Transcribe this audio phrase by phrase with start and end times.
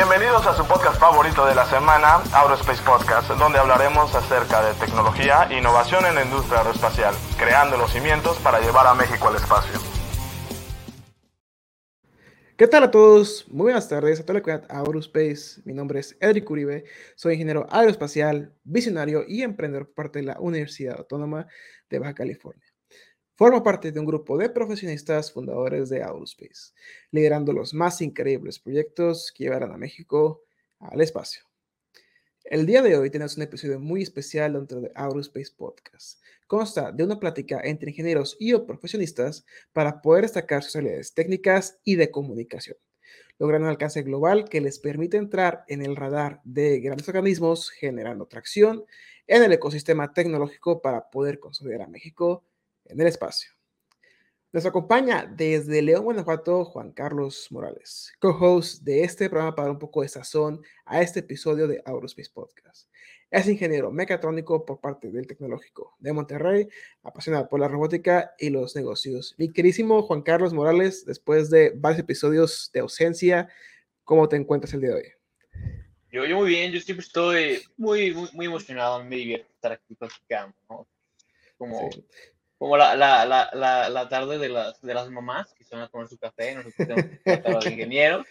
[0.00, 5.46] Bienvenidos a su podcast favorito de la semana, Aerospace Podcast, donde hablaremos acerca de tecnología
[5.50, 9.78] e innovación en la industria aeroespacial, creando los cimientos para llevar a México al espacio.
[12.56, 13.44] ¿Qué tal a todos?
[13.50, 15.60] Muy buenas tardes a toda la comunidad Aerospace.
[15.66, 20.40] Mi nombre es Edric Uribe, soy ingeniero aeroespacial, visionario y emprendedor por parte de la
[20.40, 21.46] Universidad Autónoma
[21.90, 22.69] de Baja California.
[23.40, 26.74] Formo parte de un grupo de profesionistas fundadores de Aerospace,
[27.10, 30.42] liderando los más increíbles proyectos que llevarán a México
[30.78, 31.44] al espacio.
[32.44, 36.20] El día de hoy tenemos un episodio muy especial dentro de Aerospace Podcast.
[36.46, 41.80] Consta de una plática entre ingenieros y o profesionistas para poder destacar sus habilidades técnicas
[41.82, 42.76] y de comunicación,
[43.38, 48.26] logrando un alcance global que les permite entrar en el radar de grandes organismos, generando
[48.26, 48.84] tracción
[49.26, 52.44] en el ecosistema tecnológico para poder consolidar a México
[52.90, 53.50] en el espacio.
[54.52, 60.02] Nos acompaña desde León, Guanajuato, Juan Carlos Morales, co-host de este programa para un poco
[60.02, 62.88] de sazón a este episodio de Aerospace Podcast.
[63.30, 66.68] Es ingeniero mecatrónico por parte del Tecnológico de Monterrey,
[67.04, 69.36] apasionado por la robótica y los negocios.
[69.38, 73.48] Mi querísimo Juan Carlos Morales, después de varios episodios de ausencia,
[74.02, 75.12] ¿cómo te encuentras el día de hoy?
[76.10, 79.94] Yo, yo muy bien, yo siempre estoy muy, muy, muy emocionado, me divierte estar aquí
[79.94, 80.88] platicando, ¿no?
[81.56, 81.88] Como,
[82.60, 85.88] como la, la, la, la, tarde de las, de las mamás que se van a
[85.88, 86.76] tomar su café, nosotros
[87.24, 88.22] tenemos de ingeniero.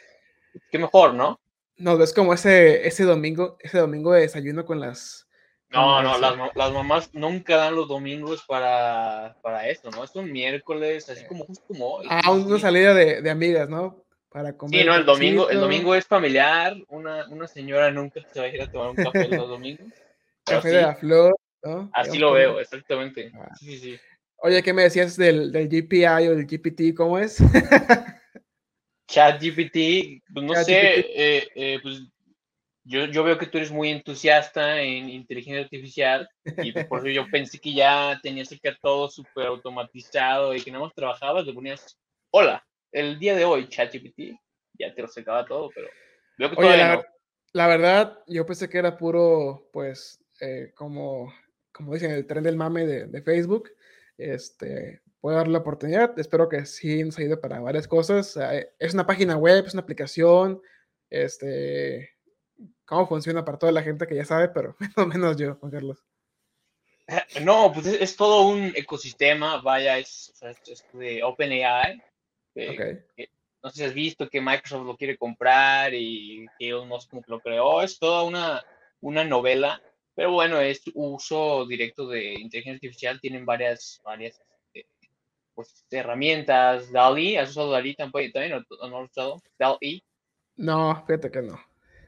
[0.69, 1.39] Qué mejor, ¿no?
[1.77, 5.27] No, es como ese, ese domingo, ese domingo de desayuno con las...
[5.71, 10.03] No, no, las, las, mamás nunca dan los domingos para, para esto, ¿no?
[10.03, 12.05] Es un miércoles, así como justo como hoy.
[12.07, 14.03] Ah, una salida de, de amigas, ¿no?
[14.29, 14.81] Para comer.
[14.81, 18.49] Sí, no, el domingo, el domingo es familiar, una, una señora nunca se va a
[18.49, 19.87] ir a tomar un café los domingos.
[20.45, 21.89] Café de la flor, ¿no?
[21.93, 23.31] Así lo veo, exactamente.
[23.35, 23.49] Ah.
[23.55, 23.99] Sí, sí.
[24.41, 26.95] Oye, ¿qué me decías del, del GPI o del GPT?
[26.95, 27.37] ¿Cómo es?
[29.09, 32.03] Chat GPT, pues no sé, eh, eh, pues
[32.83, 36.29] yo, yo, veo que tú eres muy entusiasta en inteligencia artificial
[36.61, 40.85] y por eso yo pensé que ya tenías que todo súper automatizado y que nada
[40.85, 41.99] más trabajabas, le ponías,
[42.31, 44.37] hola, el día de hoy, ChatGPT,
[44.77, 45.87] ya te lo sacaba todo, pero
[46.37, 47.03] veo que Oye, la,
[47.53, 51.33] la, verdad, yo pensé que era puro, pues, eh, como,
[51.71, 53.71] como dicen, el tren del mame de, de Facebook
[54.19, 56.17] este, puedo dar la oportunidad.
[56.19, 58.37] Espero que sí nos ayude para varias cosas.
[58.77, 60.61] Es una página web, es una aplicación.
[61.09, 62.11] Este,
[62.85, 66.03] cómo funciona para toda la gente que ya sabe, pero menos, menos yo, Juan Carlos.
[67.41, 70.31] No, pues es, todo un ecosistema, vaya, es,
[70.93, 71.99] de OpenAI.
[73.63, 77.39] no sé si has visto que Microsoft lo quiere comprar y que Elon Musk lo
[77.39, 77.81] creó.
[77.81, 78.63] Es toda una,
[79.01, 79.81] una novela
[80.19, 84.37] pero bueno, es uso directo de inteligencia artificial, tienen varias, varias
[84.73, 84.85] este,
[85.55, 86.91] pues, herramientas.
[86.91, 88.33] DALI, ¿has usado DALI también?
[88.81, 89.41] ¿O no has usado?
[89.57, 90.03] DALI.
[90.57, 91.57] No, fíjate que no.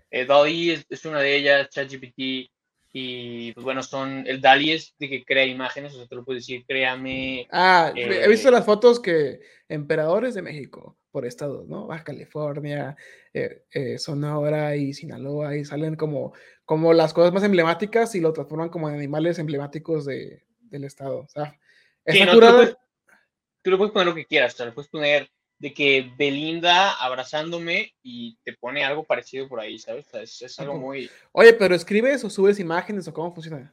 [0.10, 2.52] Eh, DALI es, una de ellas, ChatGPT,
[2.92, 6.26] y pues bueno, son, el DALI es de que crea imágenes, o sea, te lo
[6.26, 7.48] puedes decir, créame.
[7.50, 9.40] Ah, he visto eh, las fotos que
[9.70, 11.88] emperadores de México por estados, ¿no?
[11.88, 12.96] Baja California,
[13.34, 16.34] eh, eh, Sonora y Sinaloa, y salen como,
[16.66, 21.20] como las cosas más emblemáticas y lo transforman como en animales emblemáticos de, del estado.
[21.20, 21.58] O sea,
[22.06, 25.30] tú, le puedes, poner lo que quieras, o le puedes poner
[25.60, 30.08] de que Belinda abrazándome y te pone algo parecido por ahí, ¿sabes?
[30.14, 31.08] es, algo muy...
[31.34, 33.72] Oye, pero ¿escribes o subes imágenes o cómo funciona?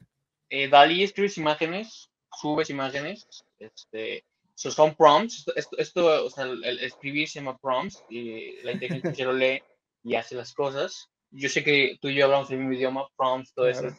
[0.50, 3.26] Eh, Dalí escribes imágenes, subes imágenes,
[3.58, 4.24] este,
[4.58, 5.44] son prompts,
[5.76, 9.62] esto, o sea, el, escribir se llama prompts y la inteligencia lo lee
[10.02, 11.08] y hace las cosas.
[11.30, 13.94] Yo sé que tú y yo hablamos el mismo idioma, prompts, todo eso es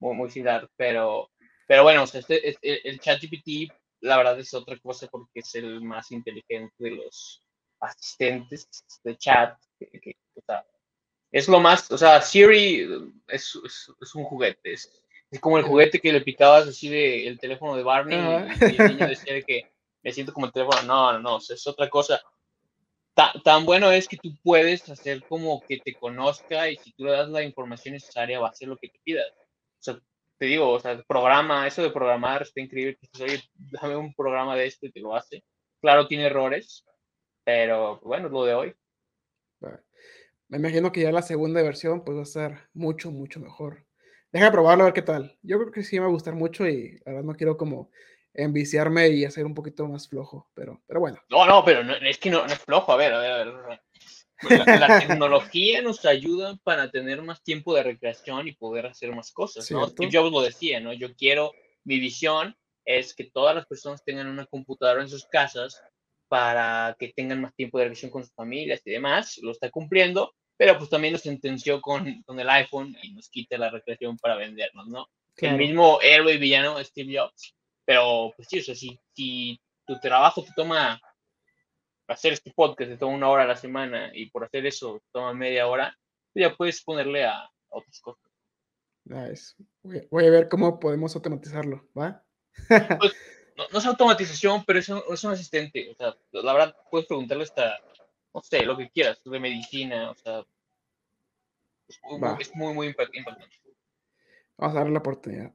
[0.00, 1.30] muy, muy, similar, pero,
[1.66, 5.54] pero bueno, o sea, este, el chat GPT la verdad es otra cosa porque es
[5.54, 7.42] el más inteligente de los
[7.80, 8.68] asistentes
[9.02, 9.56] de chat.
[9.80, 10.66] o sea,
[11.32, 12.86] es lo más, o sea, Siri
[13.26, 15.02] es, es, un juguete, es,
[15.40, 18.18] como el juguete que le picabas así de el teléfono de Barney
[18.60, 19.73] y, el niño decía que
[20.04, 20.82] me siento como el teléfono.
[20.82, 22.20] No, no, no, es otra cosa.
[23.42, 27.12] tan bueno es que tú puedes hacer como que te conozca y si tú le
[27.12, 29.26] das la información necesaria va a hacer lo que te pidas.
[29.30, 29.98] O sea,
[30.38, 32.98] te digo, o sea, programa, eso de programar está increíble.
[33.20, 35.42] Oye, dame un programa de este y te lo hace.
[35.80, 36.84] Claro, tiene errores,
[37.44, 38.74] pero bueno, es lo de hoy.
[40.48, 43.86] Me imagino que ya la segunda versión pues va a ser mucho, mucho mejor.
[44.30, 45.38] Deja de probarlo a ver qué tal.
[45.42, 47.90] Yo creo que sí me va a gustar mucho y la verdad no quiero como
[48.34, 51.18] enviciarme y hacer un poquito más flojo, pero, pero bueno.
[51.30, 53.80] No, no, pero no, es que no, es flojo, a ver, a ver, a ver.
[54.66, 59.70] La, tecnología nos ayuda para tener más tiempo de recreación y poder hacer más cosas,
[59.70, 59.88] ¿no?
[59.88, 60.92] Steve Jobs lo decía, ¿no?
[60.92, 61.52] Yo quiero,
[61.84, 65.80] mi visión es que todas las personas tengan una computadora en sus casas
[66.28, 70.34] para que tengan más tiempo de recreación con sus familias y demás, lo está cumpliendo,
[70.56, 74.36] pero pues también nos sentenció con, con el iPhone y nos quita la recreación para
[74.36, 75.06] vendernos, ¿no?
[75.36, 77.56] El mismo héroe villano, Steve Jobs.
[77.84, 81.00] Pero, pues sí, o sea, si, si tu trabajo te toma
[82.08, 85.34] hacer este podcast, te toma una hora a la semana y por hacer eso toma
[85.34, 85.96] media hora,
[86.34, 88.30] ya puedes ponerle a, otras cosas.
[89.04, 89.54] Nice.
[90.10, 92.24] Voy, a ver cómo podemos automatizarlo, ¿va?
[93.00, 93.12] Pues,
[93.72, 95.90] no, es automatización, pero es un, es un, asistente.
[95.90, 97.78] O sea, la verdad, puedes preguntarle hasta,
[98.32, 100.44] no sé, lo que quieras, de medicina, o sea,
[101.88, 103.30] es, muy, muy importante.
[104.56, 105.52] Vamos a darle la oportunidad.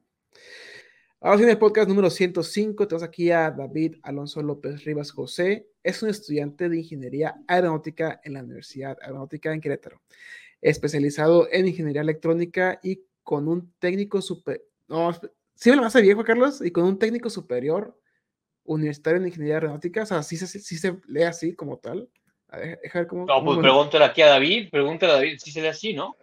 [1.22, 5.68] Ahora sí, en el podcast número 105 tenemos aquí a David Alonso López Rivas José.
[5.82, 10.00] Es un estudiante de Ingeniería Aeronáutica en la Universidad Aeronáutica en Querétaro,
[10.62, 14.64] especializado en Ingeniería Electrónica y con un técnico super...
[14.88, 15.12] No,
[15.54, 17.94] sí me lo hace viejo, Carlos, y con un técnico superior
[18.64, 20.04] universitario en Ingeniería Aeronáutica.
[20.04, 22.08] O sea, sí se, sí se lee así como tal.
[22.82, 25.92] Dejar cómo, no, pues pregúntale aquí a David, pregúntale a David si se lee así,
[25.92, 26.16] ¿no?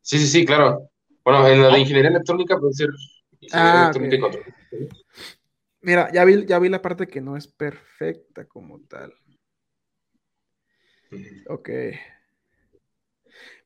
[0.00, 0.88] Sí, sí, sí, claro.
[1.22, 2.88] Bueno, en la de Ingeniería Electrónica puede ser
[3.52, 3.92] Ah,
[5.80, 9.14] Mira, ya vi, ya vi la parte que no es perfecta como tal.
[11.48, 11.70] Ok.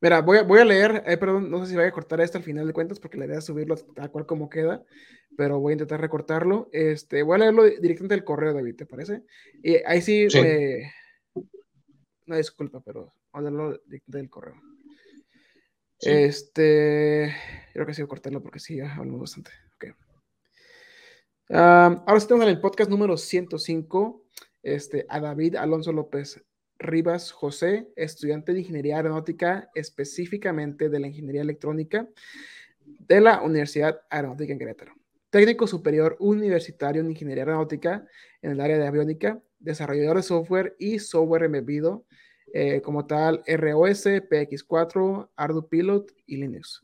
[0.00, 2.38] Mira, voy a, voy a leer, eh, perdón, no sé si voy a cortar esto
[2.38, 4.84] al final de cuentas porque la idea es subirlo a cual como queda,
[5.36, 6.68] pero voy a intentar recortarlo.
[6.72, 9.24] Este, voy a leerlo directamente del correo, David, ¿te parece?
[9.62, 10.92] Y ahí sí, me...
[12.26, 14.69] No, disculpa, pero voy a leerlo directamente del correo.
[16.00, 17.34] Este,
[17.72, 19.50] creo que a cortarlo porque sí, ya hablamos bastante.
[21.48, 24.24] ahora sí tenemos en el podcast número 105
[24.62, 26.42] este, a David Alonso López
[26.78, 32.08] Rivas José, estudiante de Ingeniería Aeronáutica, específicamente de la Ingeniería Electrónica
[32.84, 34.94] de la Universidad Aeronáutica en Querétaro.
[35.28, 38.06] Técnico superior universitario en Ingeniería Aeronáutica
[38.42, 42.06] en el área de aviónica, desarrollador de software y software embebido
[42.52, 46.82] eh, como tal ROS, PX4, ArduPilot y Linux.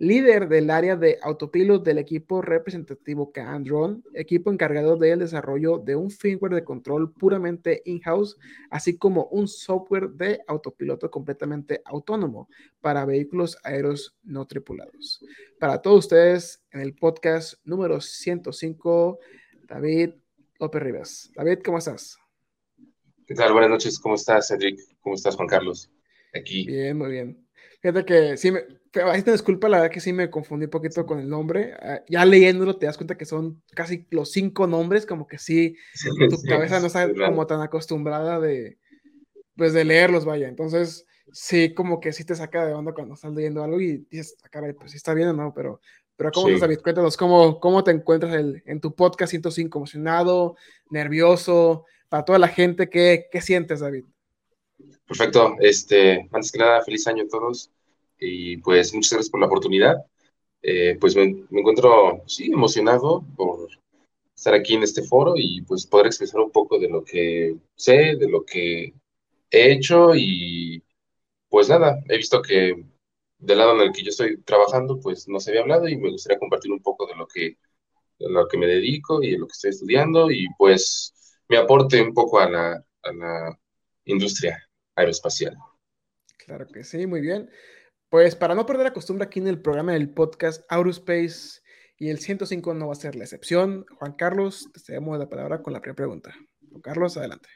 [0.00, 6.12] Líder del área de autopilot del equipo representativo Candron, equipo encargado del desarrollo de un
[6.12, 8.38] firmware de control puramente in-house,
[8.70, 12.48] así como un software de autopiloto completamente autónomo
[12.80, 15.20] para vehículos aéreos no tripulados.
[15.58, 19.18] Para todos ustedes, en el podcast número 105,
[19.66, 20.10] David
[20.60, 21.32] López Rivas.
[21.34, 22.27] David, ¿cómo estás?
[23.28, 23.52] ¿Qué tal?
[23.52, 23.98] Buenas noches.
[23.98, 24.80] ¿Cómo estás, Cedric?
[25.02, 25.90] ¿Cómo estás, Juan Carlos?
[26.32, 26.64] Aquí.
[26.64, 27.46] Bien, muy bien.
[27.82, 28.62] Fíjate que sí, me,
[29.04, 31.74] ahí te disculpa, la verdad que sí me confundí un poquito con el nombre.
[31.74, 35.76] Ah, ya leyéndolo te das cuenta que son casi los cinco nombres, como que sí,
[36.30, 38.78] tu cabeza no está como tan acostumbrada de,
[39.54, 40.48] pues de leerlos, vaya.
[40.48, 44.38] Entonces, sí, como que sí te saca de onda cuando estás leyendo algo y dices,
[44.42, 45.82] ah, caray, pues sí está bien o no, pero,
[46.16, 46.80] pero ¿cómo estás, David?
[46.82, 49.78] Cuéntanos, ¿cómo, cómo te encuentras el, en tu podcast 105?
[49.78, 50.56] ¿Emocionado?
[50.88, 51.84] ¿Nervioso?
[52.08, 54.04] Para toda la gente, ¿qué, qué sientes, David?
[55.06, 55.56] Perfecto.
[55.60, 57.70] Este, antes que nada, feliz año a todos
[58.18, 59.96] y pues muchas gracias por la oportunidad.
[60.62, 63.68] Eh, pues me, encuentro, sí, emocionado por
[64.34, 68.16] estar aquí en este foro y pues poder expresar un poco de lo que sé,
[68.16, 68.92] de lo que
[69.50, 70.82] he hecho y
[71.48, 72.84] pues nada, he visto que
[73.38, 76.10] del lado en el que yo estoy trabajando pues no se había hablado y me
[76.10, 77.56] gustaría compartir un poco de lo que,
[78.18, 81.14] de lo que me dedico y de lo que estoy estudiando y pues
[81.48, 83.58] me aporte un poco a la, a la
[84.04, 85.56] industria aeroespacial.
[86.38, 87.50] Claro que sí, muy bien.
[88.08, 91.60] Pues para no perder la costumbre aquí en el programa del podcast Aerospace
[91.98, 93.84] y el 105 no va a ser la excepción.
[93.98, 96.34] Juan Carlos, te cedemos la palabra con la primera pregunta.
[96.70, 97.48] Juan Carlos, adelante.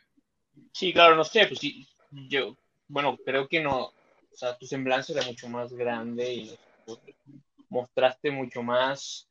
[0.73, 1.87] Sí, claro, no sé, pues sí,
[2.29, 2.57] yo,
[2.89, 3.95] bueno, creo que no, o
[4.35, 6.59] sea, tu semblanza era mucho más grande y
[7.69, 9.29] mostraste mucho más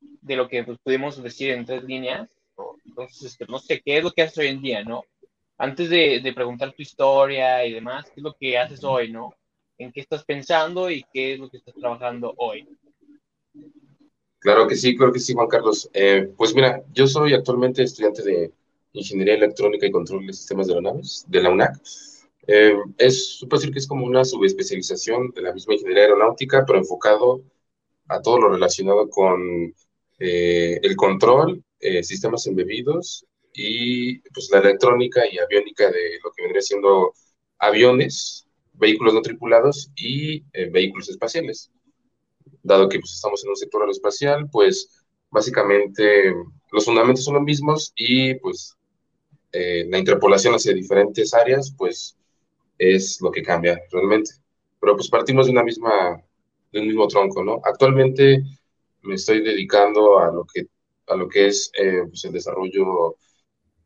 [0.00, 2.28] de lo que pues, pudimos decir en tres líneas
[2.84, 5.02] entonces, este, no sé, ¿qué es lo que haces hoy en día, no?
[5.58, 9.34] Antes de, preguntar tu historia y demás, ¿qué es lo que haces hoy, no?
[9.78, 12.68] ¿En qué estás pensando y qué es lo que estás trabajando hoy?
[14.38, 15.90] Claro que sí, claro que sí, Juan Carlos.
[15.92, 18.52] Eh, pues mira, yo soy actualmente estudiante de
[18.92, 21.80] Ingeniería Electrónica y Control de Sistemas de Aeronaves de la UNAC.
[22.46, 26.78] Eh, es, puedo decir que es como una subespecialización de la misma ingeniería aeronáutica, pero
[26.78, 27.42] enfocado
[28.08, 29.74] a todo lo relacionado con
[30.18, 36.42] eh, el control eh, sistemas embebidos y pues la electrónica y aviónica de lo que
[36.42, 37.12] vendría siendo
[37.58, 41.70] aviones, vehículos no tripulados y eh, vehículos espaciales.
[42.62, 46.34] Dado que pues, estamos en un sector aeroespacial, pues básicamente
[46.72, 48.76] los fundamentos son los mismos y pues
[49.52, 52.16] eh, la interpolación hacia diferentes áreas pues
[52.78, 54.32] es lo que cambia realmente.
[54.80, 56.22] Pero pues partimos de una misma,
[56.72, 57.60] de un mismo tronco, ¿no?
[57.64, 58.42] Actualmente
[59.02, 60.66] me estoy dedicando a lo que
[61.06, 63.16] a lo que es eh, pues el desarrollo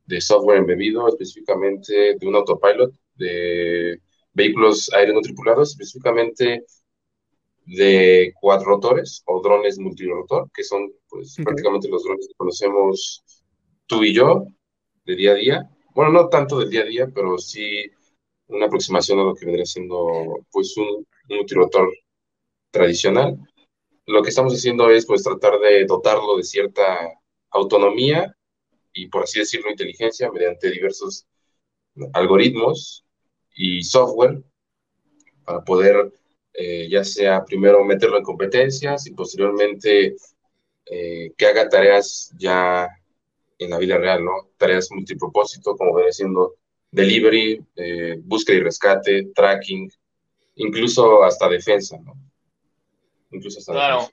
[0.07, 4.00] de software embebido, específicamente de un autopilot de
[4.33, 6.65] vehículos aéreos no tripulados, específicamente
[7.67, 13.23] de cuadrotores o drones multirotor, que son pues prácticamente los drones que conocemos
[13.87, 14.47] tú y yo
[15.05, 15.71] de día a día.
[15.95, 17.83] Bueno, no tanto del día a día, pero sí
[18.49, 21.89] una aproximación a lo que vendría siendo pues un, un multirotor
[22.71, 23.39] tradicional.
[24.11, 26.99] Lo que estamos haciendo es pues tratar de dotarlo de cierta
[27.50, 28.37] autonomía
[28.93, 31.26] y por así decirlo inteligencia mediante diversos
[32.12, 33.05] algoritmos
[33.55, 34.43] y software
[35.45, 36.12] para poder
[36.55, 40.17] eh, ya sea primero meterlo en competencias y posteriormente
[40.87, 42.88] eh, que haga tareas ya
[43.59, 44.50] en la vida real, ¿no?
[44.57, 46.57] Tareas multipropósito, como viene siendo
[46.90, 49.88] delivery, eh, búsqueda y rescate, tracking,
[50.57, 52.30] incluso hasta defensa, ¿no?
[53.31, 54.09] Incluso hasta claro.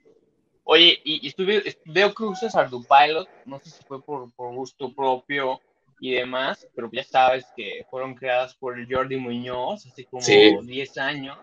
[0.64, 5.62] Oye, y, estuve, veo que usas Ardupilot, no sé si fue por, por gusto propio
[6.00, 11.38] y demás, pero ya sabes que fueron creadas por Jordi Muñoz hace como 10 años.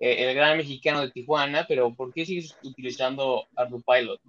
[0.00, 3.46] Eh, el gran mexicano de Tijuana, pero ¿por qué sigues utilizando
[3.86, 4.20] Pilot?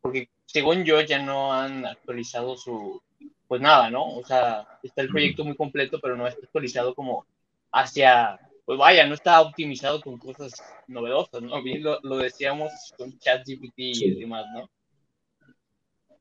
[0.00, 3.02] Porque según yo ya no han actualizado su,
[3.46, 4.16] pues nada, ¿no?
[4.16, 7.26] O sea, está el proyecto muy completo, pero no está actualizado como
[7.70, 10.52] hacia, pues vaya, no está optimizado con cosas
[10.86, 11.62] novedosas, ¿no?
[11.62, 14.68] Bien lo, lo decíamos con ChatGPT y demás, ¿no?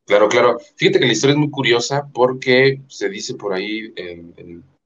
[0.06, 0.58] Claro, claro.
[0.76, 4.34] Fíjate que la historia es muy curiosa porque se dice por ahí en,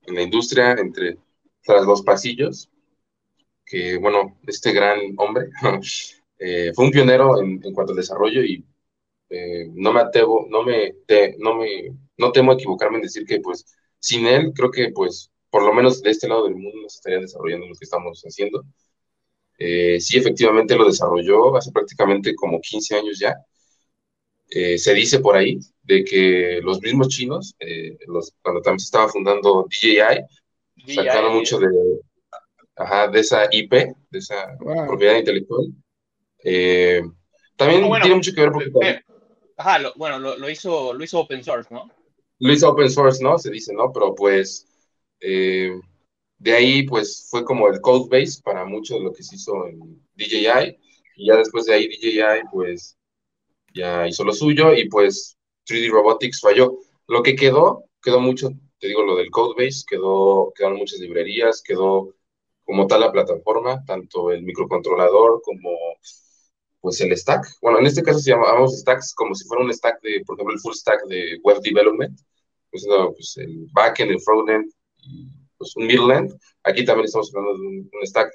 [0.07, 1.17] en la industria, entre
[1.63, 2.69] tras los pasillos,
[3.65, 5.49] que, bueno, este gran hombre
[6.39, 8.63] eh, fue un pionero en, cuanto al desarrollo y
[9.29, 10.95] eh, no me atrevo, no me,
[11.39, 13.65] no me, no temo equivocarme en decir que, pues,
[13.99, 16.97] sin él, creo que, pues, por lo menos de este lado del mundo no se
[16.97, 18.63] estaría desarrollando lo que estamos haciendo.
[19.57, 23.35] Eh, sí, efectivamente lo desarrolló hace prácticamente como 15 años ya.
[24.49, 27.55] se dice por ahí de que los mismos chinos,
[28.07, 31.67] los, cuando también se estaba fundando DJI, sacaron mucho de,
[32.75, 35.67] ajá, de esa IP, de esa propiedad intelectual.
[36.43, 37.01] Eh,
[37.55, 38.69] también tiene mucho que ver porque...
[38.81, 39.01] Eh,
[39.57, 41.89] ajá, bueno, lo, hizo, lo hizo open source, ¿no?
[42.39, 43.37] Lo hizo open source, ¿no?
[43.37, 43.91] Se dice, ¿no?
[43.93, 44.67] Pero pues
[45.21, 45.71] eh,
[46.37, 49.67] de ahí pues fue como el code base para mucho de lo que se hizo
[49.67, 50.77] en DJI
[51.17, 52.97] y ya después de ahí DJI pues
[53.73, 56.79] ya hizo lo suyo y pues 3D Robotics falló.
[57.07, 61.61] Lo que quedó, quedó mucho, te digo, lo del code base, quedó, quedaron muchas librerías,
[61.61, 62.15] quedó
[62.63, 65.71] como tal la plataforma, tanto el microcontrolador como
[66.81, 67.45] pues el stack.
[67.61, 70.53] Bueno, en este caso se llamamos stacks como si fuera un stack de, por ejemplo,
[70.53, 72.19] el full stack de web development,
[72.71, 74.71] pues, pues el backend, el frontend
[75.57, 76.29] pues un middle
[76.63, 78.31] Aquí también estamos hablando de un, stack.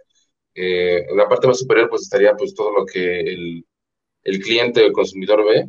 [0.55, 3.65] Eh, en la parte más superior pues estaría pues todo lo que el,
[4.25, 5.69] el cliente o el consumidor ve,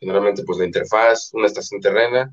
[0.00, 2.32] generalmente pues la interfaz, una estación terrena,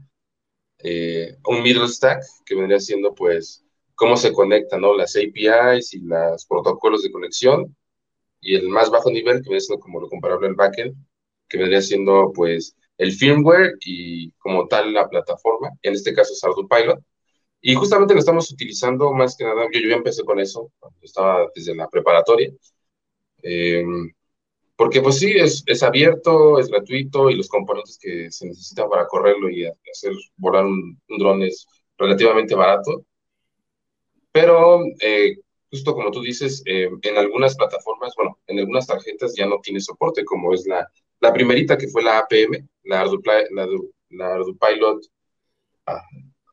[0.79, 3.63] eh, un middle stack que vendría siendo pues
[3.95, 4.95] cómo se conectan ¿no?
[4.95, 7.75] las APIs y los protocolos de conexión,
[8.41, 10.95] y el más bajo nivel, que es como lo comparable al backend,
[11.47, 16.41] que vendría siendo pues el firmware y como tal la plataforma, en este caso es
[16.69, 16.99] Pilot,
[17.61, 21.47] y justamente lo estamos utilizando más que nada, yo, yo ya empecé con eso, estaba
[21.55, 22.51] desde la preparatoria,
[23.43, 24.11] em,
[24.75, 29.07] porque pues sí, es, es, abierto, es gratuito y los componentes que se necesitan para
[29.07, 33.05] correrlo y hacer volar un, un dron es relativamente barato.
[34.31, 35.37] Pero eh,
[35.69, 39.79] justo como tú dices, eh, en algunas plataformas, bueno, en algunas tarjetas ya no tiene
[39.79, 40.87] soporte, como es la,
[41.19, 45.01] la primerita que fue la APM, la ArduPilot,
[45.85, 46.01] ah,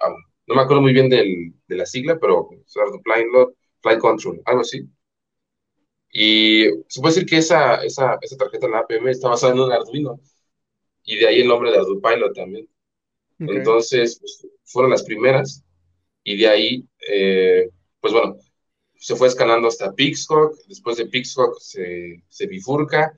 [0.00, 0.14] ah,
[0.48, 4.88] no me acuerdo muy bien del, de la sigla, pero ArduPilot Flight Control, algo así.
[6.10, 9.70] Y se puede decir que esa, esa, esa tarjeta, la APM, está basada en un
[9.70, 10.18] Arduino,
[11.04, 12.68] y de ahí el nombre de ArduPilot también.
[13.38, 15.64] Entonces, pues, fueron las primeras
[16.24, 18.36] y de ahí, eh, pues bueno,
[18.96, 23.12] se fue escalando hasta Pixhawk, después de Pixhawk se, se bifurca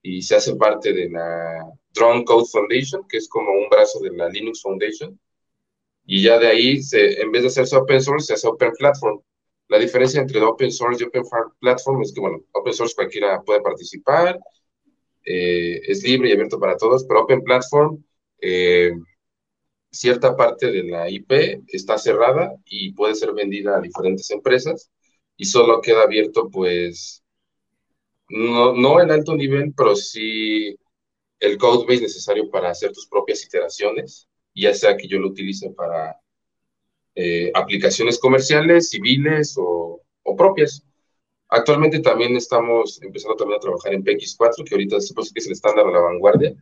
[0.00, 4.10] y se hace parte de la Drone Code Foundation, que es como un brazo de
[4.16, 5.18] la Linux Foundation,
[6.08, 9.20] y ya de ahí, se, en vez de hacerse open source, se hace open platform.
[9.68, 11.22] La diferencia entre open source y open
[11.60, 14.38] platform es que, bueno, open source cualquiera puede participar,
[15.24, 18.02] eh, es libre y abierto para todos, pero open platform
[18.40, 18.92] eh,
[19.90, 24.90] cierta parte de la IP está cerrada y puede ser vendida a diferentes empresas
[25.36, 27.22] y solo queda abierto pues
[28.28, 30.76] no, no en alto nivel, pero sí
[31.40, 34.27] el code base necesario para hacer tus propias iteraciones,
[34.62, 36.20] ya sea que yo lo utilice para
[37.14, 40.84] eh, aplicaciones comerciales, civiles o, o, propias.
[41.48, 45.52] Actualmente también estamos empezando también a trabajar en PX4, que ahorita se que es el
[45.52, 46.54] estándar de la vanguardia,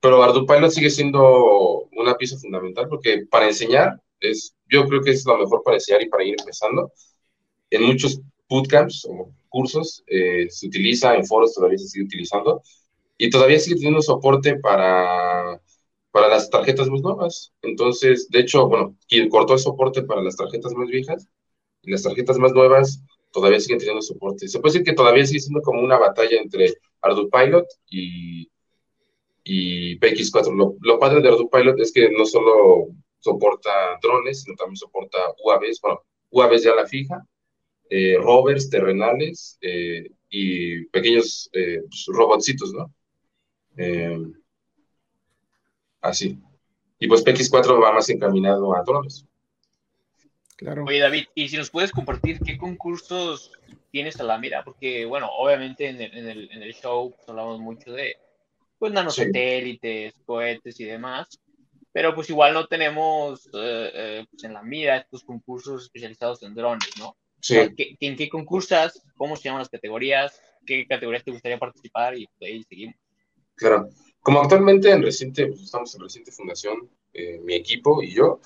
[0.00, 5.24] pero Ardupilot sigue siendo una pieza fundamental porque para enseñar es, yo creo que es
[5.26, 6.92] lo mejor para enseñar y para ir empezando.
[7.70, 12.62] En muchos bootcamps o cursos eh, se utiliza, en foros todavía se sigue utilizando
[13.18, 15.60] y todavía sigue teniendo soporte para,
[16.16, 17.52] para las tarjetas más nuevas.
[17.60, 21.28] Entonces, de hecho, bueno, quien cortó el soporte para las tarjetas más viejas
[21.82, 24.48] y las tarjetas más nuevas todavía siguen teniendo soporte.
[24.48, 28.48] Se puede decir que todavía sigue siendo como una batalla entre Arduino Pilot y,
[29.44, 30.56] y PX4.
[30.56, 32.86] Lo, lo padre de Arduino Pilot es que no solo
[33.18, 33.70] soporta
[34.00, 37.26] drones, sino también soporta UAVs, bueno, UAVs ya la fija,
[37.90, 42.90] eh, rovers terrenales eh, y pequeños eh, pues, robotcitos, ¿no?
[46.08, 46.38] Así.
[46.98, 49.26] Y pues PX4 va más encaminado a drones.
[50.56, 50.84] Claro.
[50.86, 53.52] Oye, David, y si nos puedes compartir qué concursos
[53.90, 57.28] tienes a la mira, porque, bueno, obviamente en el, en el, en el show pues,
[57.28, 58.16] hablamos mucho de
[58.78, 61.40] pues nanosatélites, cohetes y demás,
[61.92, 66.54] pero pues igual no tenemos eh, eh, pues en la mira estos concursos especializados en
[66.54, 67.16] drones, ¿no?
[67.40, 67.56] Sí.
[68.00, 69.02] ¿En qué concursas?
[69.16, 70.40] ¿Cómo se llaman las categorías?
[70.66, 72.18] ¿Qué categorías te gustaría participar?
[72.18, 72.96] Y pues, ahí seguimos.
[73.54, 73.88] Claro.
[74.26, 78.40] Como actualmente en reciente, pues, estamos en reciente fundación, eh, mi equipo y yo,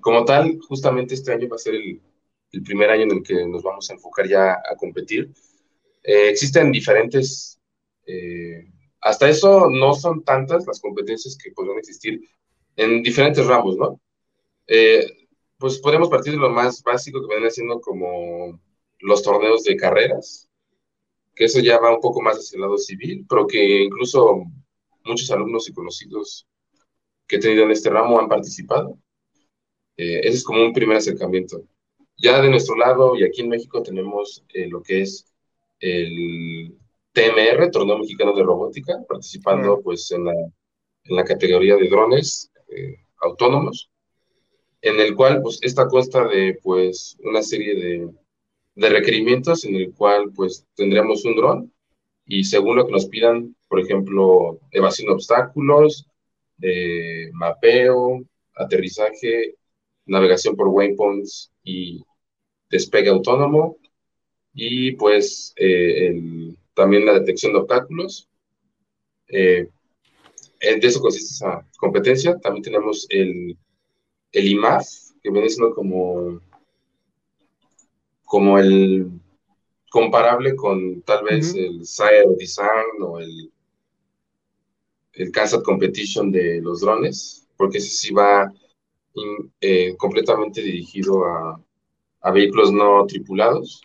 [0.00, 2.02] como tal, justamente este año va a ser el,
[2.52, 5.30] el, primer año en el que nos vamos a enfocar ya a competir.
[6.02, 7.58] existen diferentes
[9.00, 12.20] hasta eso no son tantas las competencias que podrían existir
[12.76, 14.00] en diferentes ramos, ¿no?
[14.66, 15.06] Eh,
[15.58, 18.60] pues podemos partir de lo más básico que viene siendo como
[19.00, 20.48] los torneos de carreras,
[21.34, 24.42] que eso ya va un poco más hacia el lado civil, pero que incluso
[25.04, 26.46] muchos alumnos y conocidos
[27.26, 28.98] que he tenido en este ramo han participado.
[29.96, 31.62] Eh, ese es como un primer acercamiento.
[32.16, 35.26] Ya de nuestro lado y aquí en México tenemos eh, lo que es
[35.80, 36.76] el
[37.12, 42.96] TMR, Torneo Mexicano de Robótica, participando pues en la, en la, categoría de drones eh,
[43.20, 43.90] autónomos,
[44.82, 48.10] en el cual pues esta consta de pues una serie de,
[48.74, 51.72] de, requerimientos en el cual pues tendríamos un dron
[52.26, 56.06] y según lo que nos pidan, por ejemplo, evasión de obstáculos,
[56.62, 58.22] eh, mapeo,
[58.54, 59.56] aterrizaje,
[60.06, 62.02] navegación por waypoints y
[62.70, 63.76] despegue autónomo
[64.52, 68.26] y pues eh, el también la detección de obstáculos.
[69.28, 69.68] Eh,
[70.60, 72.38] de eso consiste esa competencia.
[72.38, 73.58] También tenemos el,
[74.32, 74.86] el IMAF,
[75.22, 76.40] que viene siendo como,
[78.30, 79.10] como el
[79.90, 83.52] comparable con tal vez el Sire Design o el,
[85.14, 88.54] el Kansas Competition de los drones, porque ese sí va
[89.60, 91.60] eh, completamente dirigido a,
[92.20, 93.82] a vehículos no tripulados.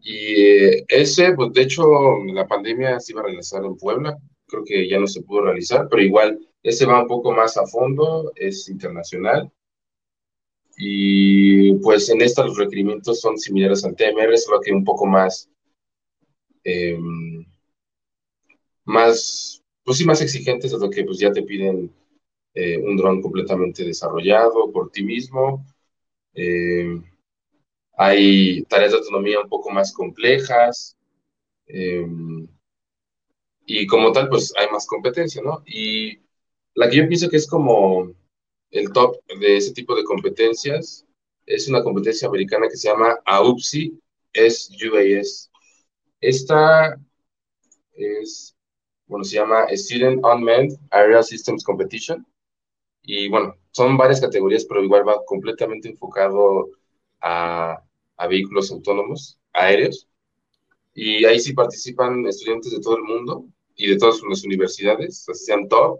[0.00, 1.84] Y eh, ese, pues de hecho,
[2.32, 5.88] la pandemia se iba a realizar en Puebla, creo que ya no se pudo realizar,
[5.90, 9.50] pero igual ese va un poco más a fondo, es internacional.
[10.80, 15.50] Y pues en esta los requerimientos son similares al TMR, solo que un poco más,
[16.64, 17.44] em,
[18.84, 21.92] más, pues sí, más exigentes, es lo que pues ya te piden
[22.54, 25.64] eh, un dron completamente desarrollado por ti mismo.
[26.34, 27.00] Eh,
[27.96, 30.96] hay tareas de autonomía un poco más complejas.
[31.66, 32.48] Em,
[33.66, 35.62] y como tal, pues hay más competencia, ¿no?
[35.66, 36.18] Y
[36.74, 38.12] la que yo pienso que es como
[38.70, 41.06] el top de ese tipo de competencias
[41.46, 43.98] es una competencia americana que se llama AUPSI
[44.34, 45.50] SUAS.
[46.20, 46.98] Esta
[47.94, 48.56] es,
[49.06, 52.26] bueno, se llama Student Unmanned Aerial Systems Competition.
[53.02, 56.68] Y bueno, son varias categorías, pero igual va completamente enfocado
[57.20, 57.82] a
[58.18, 60.06] a vehículos autónomos aéreos.
[60.94, 65.68] Y ahí sí participan estudiantes de todo el mundo y de todas las universidades, sean
[65.68, 65.98] top,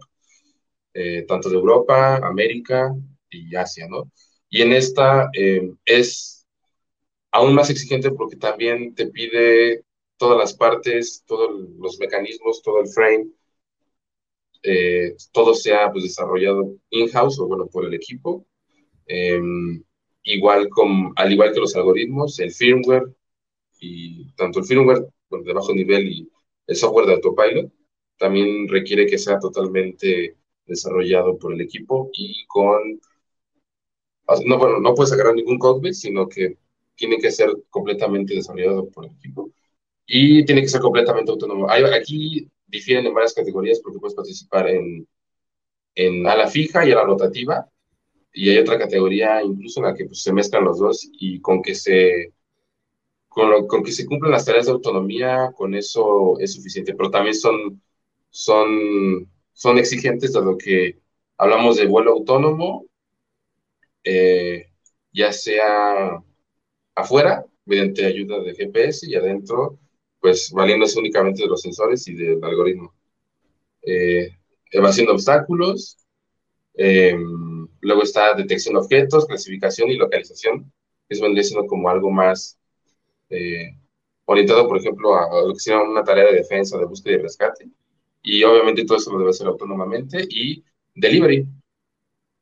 [1.01, 2.93] eh, tanto de Europa, América
[3.31, 4.11] y Asia, ¿no?
[4.51, 6.45] Y en esta eh, es
[7.31, 9.85] aún más exigente porque también te pide
[10.17, 13.29] todas las partes, todos los mecanismos, todo el frame,
[14.65, 18.45] eh, todo sea pues, desarrollado in-house o bueno, por el equipo.
[19.07, 19.83] Em,
[20.25, 23.05] igual con, al igual que los algoritmos, el firmware
[23.81, 26.29] y tanto el firmware de bajo nivel y
[26.67, 27.73] el software de autopilot
[28.19, 30.37] también requiere que sea totalmente
[30.69, 33.01] desarrollado por el equipo y con
[34.45, 36.59] no bueno no puedes agarrar ningún codebase sino que
[36.95, 39.51] tiene que ser completamente desarrollado por el equipo
[40.07, 41.71] y tiene que ser completamente autónomo.
[41.71, 45.07] Aquí difieren en varias categorías porque puedes participar en
[45.95, 47.69] en ala fija y ala rotativa
[48.33, 51.63] y hay otra categoría incluso en la que pues, se mezclan los dos y con
[51.63, 52.33] que se
[53.29, 57.35] con, con, que se cumplan las tareas de autonomía, con eso es suficiente, pero también
[57.35, 57.81] son,
[58.31, 61.01] son, son exigentes dado que
[61.37, 62.87] hablamos de vuelo autónomo
[64.05, 64.71] eh,
[65.13, 66.23] ya sea
[66.95, 69.81] afuera, mediante ayuda de GPS, y adentro,
[70.21, 72.95] pues valiéndose únicamente de los sensores y del algoritmo.
[73.83, 74.31] Eh,
[74.71, 75.99] evasión de obstáculos,
[76.75, 80.73] em, luego está detección de objetos, clasificación y localización,
[81.09, 82.59] que es vendría siendo como algo más
[83.31, 83.77] eh,
[84.27, 87.71] orientado, por ejemplo, a, lo que sea una tarea de defensa, de búsqueda y rescate.
[88.23, 90.27] Y obviamente todo eso lo debe hacer autónomamente.
[90.29, 91.47] Y delivery.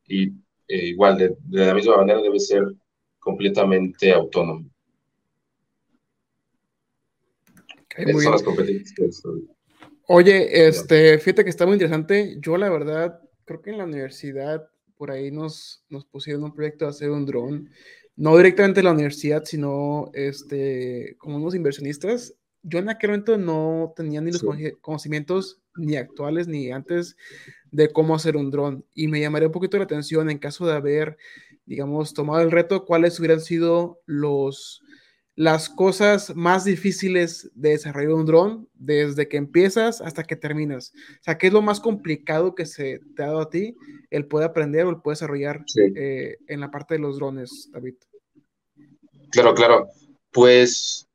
[0.09, 0.29] Y
[0.69, 2.65] eh, igual, de, la misma manera, debe ser
[3.19, 4.69] completamente autónomo.
[7.97, 9.23] son las competencias
[10.09, 12.37] Oye, este, fíjate que está muy interesante.
[12.41, 16.85] Yo, la verdad, creo que en la universidad por ahí nos, nos pusieron un proyecto
[16.85, 17.69] de hacer un dron
[18.17, 22.35] no directamente la universidad, sino este, como unos inversionistas.
[22.63, 24.45] Yo en aquel momento no tenía ni los
[24.81, 27.17] conocimientos ni actuales ni antes
[27.71, 28.85] de cómo hacer un dron.
[28.95, 31.17] Y me llamaría un poquito la atención en caso de haber,
[31.65, 34.83] digamos, tomado el reto, cuáles hubieran sido los,
[35.35, 40.93] las cosas más difíciles de desarrollar un dron desde que empiezas hasta que terminas.
[41.21, 43.77] O sea, ¿qué es lo más complicado que se te ha dado a ti
[44.11, 47.95] el poder aprender o el poder desarrollar eh, en la parte de los drones, David?
[49.31, 49.89] Claro, claro.
[50.33, 51.06] Pues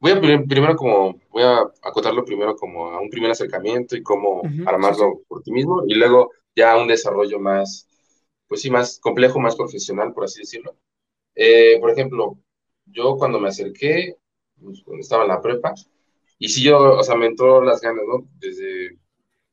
[0.00, 4.42] voy a primero como, voy a acotarlo primero como a un primer acercamiento y cómo
[4.66, 7.88] armarlo por ti mismo y luego ya un desarrollo más,
[8.48, 10.76] pues sí, más complejo, más profesional, por así decirlo.
[11.34, 12.38] Eh, por ejemplo,
[12.86, 14.16] yo cuando me acerqué,
[14.60, 15.74] pues, cuando estaba en la prepa,
[16.38, 18.28] y sí yo, o sea, me entró las ganas, ¿no?
[18.38, 18.98] Desde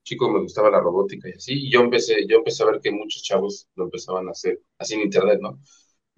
[0.04, 2.92] chico me gustaba la robótica y así, y yo empecé, yo empecé a ver que
[2.92, 5.60] muchos chavos lo empezaban a hacer así en internet, ¿no?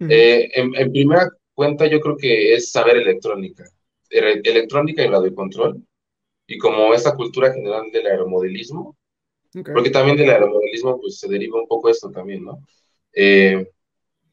[0.08, 3.64] Eh, en, primera cuenta yo creo que es saber electrónica,
[4.10, 5.82] electrónica y radiocontrol,
[6.46, 8.96] y como esta cultura general del aeromodelismo,
[9.72, 12.64] porque también del aeromodelismo pues se deriva un poco esto también, ¿no?
[13.12, 13.68] Eh,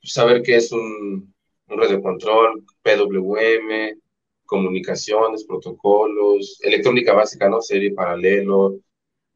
[0.04, 1.34] saber qué es un,
[1.70, 4.00] un red de control, PWM,
[4.46, 7.62] comunicaciones, protocolos, electrónica básica, ¿no?
[7.62, 8.80] Serie paralelo,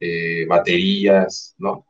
[0.00, 1.86] eh, baterías, ¿no?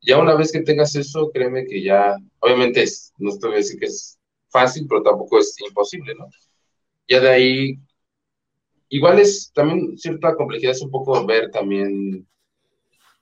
[0.00, 3.58] Ya una vez que tengas eso, créeme que ya, obviamente, es, no te voy a
[3.58, 6.28] decir que es fácil, pero tampoco es imposible, ¿no?
[7.08, 7.78] Ya de ahí,
[8.92, 12.26] igual es también cierta complejidad, es un poco ver también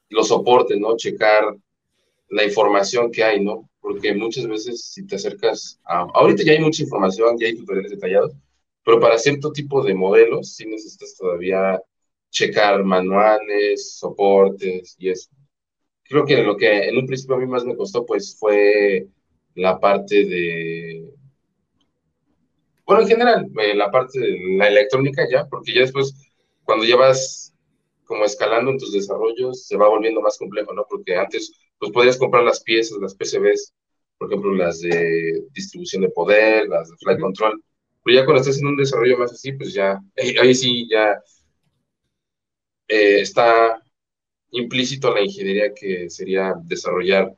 [0.09, 0.97] los soportes, ¿no?
[0.97, 1.57] Checar
[2.29, 3.71] la información que hay, ¿no?
[3.81, 6.07] porque muchas veces si te acercas a...
[6.15, 8.33] Ahorita ya hay mucha información, ya hay tutoriales detallados,
[8.85, 11.81] pero para cierto tipo de modelos sí necesitas todavía
[12.31, 15.31] checar manuales, soportes y eso.
[16.05, 19.07] Creo que lo que en un principio a mí más me costó pues fue
[19.55, 21.11] la parte de...
[22.91, 26.13] Bueno, en general, eh, la parte de la electrónica ya, porque ya después,
[26.65, 27.55] cuando ya vas
[28.05, 30.85] como escalando en tus desarrollos, se va volviendo más complejo, ¿no?
[30.91, 33.73] Porque antes pues podrías comprar las piezas, las PCBs,
[34.19, 37.63] por ejemplo, las de distribución de poder, las de flight control.
[38.03, 41.17] Pero ya cuando estás en un desarrollo más así, pues ya, eh, ahí sí ya
[42.89, 43.81] eh, está
[44.51, 47.33] implícito la ingeniería que sería desarrollar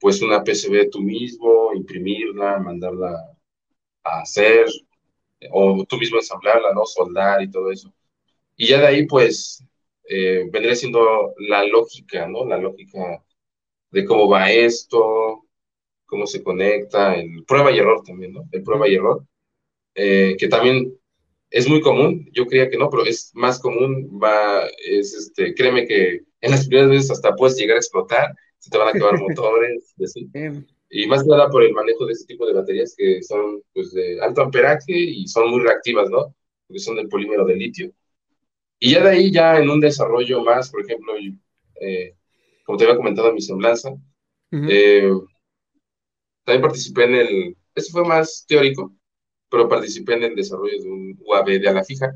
[0.00, 3.14] pues una PCB tú mismo, imprimirla, mandarla
[4.04, 4.66] a hacer,
[5.52, 6.84] o tú mismo ensamblarla, ¿no?
[6.86, 7.92] Soldar y todo eso.
[8.56, 9.64] Y ya de ahí, pues,
[10.08, 12.46] eh, vendría siendo la lógica, ¿no?
[12.46, 13.24] La lógica
[13.90, 15.46] de cómo va esto,
[16.06, 18.48] cómo se conecta, el prueba y error también, ¿no?
[18.52, 19.24] El prueba y error,
[19.94, 20.96] eh, que también
[21.50, 25.86] es muy común, yo creía que no, pero es más común, va, es este, créeme
[25.86, 29.18] que en las primeras veces hasta puedes llegar a explotar, se te van a acabar
[29.20, 30.28] motores, y,
[30.98, 33.92] y más que nada por el manejo de este tipo de baterías que son pues
[33.92, 36.34] de alto amperaje y son muy reactivas, ¿no?
[36.66, 37.92] Porque son del polímero de litio.
[38.78, 41.12] Y ya de ahí, ya en un desarrollo más, por ejemplo,
[41.82, 42.14] eh,
[42.64, 43.90] como te había comentado en mi semblanza.
[44.50, 45.10] Eh,
[46.44, 48.94] también participé en el, eso fue más teórico,
[49.50, 52.10] pero participé en el desarrollo de un UAV de ala fija.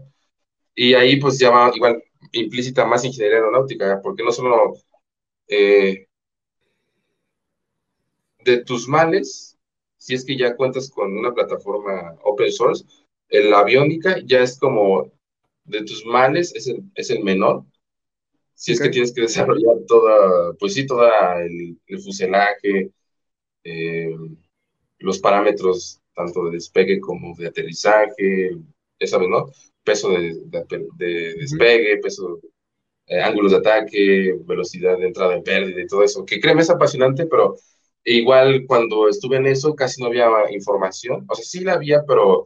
[0.74, 4.72] Y ahí pues ya va igual implícita más ingeniería aeronáutica, porque no solo
[5.48, 6.06] eh,
[8.44, 9.58] de tus males,
[9.96, 12.84] si es que ya cuentas con una plataforma open source,
[13.28, 15.12] la aviónica ya es como
[15.64, 17.64] de tus males, es el, es el menor,
[18.60, 22.90] si es que tienes que desarrollar toda, pues sí, toda el, fuselaje,
[23.64, 24.14] eh,
[24.98, 28.50] los parámetros tanto de despegue como de aterrizaje,
[29.00, 29.50] ya sabes, ¿no?
[29.82, 32.40] Peso de, despegue, peso,
[33.06, 36.68] eh, ángulos de ataque, velocidad de entrada en pérdida y todo eso, que créeme es
[36.68, 37.56] apasionante, pero
[38.04, 42.44] igual cuando estuve en eso casi no había información, o sea, sí la había, pero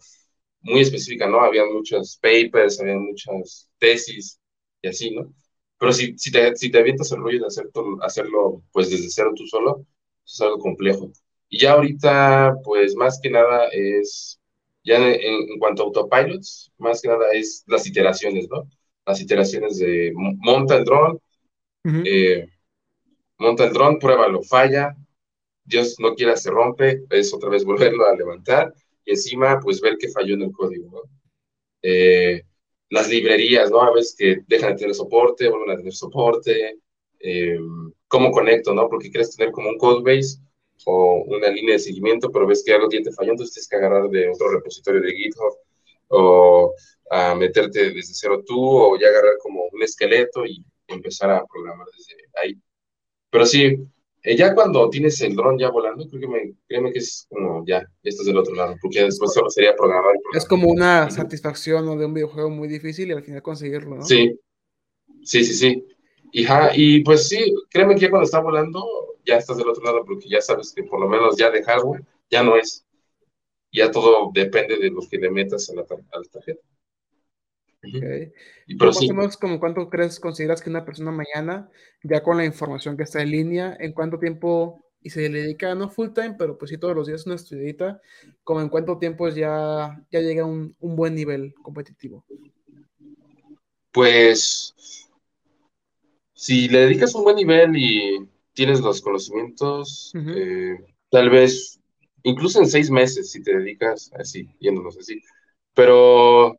[0.64, 1.40] muy específica, ¿no?
[1.40, 4.40] Había muchos papers, había muchas tesis
[4.83, 5.33] y así, ¿no?
[5.79, 7.67] Pero si, te, si te avientas el rollo de hacer
[8.03, 9.87] hacerlo pues desde cero tú solo,
[10.27, 11.11] es algo complejo.
[11.49, 14.40] Y ya ahorita, pues más que nada es,
[14.85, 18.69] ya en, cuanto a autopilots, más que nada es las iteraciones, ¿no?
[19.07, 21.21] Las iteraciones de monta el dron,
[21.85, 22.49] eh,
[23.38, 24.97] monta el dron, pruébalo, falla,
[25.64, 28.72] Dios no quiera se rompe, es otra vez volverlo a levantar
[29.05, 31.03] y encima pues ver qué falló en el código, ¿no?
[31.83, 32.42] Eh,
[32.90, 33.83] las librerías, ¿no?
[33.83, 36.79] A veces que dejan de tener soporte, vuelven a tener soporte,
[37.20, 37.59] eh,
[38.09, 38.88] cómo conecto, ¿no?
[38.88, 40.38] Porque quieres tener como un codebase
[40.87, 44.09] o una línea de seguimiento, pero ves que algo tiene fallando, entonces tienes que agarrar
[44.11, 45.55] de otro repositorio de GitHub
[46.09, 46.74] o
[47.11, 51.87] a meterte desde cero tú o ya agarrar como un esqueleto y empezar a programar
[51.96, 52.57] desde ahí.
[53.31, 53.77] Pero sí,
[54.25, 57.63] eh, ya cuando tienes el dron ya volando, creo que me, créeme que es como
[57.67, 60.15] ya, esto es del otro lado, porque después solo sería programar.
[60.33, 64.03] Es como una satisfacción de un videojuego muy difícil y al final conseguirlo, ¿no?
[64.03, 64.41] Sí,
[65.23, 65.87] sí, sí, sí.
[66.33, 68.83] Y, y pues sí, créeme que ya cuando está volando,
[69.27, 72.03] ya estás del otro lado, porque ya sabes que por lo menos ya de hardware
[72.31, 72.83] ya no es.
[73.71, 76.63] Ya todo depende de lo que le metas a la, a la tarjeta.
[77.88, 78.33] Okay.
[78.79, 79.09] Pero sí.
[79.40, 81.68] como cuánto crees, consideras que una persona mañana,
[82.03, 85.75] ya con la información que está en línea, en cuánto tiempo, y se le dedica
[85.75, 88.01] no full time, pero pues sí todos los días una estudiadita,
[88.42, 92.25] como en cuánto tiempo ya, ya llega a un, un, buen nivel competitivo?
[93.92, 94.75] Pues,
[96.33, 100.79] si le dedicas un buen nivel y tienes los conocimientos, eh,
[101.11, 101.81] tal vez,
[102.23, 105.20] incluso en seis meses, si te dedicas así, yéndonos así,
[105.75, 106.57] pero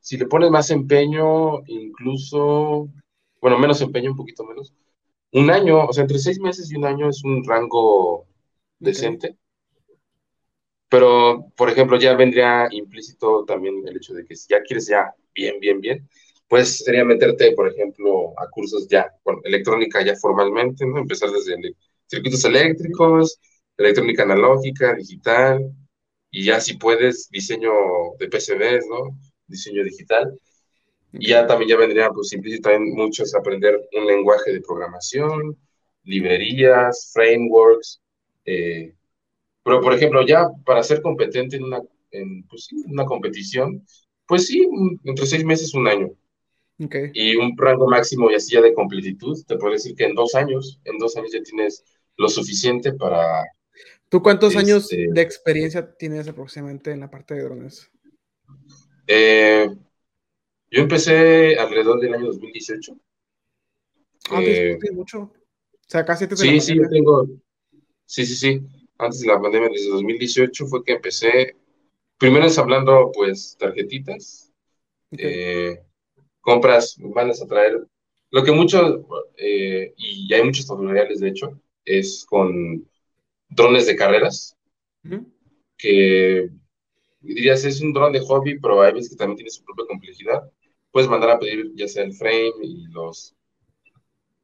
[0.00, 2.88] si le pones más empeño, incluso,
[3.40, 4.74] bueno, menos empeño, un poquito menos,
[5.32, 8.26] un año, o sea, entre seis meses y un año es un rango
[8.78, 9.36] decente.
[10.88, 15.14] Pero, por ejemplo, ya vendría implícito también el hecho de que si ya quieres ya
[15.34, 16.08] bien, bien, bien,
[16.48, 20.98] pues sería meterte, por ejemplo, a cursos ya, bueno, electrónica ya formalmente, ¿no?
[20.98, 21.56] Empezar desde
[22.06, 23.38] circuitos eléctricos,
[23.76, 25.72] electrónica analógica, digital,
[26.30, 27.70] y ya si puedes, diseño
[28.18, 29.16] de PCBs, ¿no?
[29.50, 30.38] Diseño digital.
[31.12, 35.58] Y ya también ya vendría, pues implícito también mucho es aprender un lenguaje de programación,
[36.04, 38.00] librerías, frameworks.
[38.44, 38.94] Eh,
[39.62, 41.80] pero, por ejemplo, ya para ser competente en una,
[42.12, 43.84] en, pues, una competición,
[44.26, 44.66] pues sí,
[45.04, 46.10] entre seis meses, un año.
[46.82, 47.10] Okay.
[47.12, 50.34] Y un rango máximo y así ya de completitud, te puedo decir que en dos
[50.34, 51.84] años, en dos años ya tienes
[52.16, 53.44] lo suficiente para...
[54.08, 57.90] ¿Tú cuántos años este de experiencia tienes aproximadamente en la parte de drones?
[59.12, 59.68] Eh,
[60.70, 62.96] yo empecé alrededor del año 2018.
[64.30, 65.22] Ah, eh, mucho.
[65.22, 65.32] O
[65.88, 67.26] sea, casi te Sí, sí, yo tengo.
[68.06, 68.62] Sí, sí, sí.
[68.98, 71.56] Antes de la pandemia, desde 2018 fue que empecé.
[72.18, 74.52] Primero ensamblando, pues, tarjetitas.
[75.10, 75.82] Eh,
[76.40, 77.84] compras, mandas a traer.
[78.30, 82.88] Lo que mucho, eh, y hay muchos tutoriales, de hecho, es con
[83.48, 84.56] drones de carreras.
[85.76, 86.50] Que
[87.20, 90.50] dirías, es un dron de hobby, pero hay veces que también tiene su propia complejidad.
[90.90, 93.34] Puedes mandar a pedir ya sea el frame y los,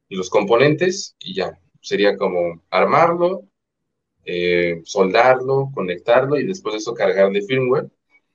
[0.09, 1.59] y los componentes y ya.
[1.81, 3.43] Sería como armarlo,
[4.25, 7.89] eh, soldarlo, conectarlo y después de eso cargar de firmware.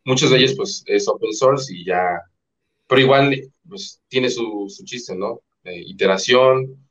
[0.04, 2.20] Muchos de ellos pues es open source y ya,
[2.88, 5.42] pero igual pues tiene su, su chiste, ¿no?
[5.64, 6.88] Eh, iteración.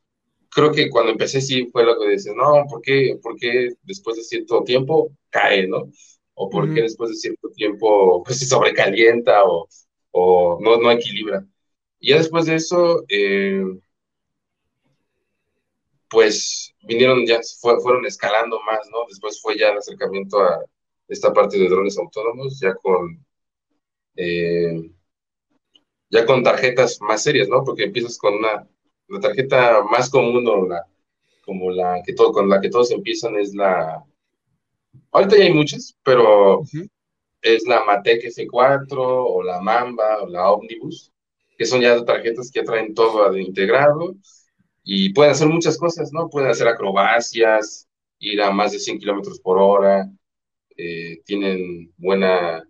[0.50, 4.16] Creo que cuando empecé sí fue lo que decía, no, ¿por qué, ¿por qué después
[4.16, 5.90] de cierto tiempo cae, ¿no?
[6.34, 9.68] O porque después de cierto tiempo pues, se sobrecalienta o,
[10.12, 11.46] o no, no, equilibra.
[12.00, 13.64] Y ya después de eso, eh,
[16.08, 17.40] pues vinieron ya,
[17.82, 18.98] fueron escalando más, ¿no?
[19.08, 20.64] Después fue ya el acercamiento a
[21.08, 23.24] esta parte de drones autónomos, ya con,
[24.16, 24.90] eh,
[26.10, 27.64] ya con tarjetas más serias, ¿no?
[27.64, 28.68] Porque empiezas con una,
[29.08, 30.86] la tarjeta más común o la,
[31.44, 34.04] como la que todo, con la que todos empiezan es la
[35.12, 36.62] Ahorita ya hay muchas, pero
[37.42, 41.12] es la Matec F4 o la Mamba o la Omnibus,
[41.58, 44.14] que son ya tarjetas que traen todo integrado
[44.84, 46.28] y pueden hacer muchas cosas, ¿no?
[46.28, 50.10] Pueden hacer acrobacias, ir a más de 100 kilómetros por hora,
[50.76, 52.62] eh, tienen buena...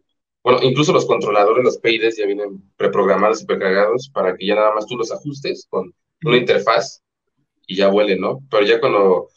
[0.43, 4.75] Bueno, incluso los controladores, los PIDs ya vienen preprogramados y precargados para que ya nada
[4.75, 7.03] más tú los ajustes con una interfaz
[7.67, 8.41] y ya vuelen, ¿no?
[8.51, 9.29] Pero ya cuando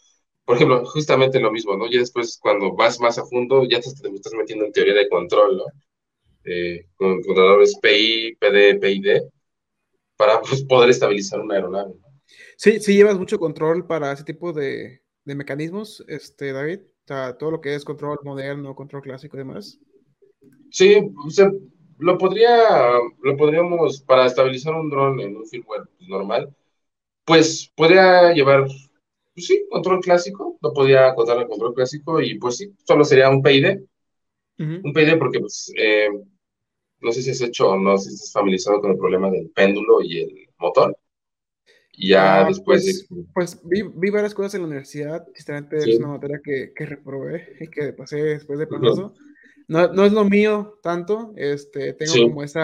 [0.45, 1.89] por ejemplo, justamente lo mismo, ¿no?
[1.89, 5.57] Ya después, cuando vas más a fondo, ya te, estás metiendo en teoría de control,
[5.57, 5.65] ¿no?
[6.43, 9.21] Eh, con controladores PI, PD, PID,
[10.15, 11.93] para pues, poder estabilizar una aeronave.
[12.57, 16.81] Sí, sí llevas mucho control para ese tipo de, de mecanismos, este, David.
[16.81, 19.79] O sea, todo lo que es control moderno, control clásico y demás.
[20.69, 21.51] Sí, o sea,
[21.97, 26.55] lo podría, lo podríamos, para estabilizar un dron en un firmware normal,
[27.25, 28.67] pues podría llevar
[29.35, 33.29] pues sí, control clásico, no podía contar el control clásico y pues sí, solo sería
[33.29, 33.79] un PID,
[34.57, 36.07] un PID porque pues eh,
[37.01, 40.01] no sé si has hecho o no, si estás familiarizado con el problema del péndulo
[40.01, 40.97] y el motor.
[41.91, 45.97] Y ya ah, después pues, pues, vi, vi, varias cosas en la universidad, sinceramente es
[45.97, 49.13] una materia que, que, reprobé y que pasé después de proceso.
[49.67, 52.59] No, no es lo mío tanto, este, tengo como ese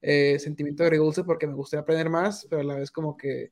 [0.00, 3.50] eh, sentimiento de agridulce porque me gustaría aprender más, pero a la vez como que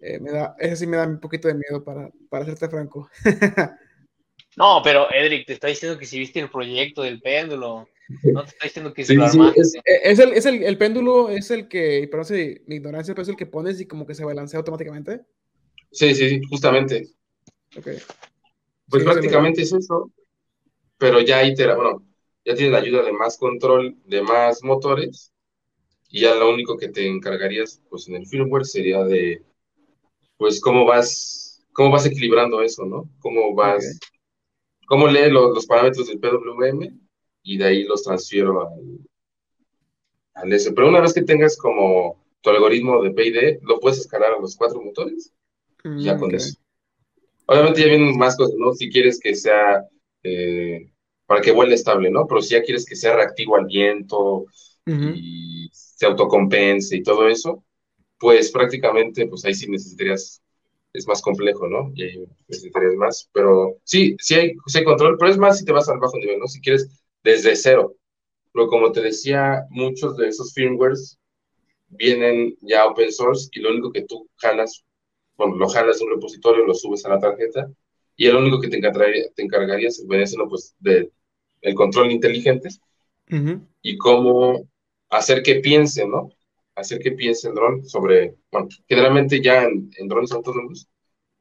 [0.00, 3.08] eh, me da, ese sí me da un poquito de miedo para, para serte franco.
[4.56, 7.88] no, pero Edric, te está diciendo que si viste el proyecto del péndulo,
[8.24, 9.60] no te está diciendo que si lo armaste.
[9.60, 13.14] Es, eh, es, el, es el, el, péndulo, es el que, perdón si mi ignorancia,
[13.14, 15.20] pero es el que pones y como que se balancea automáticamente.
[15.92, 17.08] Sí, sí, justamente.
[17.76, 17.98] Okay.
[18.88, 20.10] Pues prácticamente es eso,
[20.98, 22.04] pero ya itera, bueno,
[22.44, 25.32] ya tienes la ayuda de más control, de más motores,
[26.08, 29.42] y ya lo único que te encargarías, pues en el firmware sería de
[30.40, 33.10] pues cómo vas, cómo vas equilibrando eso, ¿no?
[33.18, 34.00] Cómo vas,
[34.86, 36.98] cómo lee los, parámetros del PWM
[37.42, 39.00] y de ahí los transfiero al,
[40.32, 40.72] al S.
[40.72, 44.56] Pero una vez que tengas como tu algoritmo de PID, lo puedes escalar a los
[44.56, 45.30] cuatro motores,
[45.98, 46.58] ya con eso.
[47.44, 48.72] Obviamente ya vienen más cosas, ¿no?
[48.72, 49.84] Si quieres que sea,
[50.22, 50.90] eh,
[51.26, 52.26] para que vuele estable, ¿no?
[52.26, 54.46] Pero si ya quieres que sea reactivo al viento
[54.86, 57.62] y se autocompense y todo eso,
[58.20, 60.42] pues prácticamente, pues ahí sí necesitarías,
[60.92, 61.90] es más complejo, ¿no?
[61.94, 65.72] Y ahí necesitarías más, pero sí, sí hay, sí control, pero es más si te
[65.72, 66.46] vas al bajo nivel, ¿no?
[66.46, 66.88] Si quieres
[67.24, 67.96] desde cero.
[68.52, 71.18] Pero como te decía, muchos de esos firmwares
[71.88, 74.84] vienen ya open source y lo único que tú jalas,
[75.36, 77.70] bueno, lo jalas de un repositorio, lo subes a la tarjeta
[78.16, 80.04] y el único que te, encargaría, te encargarías,
[80.48, 81.10] pues, de
[81.62, 82.68] el control inteligente
[83.80, 84.68] y cómo
[85.08, 86.30] hacer que piense, ¿no?
[86.80, 90.88] Hacer que piense el dron sobre, bueno, generalmente ya en, drones autónomos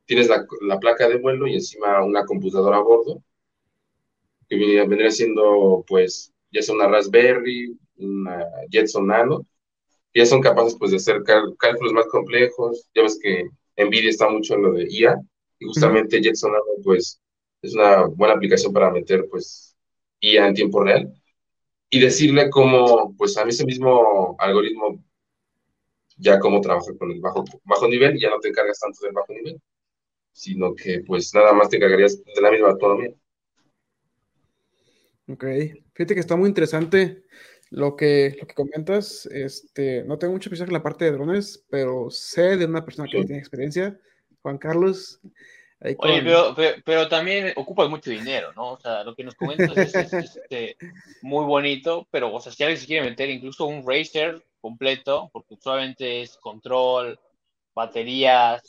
[0.05, 3.23] tienes la, la, placa de vuelo y encima una computadora a bordo,
[4.49, 9.45] que vendría siendo, pues, ya sea una Raspberry, una Jetson Nano,
[10.13, 12.89] ya son capaces, pues, de hacer cálculos más complejos.
[12.95, 15.15] Ya ves que NVIDIA está mucho en lo de IA,
[15.59, 17.21] y justamente Jetson Nano, pues,
[17.61, 19.75] es una buena aplicación para meter, pues,
[20.21, 21.13] IA en tiempo real.
[21.89, 25.03] Y decirle cómo, pues, a mí ese mismo algoritmo
[26.19, 29.33] ya cómo trabajar con el bajo, bajo nivel ya no te encargas tanto del bajo
[29.33, 29.59] nivel,
[30.31, 33.11] sino que pues nada más te encargarías de la misma autonomía.
[35.27, 35.45] Ok,
[35.93, 37.23] fíjate que está muy interesante
[37.69, 39.27] lo que, lo que comentas.
[39.27, 43.07] Este, no tengo mucho experiencia en la parte de drones, pero sé de una persona
[43.09, 43.99] que tiene experiencia,
[44.41, 45.21] Juan Carlos.
[45.81, 46.23] Oye,
[46.83, 48.73] pero, también ocupas mucho dinero, ¿no?
[48.73, 50.75] O sea, lo que nos comentas es, este,
[51.21, 55.55] muy bonito, pero, o sea, si alguien se quiere meter incluso un racer completo, porque
[55.57, 57.19] solamente es control,
[57.73, 58.61] baterías,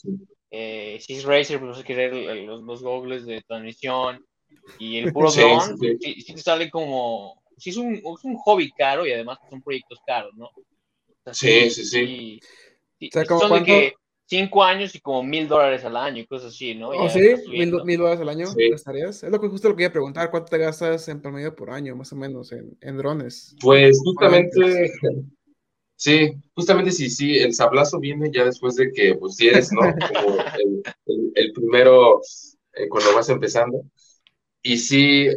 [0.51, 2.13] eh, si es Racer, pues vas a querer
[2.45, 4.25] los, los goggles de transmisión
[4.79, 9.07] y el puro drone, sí, te sale como, sí es un, es un hobby caro
[9.07, 10.51] y además son proyectos caros, ¿no?
[11.33, 12.41] sí, sí, sí.
[13.27, 13.95] son de que
[14.27, 16.91] cinco años y como mil dólares al año y cosas así, ¿no?
[16.91, 17.35] ¿Oh, sí?
[17.49, 19.23] ¿Mil, dólares al año gastarías?
[19.23, 21.71] Es lo que justo lo que iba a preguntar, ¿cuánto te gastas en promedio por
[21.71, 23.55] año, más o menos, en, en drones?
[23.61, 24.93] Pues justamente
[26.01, 29.81] Sí, justamente sí, sí, el sablazo viene ya después de que, pues, si eres, ¿no?
[30.25, 30.39] Como
[31.35, 32.23] el, primero
[32.73, 33.83] eh, cuando vas empezando.
[34.63, 35.29] Y sí,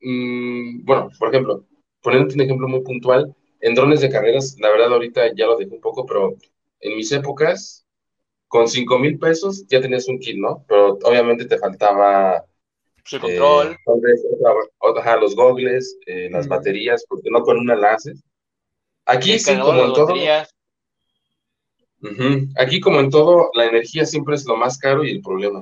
[0.00, 1.66] mm, bueno, por ejemplo,
[2.02, 5.74] poniendo un ejemplo muy puntual, en drones de carreras, la verdad ahorita ya lo dejé
[5.74, 6.36] un poco, pero
[6.78, 7.84] en mis épocas,
[8.46, 10.64] con 5 mil pesos ya tenías un kit, ¿no?
[10.68, 12.44] Pero obviamente te faltaba...
[13.02, 13.72] Su pues, control.
[13.72, 13.76] Eh,
[15.20, 18.22] los gogles, eh, las baterías, porque no con una la haces.
[19.10, 20.14] Aquí sí, como en todo.
[22.56, 25.60] Aquí como en todo, la energía siempre es lo más caro y el problema.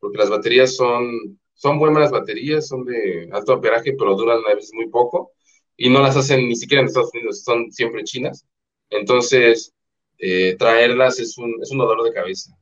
[0.00, 4.72] Porque las baterías son, son buenas baterías, son de alto amperaje, pero duran a veces
[4.74, 5.32] muy poco.
[5.76, 8.44] Y no las hacen ni siquiera en Estados Unidos, son siempre chinas.
[8.90, 9.72] Entonces,
[10.18, 12.56] eh, traerlas es un, es un dolor de cabeza.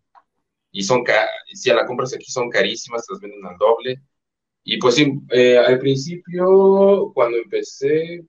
[0.70, 1.04] Y son,
[1.52, 4.00] si a la compras aquí son carísimas, las venden al doble.
[4.64, 8.24] Y pues sí, eh, al principio, cuando empecé,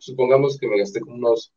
[0.00, 1.52] supongamos que me gasté como unos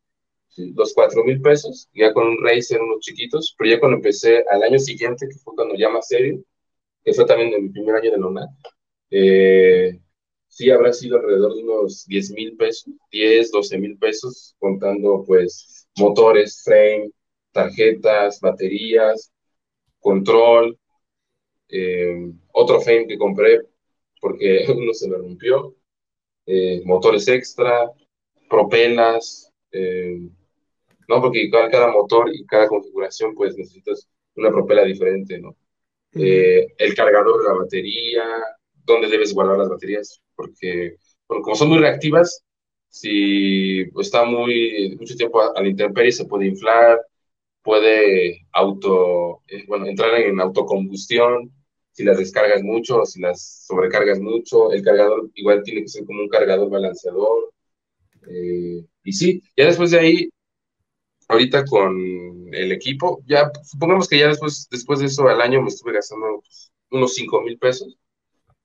[0.57, 4.63] los cuatro mil pesos, ya con un Razer, unos chiquitos, pero ya cuando empecé al
[4.63, 6.43] año siguiente, que fue cuando ya más serio,
[7.03, 8.47] que fue también en mi primer año de la
[9.11, 9.99] eh,
[10.47, 15.87] sí habrá sido alrededor de unos 10 mil pesos, 10, 12 mil pesos, contando pues
[15.97, 17.11] motores, frame,
[17.51, 19.31] tarjetas, baterías,
[19.99, 20.77] control,
[21.69, 23.61] eh, otro frame que compré
[24.21, 25.75] porque uno se me rompió,
[26.47, 27.91] eh, motores extra,
[28.53, 30.29] propelas, eh,
[31.07, 31.21] ¿no?
[31.21, 35.55] Porque cada, cada, motor y cada configuración, pues necesitas una propela diferente, ¿no?
[36.15, 38.23] eh, el cargador de la batería,
[38.85, 42.43] dónde debes guardar las baterías, porque como son muy reactivas,
[42.89, 46.99] si está muy mucho tiempo a, la intemperie se puede inflar,
[47.63, 51.51] puede auto, eh, bueno, entrar en autocombustión,
[51.91, 56.21] si las descargas mucho si las sobrecargas mucho, el cargador igual tiene que ser como
[56.21, 57.51] un cargador balanceador.
[58.27, 60.29] Eh, y sí, ya después de ahí,
[61.27, 61.95] ahorita con
[62.53, 66.41] el equipo, ya supongamos que ya después, después de eso al año me estuve gastando
[66.41, 67.97] pues, unos 5 mil pesos.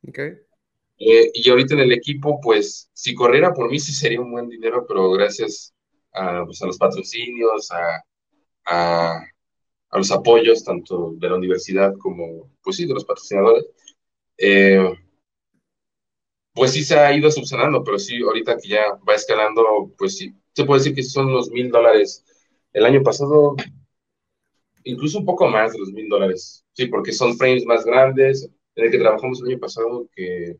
[0.06, 0.32] Okay.
[0.98, 4.48] Eh, y ahorita en el equipo, pues, si corriera por mí sí sería un buen
[4.48, 5.72] dinero, pero gracias
[6.12, 8.04] a, pues, a los patrocinios, a,
[8.66, 9.20] a,
[9.90, 13.66] a, los apoyos tanto de la universidad como, pues sí, de los patrocinadores,
[14.38, 14.92] eh,
[16.58, 20.34] pues sí se ha ido subsanando, pero sí, ahorita que ya va escalando, pues sí,
[20.52, 22.24] se puede decir que son los mil dólares.
[22.72, 23.54] El año pasado,
[24.82, 28.84] incluso un poco más de los mil dólares, sí, porque son frames más grandes, en
[28.84, 30.56] el que trabajamos el año pasado, que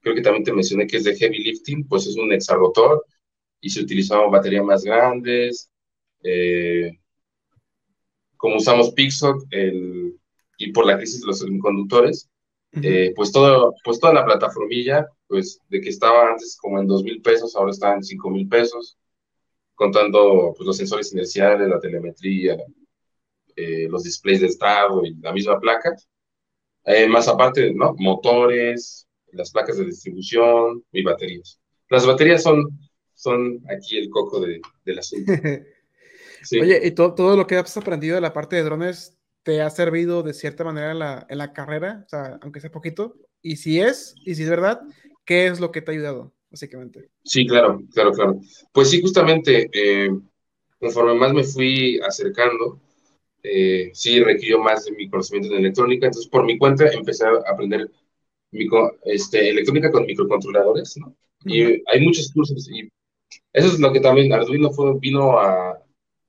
[0.00, 3.04] creo que también te mencioné que es de heavy lifting, pues es un exarotor
[3.60, 5.68] y se utilizaban baterías más grandes.
[6.22, 6.92] Eh,
[8.36, 10.16] como usamos Pixoc el,
[10.58, 12.30] y por la crisis de los semiconductores,
[12.82, 17.04] eh, pues, todo, pues toda la plataformilla, pues de que estaba antes como en dos
[17.04, 18.98] mil pesos, ahora está en cinco mil pesos,
[19.76, 22.58] contando pues, los sensores inerciales, la telemetría,
[23.54, 25.94] eh, los displays de estado y la misma placa.
[27.08, 27.94] más aparte, ¿no?
[27.98, 31.60] Motores, las placas de distribución y baterías.
[31.88, 32.66] Las baterías son,
[33.14, 35.32] son aquí el coco de, del asunto.
[36.60, 40.22] Oye, ¿y todo, lo que has aprendido de la parte de drones te ha servido
[40.24, 42.02] de cierta manera en la, en la carrera?
[42.06, 43.14] O sea, aunque sea poquito.
[43.42, 44.80] Y si es, y si es verdad,
[45.24, 47.10] ¿qué es lo que te ha ayudado, básicamente?
[47.24, 48.40] Sí, claro, claro, claro.
[48.72, 50.10] Pues sí, justamente, eh,
[50.78, 52.80] conforme más me fui acercando,
[53.42, 56.06] eh, sí requirió más de mi conocimiento en electrónica.
[56.06, 57.90] Entonces, por mi cuenta, empecé a aprender
[58.50, 61.14] micro, este, electrónica con microcontroladores, ¿no?
[61.44, 62.88] Y hay muchos cursos y
[63.52, 65.78] eso es lo que también Arduino fue, vino a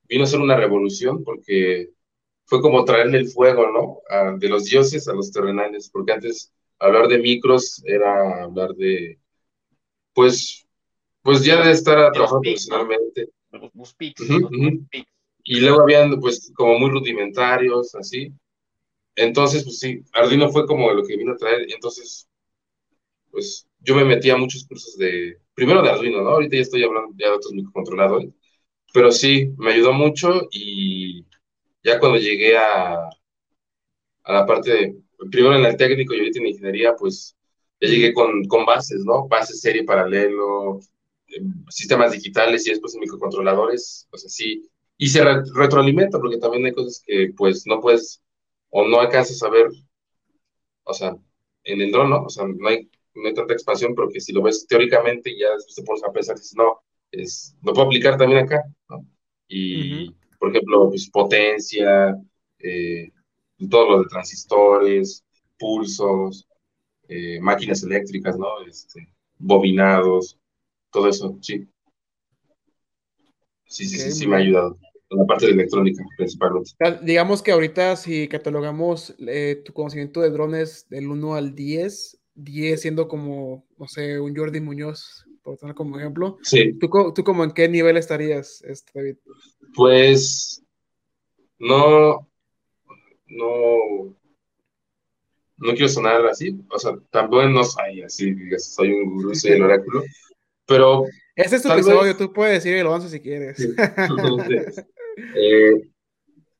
[0.08, 1.90] vino a ser una revolución porque
[2.46, 4.38] fue como traerle el fuego, ¿no?
[4.38, 6.52] de los dioses a los terrenales, porque antes
[6.82, 9.20] hablar de micros era hablar de,
[10.14, 10.68] pues,
[11.24, 13.30] pues ya de estar trabajando profesionalmente.
[15.44, 18.32] Y luego habían, pues, como muy rudimentarios, así.
[19.16, 21.68] Entonces, pues sí, Arduino fue como lo que vino a traer.
[21.74, 22.28] Entonces,
[23.32, 26.30] pues yo me metí a muchos cursos de, primero de Arduino, ¿no?
[26.32, 28.30] Ahorita ya estoy hablando ya de otros microcontroladores.
[28.94, 31.26] Pero sí, me ayudó mucho y
[31.84, 33.10] ya cuando llegué a,
[34.24, 37.36] a la parte, de, primero en el técnico y ahorita en ingeniería, pues
[37.80, 39.28] ya llegué con, con bases, ¿no?
[39.28, 40.80] Bases serie paralelo,
[41.28, 44.70] em, sistemas digitales y después en microcontroladores, pues así.
[44.98, 48.22] Y se retroalimenta porque también hay cosas que pues no puedes
[48.70, 49.68] o no alcanzas a ver,
[50.84, 51.16] o sea,
[51.64, 52.24] en el dron, ¿no?
[52.24, 55.54] O sea, no hay, no hay tanta expansión, pero que si lo ves teóricamente ya
[55.54, 59.06] después te pones a pensar, dices, no, es, lo puedo aplicar también acá, ¿no?
[59.48, 62.16] Y, por ejemplo, pues, potencia,
[62.60, 63.12] eh,
[63.70, 65.24] todo lo de transistores,
[65.58, 66.48] pulsos,
[67.08, 68.48] eh, máquinas eléctricas, ¿no?
[68.68, 69.08] Este,
[69.38, 70.38] bobinados,
[70.92, 71.68] todo eso, sí.
[73.66, 74.78] Sí, sí, sí, sí, me ha ayudado
[75.12, 76.72] la parte de electrónica principalmente.
[77.04, 82.82] Digamos que ahorita si catalogamos eh, tu conocimiento de drones del 1 al 10, 10
[82.82, 86.38] siendo como, no sé, un Jordi Muñoz, por tener como ejemplo.
[86.44, 86.78] Sí.
[86.80, 89.16] ¿Tú, ¿Tú como en qué nivel estarías, este, David?
[89.76, 90.64] Pues
[91.60, 92.28] no,
[93.32, 94.16] no,
[95.58, 99.64] no quiero sonar así, o sea, también no soy así, soy un gurú, soy el
[99.64, 100.04] oráculo,
[100.66, 101.06] pero...
[101.36, 103.58] Este es tu episodio, tú puedes decir el avance si quieres.
[105.36, 105.74] Eh,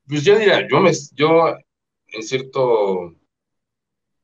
[0.06, 1.56] pues yo diría, yo, me, yo
[2.08, 3.16] en cierto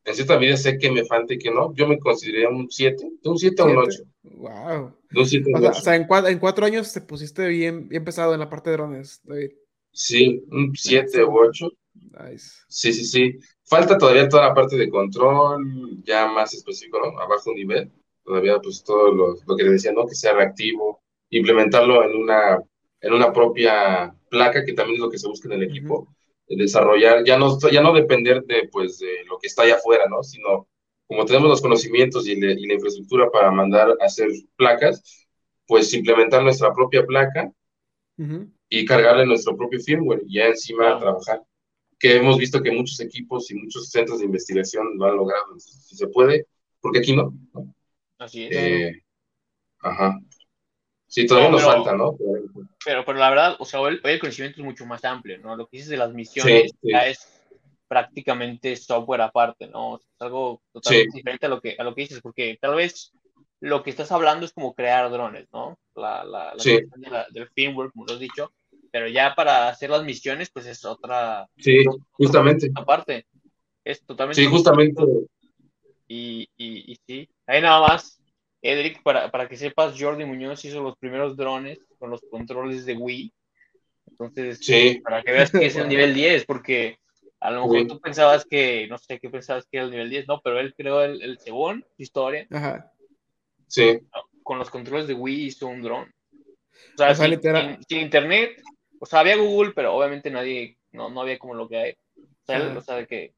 [0.09, 3.11] en cierta medida sé que me falta y que no, yo me consideraría un 7,
[3.23, 4.03] de un 7 a un 8.
[4.23, 4.95] Wow.
[5.11, 8.33] De un 7 o, sea, en, cuatro, en, cuatro, años te pusiste bien, bien pesado
[8.33, 9.51] en la parte de drones, David.
[9.93, 11.71] Sí, un 7 u 8.
[12.01, 12.63] Nice.
[12.69, 13.39] Sí, sí, sí.
[13.65, 17.19] Falta todavía toda la parte de control, ya más específico, ¿no?
[17.21, 17.91] A bajo nivel.
[18.25, 20.07] Todavía, pues, todo lo, lo que le decía, ¿no?
[20.07, 22.63] Que sea reactivo, implementarlo en una,
[23.01, 26.09] en una propia placa, que también es lo que se busca en el equipo
[26.57, 30.23] desarrollar, ya no, ya no depender de, pues, de lo que está allá afuera, ¿no?
[30.23, 30.67] Sino
[31.07, 35.27] como tenemos los conocimientos y, la infraestructura para mandar a hacer placas,
[35.67, 37.51] pues implementar nuestra propia placa
[38.69, 41.43] y cargarle nuestro propio firmware y ya encima trabajar.
[41.99, 45.59] Que hemos visto que muchos equipos y muchos centros de investigación lo han logrado.
[45.59, 46.47] Si se puede,
[46.81, 47.35] porque aquí no.
[48.19, 48.57] Así es.
[48.57, 49.03] Eh,
[49.81, 50.19] ajá.
[51.07, 52.17] Sí, todavía nos falta, ¿no?
[52.85, 55.57] Pero, pero la verdad, o sea, hoy, el conocimiento es mucho más amplio, ¿no?
[55.57, 57.27] Lo que dices de las misiones ya es
[57.89, 59.97] prácticamente software aparte, ¿no?
[59.97, 63.13] Es algo totalmente diferente a lo, que, a lo que dices, porque tal vez
[63.61, 65.79] lo que estás hablando es como crear drones, ¿no?
[65.95, 68.53] La, la, la, del firmware, como lo has dicho,
[68.91, 71.49] pero ya para hacer las misiones, pues es otra.
[71.57, 72.71] Sí, justamente.
[72.75, 73.27] Aparte,
[73.85, 74.41] es totalmente.
[74.41, 75.03] Sí, justamente.
[76.07, 78.23] Y, y, y sí, ahí nada más,
[78.63, 82.95] Edric, para, para que sepas, Jordi Muñoz hizo los primeros drones con los controles de
[82.95, 83.33] Wii.
[84.11, 85.01] Entonces, sí.
[85.05, 86.99] para que veas que es el nivel 10, porque
[87.41, 90.29] a lo mejor tú pensabas que, no sé qué pensabas que era el nivel 10,
[90.29, 92.47] no, pero él creó el, el segundo historia.
[92.51, 92.91] Ajá.
[93.69, 94.01] Sí.
[94.43, 96.13] Con los controles de Wii hizo un dron.
[96.95, 97.33] O sea, sin,
[98.01, 98.63] internet,
[99.01, 101.93] o sea, había Google, pero obviamente nadie, no, no había como lo que hay.
[102.17, 103.35] O sea, o sea, que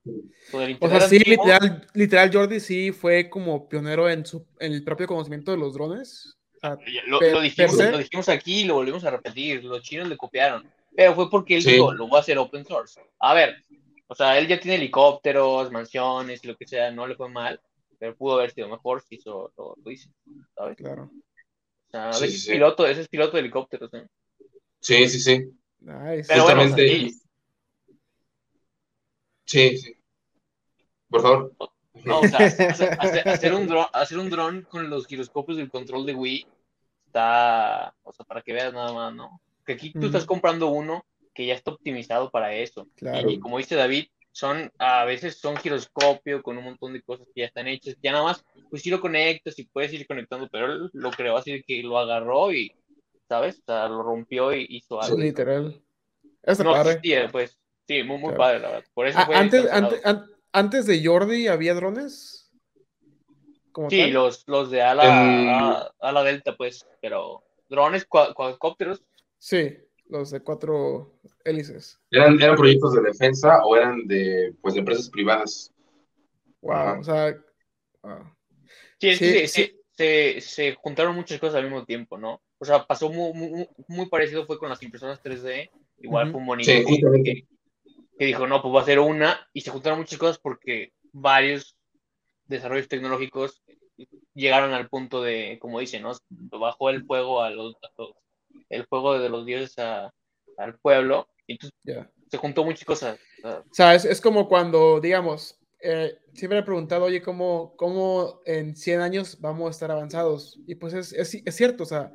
[0.53, 5.09] o sea, sí, literal, literal, Jordi sí fue como pionero en, su, en el propio
[5.09, 6.39] conocimiento de los drones.
[6.63, 9.65] lo, lo, dijimos, lo, dijimos, aquí y lo volvimos a repetir.
[9.65, 10.65] Los chinos le copiaron.
[10.95, 13.01] Pero fue porque él dijo, lo voy a hacer open source.
[13.19, 13.57] A ver,
[14.07, 17.61] o sea, él ya tiene helicópteros, mansiones, lo que sea, no le fue mal
[18.01, 20.11] pero pudo haber sido mejor si hizo lo, lo hizo,
[20.57, 20.77] ¿sabes?
[20.79, 21.11] Claro.
[21.13, 24.07] O sea, a veces piloto, ese es piloto de helicópteros, ¿eh?
[24.81, 25.51] Sí, sí, sí.
[25.81, 26.25] Nice.
[26.29, 26.87] Pero Justamente.
[26.87, 27.11] Bueno,
[29.45, 29.79] sí.
[29.79, 29.97] sí,
[31.09, 31.53] Por favor.
[32.05, 32.39] No, o sea,
[32.99, 36.47] hacer, hacer, un dron, hacer un dron con los giroscopios del control de Wii
[37.07, 39.41] está, o sea, para que veas nada más, ¿no?
[39.67, 41.05] Que aquí tú estás comprando uno
[41.35, 42.89] que ya está optimizado para eso.
[42.97, 43.31] Claro.
[43.31, 47.43] Y como dice David, son, a veces son giroscopio con un montón de cosas que
[47.43, 50.73] ya están hechas, ya nada más, pues si lo conectas y puedes ir conectando, pero
[50.73, 52.73] él lo creó así que lo agarró y,
[53.31, 53.61] ¿sabes?
[53.61, 55.17] O sea, lo rompió y hizo algo.
[55.17, 55.81] literal.
[56.43, 57.29] Está no padre.
[57.31, 57.57] pues,
[57.87, 58.85] sí, muy, muy padre, la verdad.
[58.93, 60.03] Por eso fue antes, antes,
[60.53, 62.51] antes, de Jordi había drones.
[63.89, 69.05] sí, los, los de ala, ala, delta, pues, pero drones, cuadricópteros.
[69.39, 69.79] Sí,
[70.09, 72.01] los de cuatro hélices.
[72.11, 75.73] ¿Eran, ¿Eran proyectos de defensa o eran de, pues, de empresas privadas?
[76.63, 77.37] Wow, o sea...
[78.99, 82.43] Sí, es que Se, se, juntaron muchas cosas al mismo tiempo, ¿no?
[82.61, 86.47] O sea, pasó muy, muy, muy parecido fue con las impresoras 3D, igual fue un
[86.47, 87.47] bonito que,
[88.19, 91.77] que, dijo, no, pues va a ser una, y se juntaron muchas cosas porque varios
[92.47, 93.63] desarrollos tecnológicos
[94.35, 96.13] llegaron al punto de, como dicen, ¿no?
[96.29, 97.77] Bajó el fuego a los,
[98.69, 103.19] el fuego de los dioses al pueblo, y se juntó muchas cosas.
[103.43, 109.01] O sea, es, como cuando, digamos, eh, siempre he preguntado, oye, ¿cómo, ¿cómo en 100
[109.01, 110.61] años vamos a estar avanzados?
[110.67, 112.13] Y pues es, es, cierto, o sea,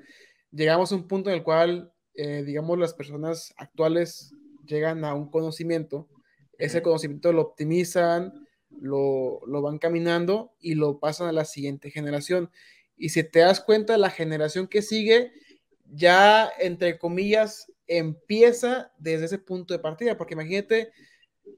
[0.56, 4.34] llegamos a un punto en el cual, eh, digamos, las personas actuales
[4.66, 6.08] llegan a un conocimiento,
[6.58, 12.49] ese conocimiento lo optimizan, lo, lo, van caminando y lo pasan a la siguiente generación.
[12.97, 15.34] Y si te das cuenta, la generación que sigue
[15.91, 20.91] ya, entre comillas, empieza desde ese punto de partida, porque imagínate,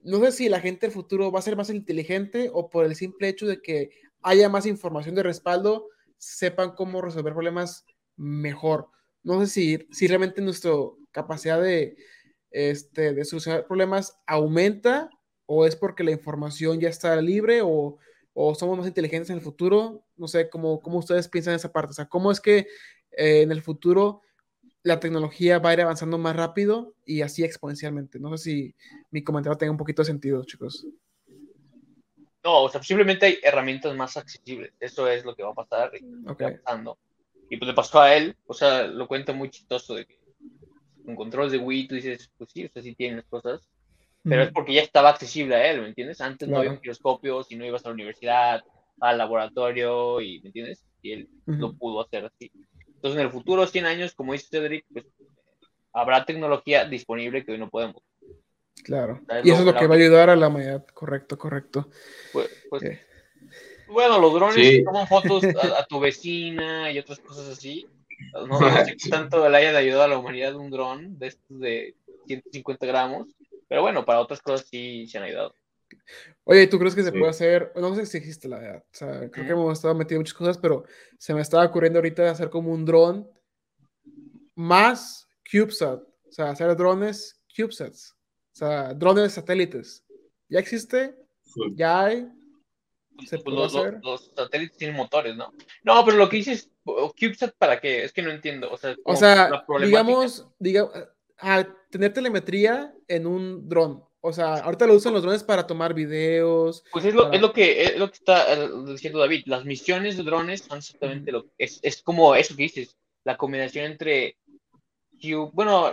[0.04, 2.96] no sé si la gente del futuro va a ser más inteligente o por el
[2.96, 3.92] simple hecho de que
[4.22, 5.88] haya más información de respaldo,
[6.18, 7.86] sepan cómo resolver problemas
[8.18, 8.90] mejor.
[9.24, 10.72] No sé si, si realmente nuestra
[11.12, 11.96] capacidad de,
[12.52, 15.10] este, de solucionar problemas aumenta
[15.46, 17.98] o es porque la información ya está libre o,
[18.34, 20.04] o somos más inteligentes en el futuro.
[20.18, 21.92] No sé cómo, cómo ustedes piensan en esa parte.
[21.92, 22.68] O sea, cómo es que
[23.12, 24.22] eh, en el futuro
[24.84, 28.20] la tecnología va a ir avanzando más rápido y así exponencialmente.
[28.20, 28.76] No sé si
[29.12, 30.88] mi comentario tenga un poquito de sentido, chicos.
[32.44, 34.72] No, o sea, simplemente hay herramientas más accesibles.
[34.80, 36.56] Eso es lo que va a pasar y okay.
[36.64, 36.98] pasando.
[37.50, 40.18] Y pues le pasó a él, o sea, lo cuenta muy chistoso de que
[41.06, 43.70] con controles de Wii tú dices, pues sí, o sea, sí tienen las cosas,
[44.24, 46.20] pero es porque ya estaba accesible a él, ¿me entiendes?
[46.20, 48.62] Antes no había un giroscopio, si no ibas a la universidad,
[49.00, 50.84] al laboratorio, y, ¿me entiendes?
[51.02, 52.52] Y él lo pudo hacer así.
[52.88, 55.06] Entonces, en el futuro, 100 años, como dice Cedric, pues
[55.94, 58.04] habrá tecnología disponible que hoy no podemos.
[58.84, 59.22] Claro.
[59.44, 60.86] y eso es lo que va a ayudar a la humanidad.
[60.94, 61.90] Correcto, correcto.
[62.34, 63.00] Pues, pues
[63.90, 67.88] Bueno, los drones toman fotos a, tu vecina y otras cosas así.
[68.48, 71.96] No, sé qué tanto le haya ayudado a la humanidad un dron de estos de
[72.28, 73.28] 150 gramos.
[73.68, 75.54] Pero bueno, para otras cosas sí se han ayudado.
[76.44, 77.72] Oye, ¿tú crees que se puede hacer?
[77.76, 78.58] No sé si existe la.
[78.78, 80.84] O sea, creo que hemos estado metiendo muchas cosas, pero
[81.18, 83.30] se me estaba ocurriendo ahorita hacer como un dron
[84.56, 86.02] más CubeSat.
[86.02, 88.16] O sea, hacer drones CubeSats.
[88.54, 90.04] O sea, drones satélites.
[90.50, 91.16] ¿Ya existe?
[91.76, 92.28] ¿Ya hay?
[93.26, 94.00] ¿Se puede hacer?
[94.04, 95.54] Los, satélites tienen motores, ¿no?
[95.84, 98.04] No, pero lo que dices, CubeSat, ¿para qué?
[98.04, 98.72] Es que no entiendo.
[98.72, 100.94] O sea, o sea digamos, digamos,
[101.40, 104.04] a tener telemetría en un dron.
[104.22, 106.84] O sea, ahorita lo usan los drones para tomar videos.
[106.92, 109.44] Pues es lo, es lo, que, es lo que está eh, diciendo David.
[109.46, 113.38] Las misiones de drones son exactamente lo que es, es como eso que dices, la
[113.38, 114.38] combinación entre,
[115.54, 115.92] bueno,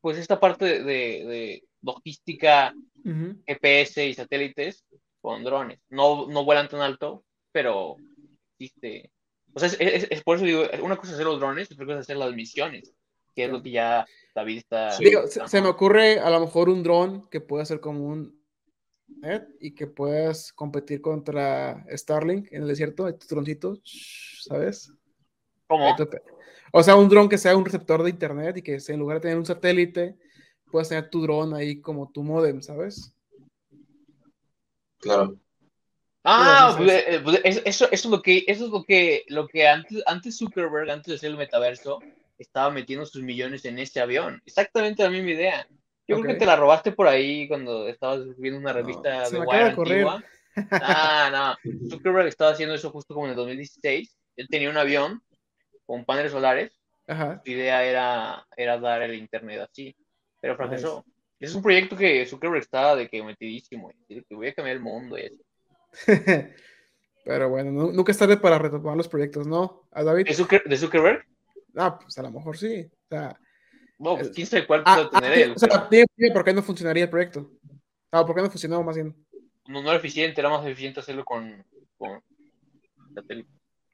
[0.00, 2.74] pues esta parte de, de logística
[3.46, 4.84] GPS y satélites
[5.24, 5.80] con drones.
[5.88, 7.96] No, no vuelan tan alto, pero
[8.58, 9.10] existe.
[9.54, 12.02] O sea, es, por eso digo, una cosa es hacer los drones, otra cosa es
[12.02, 12.92] hacer las misiones,
[13.34, 14.04] que es lo que ya
[14.34, 14.98] David está.
[14.98, 18.38] Digo, se, me ocurre a lo mejor un dron que pueda ser como un
[19.60, 23.78] y que puedas competir contra Starlink en el desierto, tu droncito,
[24.42, 24.92] ¿sabes?
[25.66, 25.96] ¿Cómo?
[26.70, 29.22] O sea, un dron que sea un receptor de internet y que en lugar de
[29.22, 30.18] tener un satélite,
[30.70, 33.14] puedas tener tu dron ahí como tu modem, ¿sabes?
[35.04, 35.38] Claro.
[36.24, 40.02] Ah, pues, eh, pues, eso, es lo que, eso es lo que, lo que antes,
[40.06, 42.00] antes Zuckerberg, antes de hacer el metaverso,
[42.38, 44.40] estaba metiendo sus millones en este avión.
[44.46, 45.68] Exactamente la misma idea.
[46.08, 49.64] Yo creo que te la robaste por ahí cuando estabas viendo una revista de Wire
[49.64, 50.24] antigua.
[50.70, 51.90] Ah, no.
[51.90, 54.16] Zuckerberg estaba haciendo eso justo como en el 2016.
[54.36, 55.22] Él tenía un avión
[55.84, 56.72] con paneles solares.
[57.06, 57.42] Ajá.
[57.44, 59.94] Su idea era, era dar el internet así,
[60.40, 61.04] pero fracasó.
[61.44, 65.18] Es un proyecto que Zuckerberg estaba de que metidísimo, que voy a cambiar el mundo
[65.18, 65.42] y eso.
[67.24, 69.86] pero bueno, nunca es tarde para retomar los proyectos, ¿no?
[69.92, 70.26] ¿A David?
[70.26, 71.24] ¿De, Zuckerberg?
[71.76, 72.80] Ah, pues a lo mejor sí.
[72.80, 73.38] O sea,
[73.98, 75.52] no, pues quién sabe cuál ah, tener ah, él.
[75.52, 75.88] O sea,
[76.32, 77.50] ¿por qué no funcionaría el proyecto?
[78.10, 79.14] Ah, ¿por qué no funcionó más bien?
[79.66, 81.64] No, no era eficiente, era más eficiente hacerlo con,
[81.96, 82.22] con
[83.14, 83.50] satélite.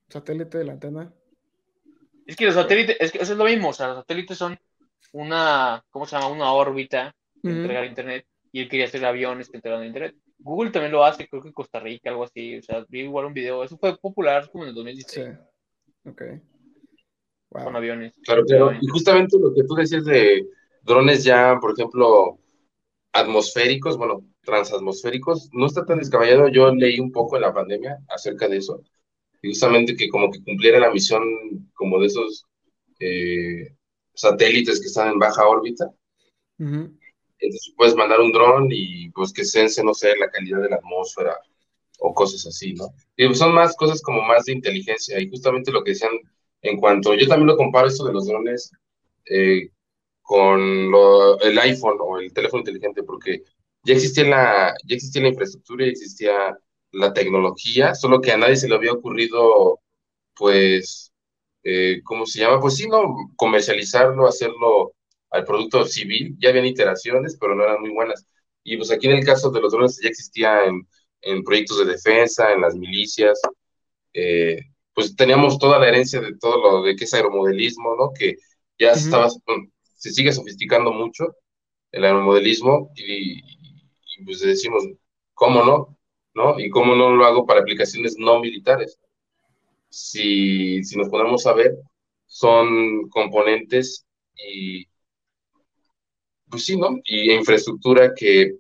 [0.09, 1.13] Satélite de la antena.
[2.27, 4.59] Es que los satélites, es que eso es lo mismo, o sea, los satélites son
[5.13, 6.29] una, ¿cómo se llama?
[6.29, 10.17] Una órbita entregar internet y él quería hacer aviones que entregan internet.
[10.39, 13.27] Google también lo hace, creo que en Costa Rica, algo así, o sea, vi igual
[13.27, 15.29] un video, eso fue popular como en el 2016.
[15.29, 16.09] Sí.
[16.09, 16.23] Ok
[17.51, 18.15] con aviones.
[18.25, 18.73] Claro, claro.
[18.81, 20.47] Y justamente lo que tú decías de
[20.83, 22.39] drones ya, por ejemplo,
[23.13, 26.49] atmosféricos, bueno, transatmosféricos, no está tan descabellado.
[26.49, 28.83] Yo leí un poco en la pandemia acerca de eso.
[29.43, 31.23] Y justamente que como que cumpliera la misión
[31.75, 32.47] como de esos
[33.01, 33.75] eh,
[34.15, 35.91] satélites que están en baja órbita.
[37.41, 40.77] Entonces puedes mandar un dron y pues que sense, no sé, la calidad de la
[40.77, 41.37] atmósfera
[42.01, 42.95] o cosas así, ¿no?
[43.17, 45.21] Y pues, son más cosas como más de inteligencia.
[45.21, 46.13] Y justamente lo que decían
[46.63, 48.73] en cuanto, yo también lo comparo esto de los drones
[49.27, 49.71] eh,
[50.23, 50.61] con
[51.43, 53.43] el iPhone o el teléfono inteligente, porque
[53.85, 56.59] ya existía la, ya existía la infraestructura, ya existía
[56.93, 59.81] la tecnología, solo que a nadie se le había ocurrido,
[60.37, 61.13] pues,
[61.65, 62.61] eh, ¿cómo se llama?
[62.61, 64.93] Pues sí, no, comercializarlo, hacerlo
[65.31, 68.27] al producto civil, ya habían iteraciones, pero no eran muy buenas.
[68.65, 70.87] Y pues aquí en el caso de los drones ya existía en,
[71.23, 73.41] en proyectos de defensa, en las milicias,
[74.13, 74.59] eh,
[74.95, 78.13] pues teníamos toda la herencia de todo lo de que es aeromodelismo, ¿no?
[78.13, 78.37] Que
[78.79, 79.29] ya se, estaba,
[79.97, 81.37] se sigue sofisticando mucho
[81.93, 83.43] el aeromodelismo y,
[84.25, 84.85] pues decimos,
[85.35, 85.97] ¿cómo no?
[86.35, 86.59] ¿No?
[86.61, 88.99] Y cómo no lo hago para aplicaciones no militares.
[89.89, 91.77] Si, si nos ponemos a ver,
[92.27, 94.07] son componentes
[94.37, 94.87] y,
[96.51, 97.01] pues sí, ¿no?
[97.05, 98.57] Y infraestructura que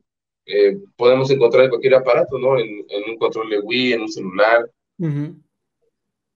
[0.46, 2.58] eh, podemos encontrar en cualquier aparato, ¿no?
[2.58, 4.70] En, un control de Wii, en un celular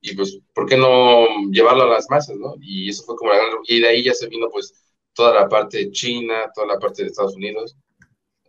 [0.04, 2.56] y pues, ¿por qué no llevarlo a las masas, no?
[2.60, 3.48] Y eso fue como la gran...
[3.66, 4.74] Y de ahí ya se vino, pues,
[5.14, 7.74] toda la parte de China, toda la parte de Estados Unidos,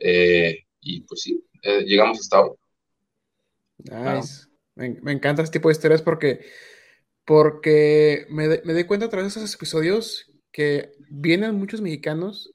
[0.02, 2.56] eh, y pues sí, eh, llegamos hasta ahora.
[3.78, 4.48] Nice.
[4.76, 6.46] Me, encanta este tipo de historias porque,
[7.24, 12.54] porque me, me doy cuenta a través de esos episodios que vienen muchos mexicanos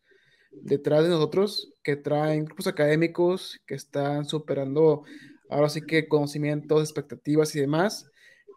[0.62, 5.02] detrás de nosotros que traen grupos académicos que están superando
[5.48, 8.10] ahora sí que conocimientos, expectativas y demás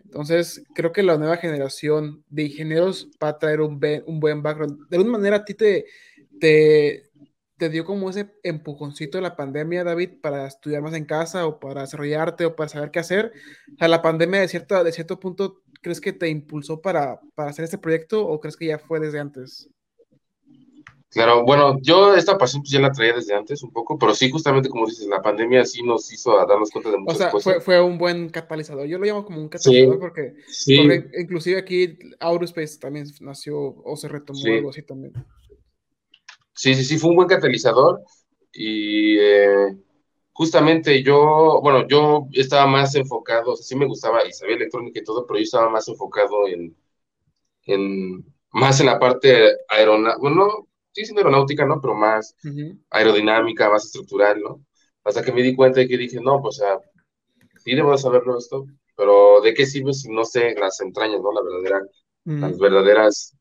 [0.06, 4.88] entonces, creo que la nueva generación de ingenieros va a traer un, un buen background.
[4.90, 5.86] De alguna manera, a ti te,
[6.40, 7.10] te,
[7.58, 11.60] te, dio como ese empujoncito de la pandemia, David, para estudiar más en casa o
[11.60, 13.32] para desarrollarte o para saber qué hacer.
[13.74, 17.50] O sea, la pandemia, de cierto, de cierto punto, ¿crees que te impulsó para, para
[17.50, 19.70] hacer este proyecto o crees que ya fue desde antes?
[21.14, 24.32] Claro, bueno, yo esta pasión pues ya la traía desde antes un poco, pero sí,
[24.32, 27.34] justamente como dices, la pandemia sí nos hizo a darnos cuenta de muchas cosas.
[27.34, 28.88] O sea, Fue, fue, un buen catalizador.
[28.88, 30.34] Yo lo llamo como un catalizador porque,
[31.20, 35.14] inclusive aquí Aurospace también nació o se retomó algo así también.
[36.56, 38.02] Sí, sí, sí, fue un buen catalizador
[38.52, 39.78] y eh,
[40.32, 45.00] justamente yo, bueno, yo estaba más enfocado, o sea, sí me gustaba y sabía electrónica
[45.00, 46.76] y todo, pero yo estaba más enfocado en,
[47.66, 51.82] en más en la parte aeronáutica, bueno, sí, siendo aeronáutica, ¿no?
[51.82, 52.36] Pero más
[52.92, 54.66] aerodinámica, más estructural, ¿no?
[55.04, 56.80] Hasta que me di cuenta de que dije, no, pues, o sea,
[57.64, 58.66] sí debo de saberlo esto,
[58.96, 61.32] pero ¿de qué sirve si no sé las entrañas, ¿no?
[61.32, 61.82] La verdadera,
[62.40, 63.38] las verdaderas,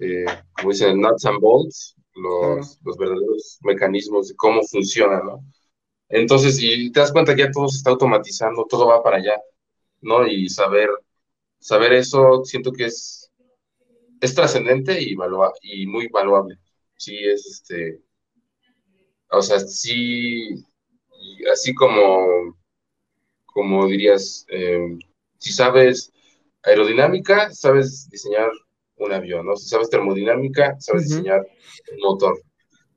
[0.00, 5.40] eh, como dicen, nuts and bolts, los, los verdaderos mecanismos de cómo funciona, ¿no?
[6.08, 9.36] Entonces, y te das cuenta que ya todo se está automatizando, todo va para allá,
[10.02, 10.26] ¿no?
[10.26, 10.90] Y saber,
[11.58, 13.30] saber eso siento que es,
[14.20, 15.16] es trascendente y,
[15.62, 16.58] y muy valuable
[16.98, 18.02] sí es este,
[19.30, 20.54] o sea, sí,
[21.52, 22.56] así como,
[23.46, 24.98] como dirías, em,
[25.38, 26.12] si sabes
[26.62, 28.50] aerodinámica, sabes diseñar
[28.96, 29.56] un avión, ¿no?
[29.56, 31.46] Si sabes termodinámica, sabes diseñar
[31.92, 32.40] un motor.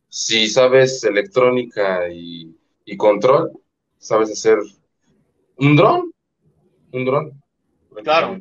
[0.10, 2.58] Si sabes electrónica y,
[2.98, 3.52] control,
[3.98, 4.58] sabes hacer
[5.56, 6.12] un dron,
[6.92, 7.42] un dron.
[8.04, 8.38] Claro.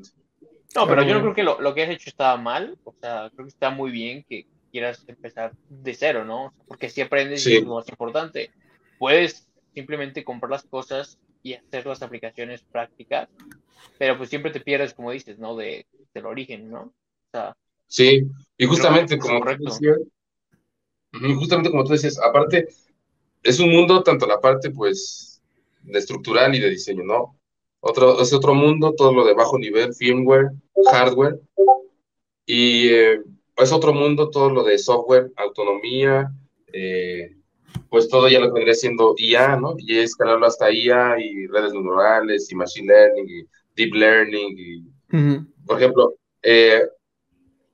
[0.75, 3.31] No, pero yo no creo que lo, lo, que has hecho está mal, o sea,
[3.33, 6.53] creo que está muy bien que quieras empezar de cero, ¿no?
[6.67, 8.51] Porque si aprendes es lo más importante.
[8.99, 13.29] Puedes simplemente comprar las cosas y hacer las aplicaciones prácticas,
[13.99, 15.57] pero pues siempre te pierdes, como dices, ¿no?
[15.57, 16.83] De, del origen, ¿no?
[16.83, 17.57] O sea,
[17.87, 18.27] sí,
[18.59, 19.99] y justamente como tú decías,
[21.39, 22.69] justamente como tú decías, aparte,
[23.43, 25.43] es un mundo, tanto la parte, pues,
[25.83, 27.39] de estructural y de diseño, ¿no?
[27.81, 30.51] Otro, es otro mundo, todo lo de bajo nivel, firmware,
[30.91, 31.41] hardware,
[32.45, 33.23] y eh,
[33.63, 36.31] es otro mundo todo lo de software, autonomía,
[36.73, 37.37] eh,
[37.89, 39.75] pues todo ya lo vendría siendo IA, ¿no?
[39.79, 43.47] Y escalarlo hasta IA y redes neuronales y machine learning y
[43.77, 44.55] deep learning.
[44.57, 44.85] Y,
[45.67, 46.83] Por ejemplo, eh,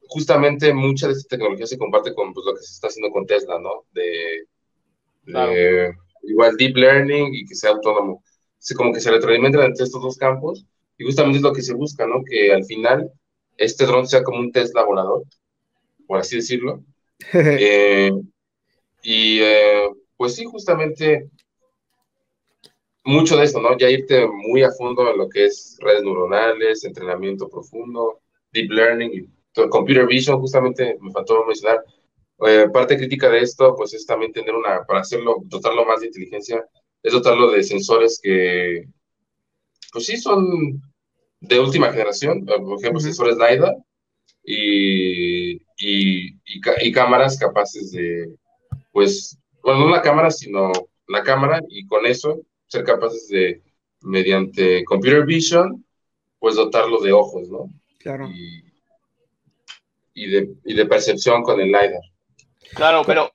[0.09, 3.26] justamente mucha de esta tecnología se comparte con pues, lo que se está haciendo con
[3.26, 3.84] Tesla, ¿no?
[3.93, 4.47] De,
[6.22, 8.22] igual deep learning y que sea autónomo.
[8.59, 10.64] Se, como que se retroalimentan entre estos dos campos
[10.99, 12.22] y justamente es lo que se busca, ¿no?
[12.24, 13.11] Que al final
[13.57, 15.24] este dron sea como un Tesla volador
[16.07, 16.84] por así decirlo.
[17.32, 18.11] Eh,
[19.02, 21.30] y eh, pues sí, justamente
[23.04, 23.78] mucho de esto, ¿no?
[23.78, 28.20] Ya irte muy a fondo en lo que es redes neuronales, entrenamiento profundo,
[28.52, 29.32] deep learning,
[29.70, 31.84] computer vision, justamente me faltó mencionar.
[32.46, 36.09] Eh, parte crítica de esto, pues es también tener una, para hacerlo, dotarlo más de
[36.09, 36.66] inteligencia,
[37.02, 38.84] es dotarlo de sensores que,
[39.92, 40.82] pues sí, son
[41.40, 43.74] de última generación, por ejemplo, sensores LiDAR,
[44.47, 48.32] y, y, cámaras capaces de,
[48.92, 50.70] pues, bueno, no la cámara, sino
[51.09, 53.62] la cámara y con eso ser capaces de,
[54.03, 55.84] mediante computer vision,
[56.38, 57.70] pues dotarlo de ojos, ¿no?
[57.99, 58.28] Claro.
[60.14, 62.01] Y, de, y de percepción con el LiDAR.
[62.74, 63.30] Claro, pero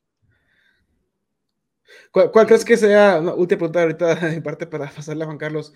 [2.12, 5.74] ¿Cuál, crees que sea, una última pregunta ahorita en parte para pasarle a Juan Carlos,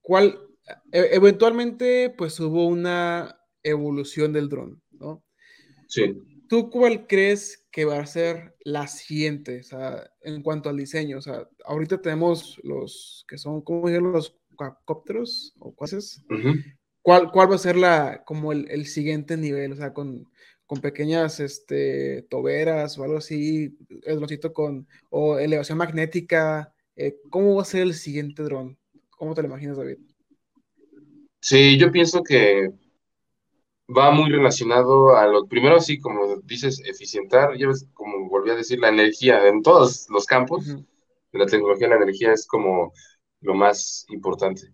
[0.00, 0.40] cuál,
[0.90, 5.22] e, eventualmente pues hubo una evolución del dron, ¿no?
[5.88, 6.16] Sí.
[6.48, 11.18] ¿Tú cuál crees que va a ser la siguiente, o sea, en cuanto al diseño?
[11.18, 14.36] O sea, ahorita tenemos los que son, ¿cómo llaman los
[14.84, 16.22] cópteros o cosas?
[17.02, 19.72] ¿Cuál, ¿Cuál va a ser la, como el, el siguiente nivel?
[19.72, 20.26] O sea, con,
[20.66, 26.72] con pequeñas este, toberas o algo así, el droncito con, o elevación magnética.
[26.96, 28.76] Eh, ¿Cómo va a ser el siguiente dron?
[29.10, 29.98] ¿Cómo te lo imaginas, David?
[31.40, 32.70] Sí, yo pienso que
[33.96, 38.54] va muy relacionado a lo primero, así como dices, eficientar, ya ves, como volví a
[38.54, 42.92] decir, la energía en todos los campos de la tecnología, la energía es como
[43.40, 44.72] lo más importante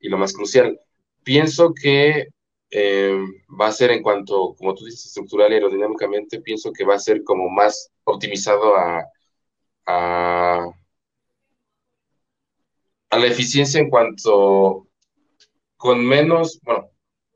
[0.00, 0.80] y lo más crucial.
[1.22, 2.28] Pienso que
[2.70, 3.18] eh,
[3.60, 6.98] va a ser en cuanto, como tú dices, estructural y aerodinámicamente, pienso que va a
[6.98, 9.04] ser como más optimizado a,
[9.86, 10.66] a,
[13.10, 14.86] a la eficiencia en cuanto
[15.76, 16.90] con menos, bueno,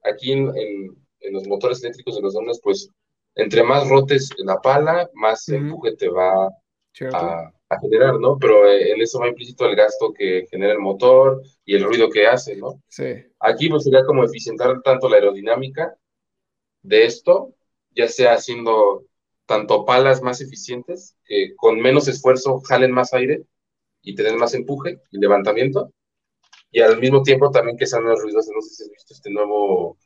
[0.04, 2.90] aquí en en los motores eléctricos de los drones, pues
[3.34, 8.38] entre más rotes la pala, más empuje te va a, generar, ¿no?
[8.38, 12.08] Pero eh, en eso va implícito el gasto que genera el motor y el ruido
[12.08, 12.80] que hace, ¿no?
[12.88, 13.24] Sí.
[13.40, 15.96] Aquí pues sería como eficientar tanto la aerodinámica
[16.82, 17.54] de esto,
[17.90, 19.04] ya sea haciendo
[19.46, 23.42] tanto palas más eficientes, que con menos esfuerzo jalen más aire
[24.02, 25.92] y tener más empuje y levantamiento,
[26.70, 28.52] y al mismo tiempo también que sean menos ruidosos.
[28.54, 29.96] No sé si has visto este nuevo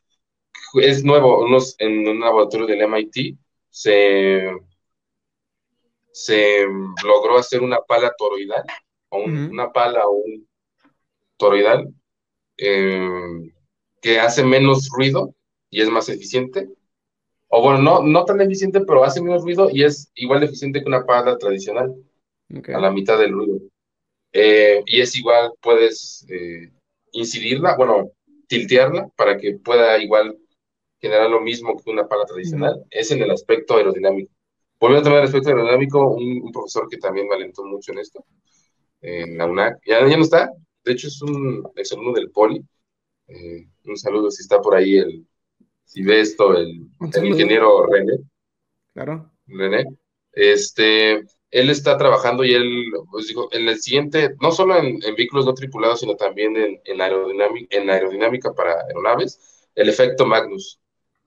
[0.75, 3.39] es nuevo, unos, en un laboratorio del MIT
[3.71, 4.51] se,
[6.13, 6.67] se
[7.05, 8.65] logró hacer una pala toroidal,
[9.11, 10.49] o una pala o un
[11.37, 11.93] toroidal,
[12.57, 13.09] eh,
[14.01, 15.35] que hace menos ruido
[15.71, 16.69] y es más eficiente.
[17.49, 20.81] O bueno, no, no tan eficiente, pero hace menos ruido y es igual de eficiente
[20.81, 21.95] que una pala tradicional,
[22.75, 23.61] a la mitad del ruido.
[24.33, 26.71] Eh, y es igual, puedes eh,
[27.13, 28.11] incidirla, bueno,
[28.47, 30.39] tiltearla para que pueda igual
[31.01, 34.33] generar lo mismo que una pala tradicional, es en el aspecto aerodinámico.
[34.81, 38.25] Volviendo a tomar el aspecto aerodinámico, un, profesor que también me alentó mucho en esto,
[39.01, 40.53] en la UNAC, ya, ya no está,
[40.85, 42.65] de hecho es un exalumno del Poli,
[43.29, 45.27] eh, un saludo si está por ahí el,
[45.85, 46.89] si ve esto, el,
[47.25, 48.19] ingeniero René.
[48.93, 49.31] Claro.
[49.47, 49.85] René.
[50.33, 55.47] Este, él está trabajando y él, pues digo, en el siguiente, no solo en, vehículos
[55.47, 60.79] no tripulados, sino también en, en, aerodinámica, en aerodinámica para aeronaves, el efecto Magnus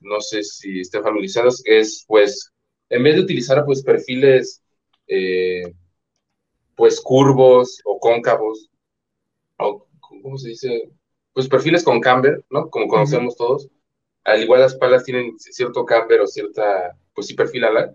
[0.02, 2.52] no sé si estén familiarizados, es pues,
[2.90, 4.62] en vez de utilizar pues perfiles,
[5.08, 5.74] eh,
[6.76, 8.70] pues curvos o cóncavos,
[9.58, 10.90] o ¿cómo se dice?
[11.34, 12.70] Pues perfiles con camber, ¿no?
[12.70, 13.70] Como conocemos todos.
[14.24, 17.94] Al igual las palas tienen cierto camber o cierta, pues sí, perfil ala.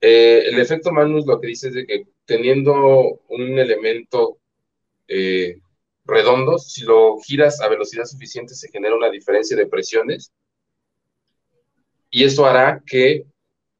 [0.00, 4.38] Eh, el efecto Magnus lo que dice es de que teniendo un elemento
[5.08, 5.60] eh,
[6.04, 10.32] redondo, si lo giras a velocidad suficiente se genera una diferencia de presiones
[12.10, 13.24] y eso hará que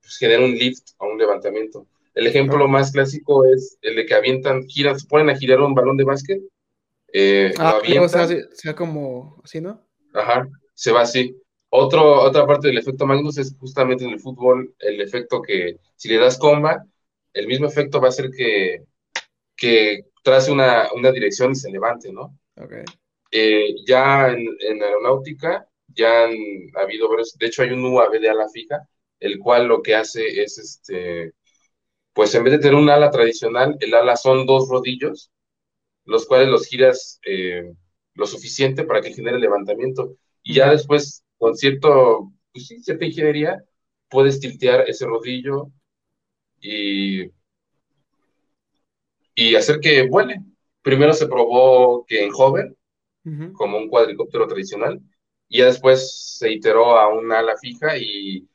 [0.00, 1.86] pues, genere un lift o un levantamiento.
[2.14, 5.74] El ejemplo más clásico es el de que avientan, giran, se ponen a girar un
[5.74, 6.42] balón de básquet.
[7.12, 9.80] Eh, ah, o sea, sea, como así, ¿no?
[10.14, 11.36] Ajá, se va así.
[11.70, 16.08] Otro, otra parte del efecto Magnus es justamente en el fútbol el efecto que si
[16.08, 16.84] le das comba,
[17.34, 18.84] el mismo efecto va a hacer que,
[19.56, 22.38] que trace una, una dirección y se levante, ¿no?
[22.56, 22.84] Okay.
[23.30, 26.34] Eh, ya en, en, aeronáutica ya han
[26.76, 27.08] habido,
[27.38, 28.88] de hecho hay un UAV de ala fija,
[29.20, 31.32] el cual lo que hace es este
[32.12, 35.30] pues en vez de tener un ala tradicional, el ala son dos rodillos,
[36.04, 37.72] los cuales los giras eh,
[38.14, 40.16] lo suficiente para que genere levantamiento.
[40.42, 43.64] Y ya después, con cierto, pues sí, cierta ingeniería,
[44.08, 45.70] puedes tiltear ese rodillo
[46.60, 47.30] y,
[49.34, 50.40] y hacer que vuele.
[50.82, 52.74] Primero se probó que en hover,
[53.52, 55.00] como un cuadricóptero tradicional,
[55.48, 58.48] y ya después se iteró a un ala fija y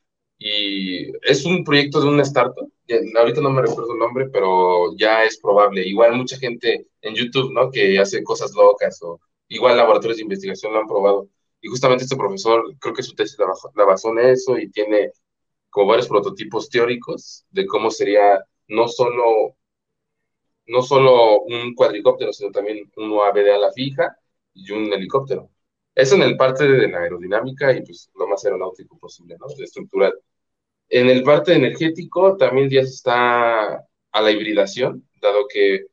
[0.45, 2.69] y es un proyecto de una startup,
[3.17, 5.87] ahorita no me recuerdo el nombre, pero ya es probable.
[5.87, 7.71] Igual mucha gente en YouTube, ¿no?
[7.71, 11.29] Que hace cosas locas o igual laboratorios de investigación lo han probado.
[11.61, 15.11] Y justamente este profesor, creo que su tesis la, basó en eso y tiene
[15.69, 19.55] como varios prototipos teóricos de cómo sería no solo,
[20.67, 24.17] no solo un cuadricóptero, sino también un UAV de ala fija
[24.53, 25.49] y un helicóptero.
[25.95, 29.47] Eso en el parte de la aerodinámica y pues lo más aeronáutico posible, ¿no?
[29.55, 30.13] De estructural.
[30.89, 35.87] En el parte energético también ya se está a la hibridación, dado que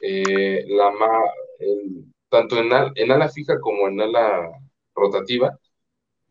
[0.00, 0.92] eh, la
[2.28, 4.50] tanto en, en, ala fija como en ala
[4.94, 5.58] rotativa,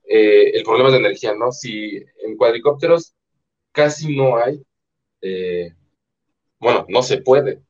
[0.03, 1.51] eh, el problema de energía, ¿no?
[1.51, 3.15] Si en cuadricópteros
[3.71, 4.61] casi no hay,
[5.21, 5.73] eh,
[6.59, 7.61] bueno, no se puede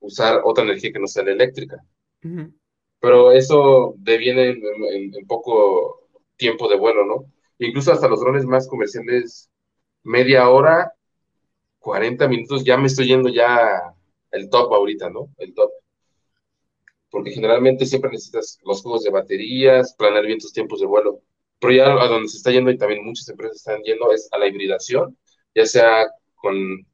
[0.00, 1.84] usar otra energía que no sea la eléctrica.
[3.02, 7.26] Pero eso deviene en poco tiempo de vuelo, ¿no?
[7.58, 9.50] incluso hasta los drones más comerciales,
[10.04, 10.94] media hora,
[11.80, 13.94] 40 minutos, ya me estoy yendo ya
[14.32, 15.30] el top ahorita, ¿no?
[15.38, 15.70] El top.
[17.10, 21.20] Porque generalmente siempre necesitas los juegos de baterías, planear bien tus tiempos de vuelo.
[21.60, 24.38] Pero ya a donde se está yendo y también muchas empresas están yendo es a
[24.38, 25.16] la hibridación,
[25.54, 26.86] ya sea con,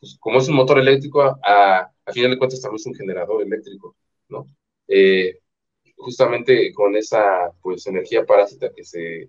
[0.00, 3.42] pues, como es un motor eléctrico, a, a final de cuentas también es un generador
[3.42, 3.96] eléctrico,
[4.28, 4.48] ¿no?
[4.88, 5.38] Eh,
[5.98, 9.28] justamente con esa pues energía parásita que se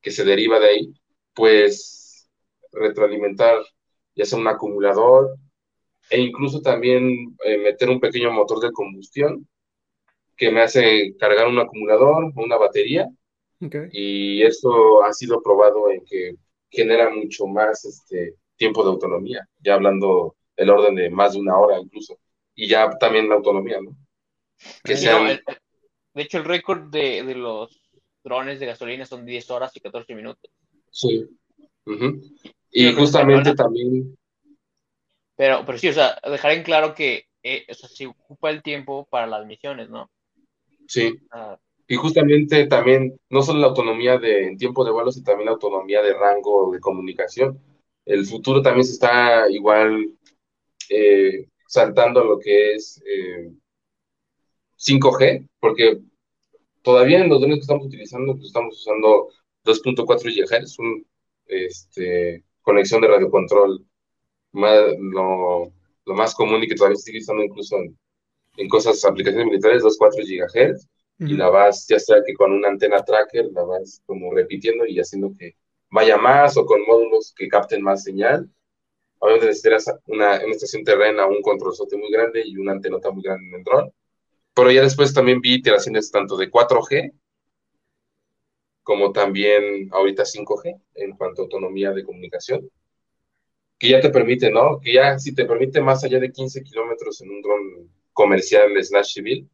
[0.00, 0.94] que se deriva de ahí,
[1.34, 2.28] pues
[2.72, 3.58] retroalimentar
[4.14, 5.36] ya sea un acumulador
[6.10, 9.46] e incluso también eh, meter un pequeño motor de combustión
[10.36, 13.08] que me hace cargar un acumulador o una batería.
[13.92, 16.34] Y eso ha sido probado en que
[16.70, 21.58] genera mucho más este, tiempo de autonomía, ya hablando el orden de más de una
[21.58, 22.18] hora incluso.
[22.54, 23.94] Y ya también la autonomía, ¿no?
[24.84, 24.94] Que
[26.12, 27.80] de hecho, el récord de, de los
[28.24, 30.50] drones de gasolina son 10 horas y 14 minutos.
[30.90, 31.24] Sí.
[32.72, 34.16] Y justamente también.
[35.36, 38.62] Pero, pero sí, o sea, dejar en claro que eh, o sea, se ocupa el
[38.62, 40.10] tiempo para las misiones, ¿no?
[40.86, 41.14] Sí.
[41.86, 46.02] y justamente también, no solo la autonomía de tiempo de vuelo, sino también la autonomía
[46.02, 47.60] de rango de comunicación.
[48.04, 50.12] El futuro también se está igual
[50.88, 53.00] eh, saltando a lo que es
[54.80, 56.00] 5G, eh, porque
[56.82, 59.28] todavía en los drones que estamos utilizando, pues estamos usando
[59.64, 61.06] 2.4 GHz, un,
[61.46, 63.84] este, conexión de radiocontrol
[64.52, 65.72] más, lo,
[66.06, 67.98] lo, más común y que todavía se sigue usando incluso en,
[68.56, 73.04] en cosas, aplicaciones militares, 2.4 GHz, y la vas, ya sea que con una antena
[73.04, 75.54] tracker, la vas como repitiendo y haciendo que
[75.90, 78.50] vaya más o con módulos que capten más señal.
[79.18, 83.48] Obviamente necesitarás una, una estación terrena, un controlzote muy grande y una antenota muy grande
[83.48, 83.92] en el drone
[84.60, 87.14] pero ya después también vi iteraciones tanto de 4G
[88.82, 92.68] como también ahorita 5G en cuanto a autonomía de comunicación,
[93.78, 94.78] que ya te permite, ¿no?
[94.78, 99.14] Que ya si te permite más allá de 15 kilómetros en un dron comercial slash
[99.14, 99.48] civil,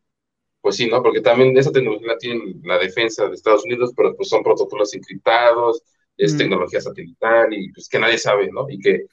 [0.61, 1.01] pues sí, ¿no?
[1.05, 4.93] Porque también esa tecnología la tiene la defensa de Estados Unidos, pero pues son protocolos
[4.93, 5.85] encriptados,
[6.17, 6.39] es mm.
[6.39, 8.69] tecnología satelital y pues que nadie sabe, ¿no?
[8.69, 9.07] Y que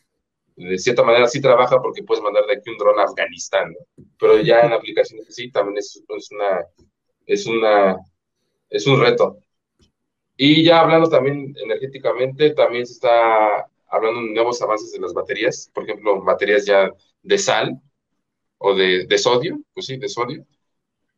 [0.55, 3.73] de cierta manera sí trabaja porque puedes mandar de aquí un dron a Afganistán,
[4.19, 6.01] pero ya en aplicaciones sí también es,
[6.31, 6.65] una,
[7.25, 7.97] es, una,
[8.69, 9.37] es un reto.
[10.35, 15.69] Y ya hablando también energéticamente, también se está hablando de nuevos avances de las baterías,
[15.73, 16.91] por ejemplo, baterías ya
[17.21, 17.79] de sal
[18.57, 20.45] o de, de sodio, pues sí, de sodio,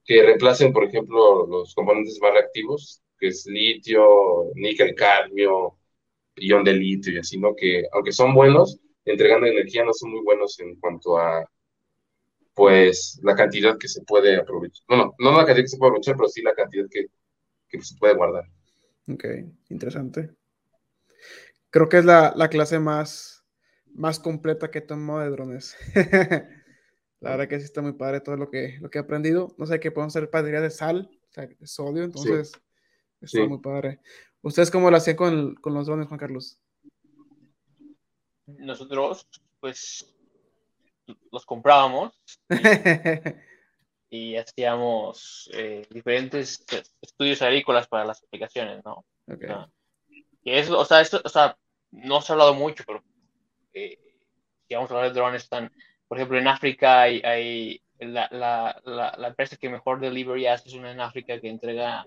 [0.06, 5.78] que reemplacen, por ejemplo, los componentes más reactivos, que es litio, níquel, cadmio,
[6.36, 7.40] ion de litio y así.
[7.58, 11.50] Que aunque son buenos, entregando energía no son muy buenos en cuanto a,
[12.54, 14.84] pues, la cantidad que se puede aprovechar.
[14.90, 17.08] No, no, no la cantidad que se puede aprovechar, pero sí la cantidad que,
[17.68, 18.46] que se puede guardar.
[19.08, 19.26] Ok,
[19.70, 20.32] interesante.
[21.70, 23.46] Creo que es la, la clase más,
[23.94, 25.76] más completa que he tomado de drones.
[27.20, 29.54] la verdad que sí está muy padre todo lo que, lo que he aprendido.
[29.58, 32.54] No sé, que pueden ser baterías de sal, o sea, de sodio, entonces
[33.22, 34.00] está muy padre.
[34.42, 36.60] ¿Ustedes cómo lo hacían con, con los drones, Juan Carlos?
[38.48, 39.28] Nosotros,
[39.60, 40.16] pues,
[41.32, 42.14] los comprábamos
[44.10, 46.66] y, hacíamos eh, diferentes
[47.02, 49.06] estudios agrícolas para las aplicaciones, ¿no?
[49.28, 49.50] Okay.
[49.50, 49.70] O sea,
[50.44, 51.58] que es, o sea, esto, o sea,
[51.92, 53.04] no se ha hablado mucho, pero
[53.74, 53.98] eh,
[54.68, 55.72] si vamos a hablar de drones, están,
[56.08, 60.70] por ejemplo, en África hay, hay la, la, la, la, empresa que mejor delivery hace
[60.70, 62.06] es una en África que entrega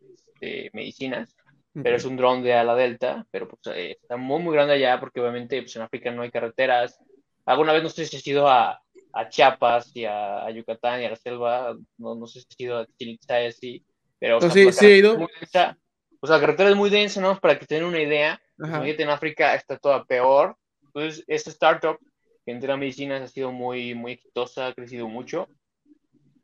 [0.00, 1.36] este, medicinas
[1.82, 4.98] pero es un dron de ala delta, pero pues, eh, está muy, muy grande allá
[5.00, 6.98] porque obviamente pues, en África no hay carreteras.
[7.44, 8.80] Alguna vez no sé si he ido a,
[9.12, 12.62] a Chiapas y a, a, Yucatán y a la selva, no, no sé si he
[12.64, 13.84] ido a Chilitzá y así,
[14.18, 14.38] pero...
[14.38, 15.16] O sea, sí, sí he ido.
[15.40, 15.78] Densa,
[16.20, 17.38] o sea, la carretera es muy densa, ¿no?
[17.38, 20.56] Para que tengan una idea, imagínate en África está toda peor.
[20.86, 21.98] Entonces, esta startup
[22.44, 25.48] que entrega medicinas ha sido muy, muy exitosa, ha crecido mucho.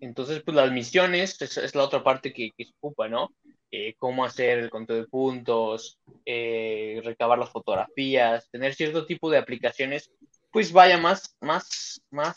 [0.00, 3.30] Entonces, pues las misiones es, es la otra parte que, que se ocupa, ¿no?
[3.76, 9.38] Eh, cómo hacer el conteo de puntos, eh, recabar las fotografías, tener cierto tipo de
[9.38, 10.12] aplicaciones,
[10.52, 12.36] pues vaya más, más, más,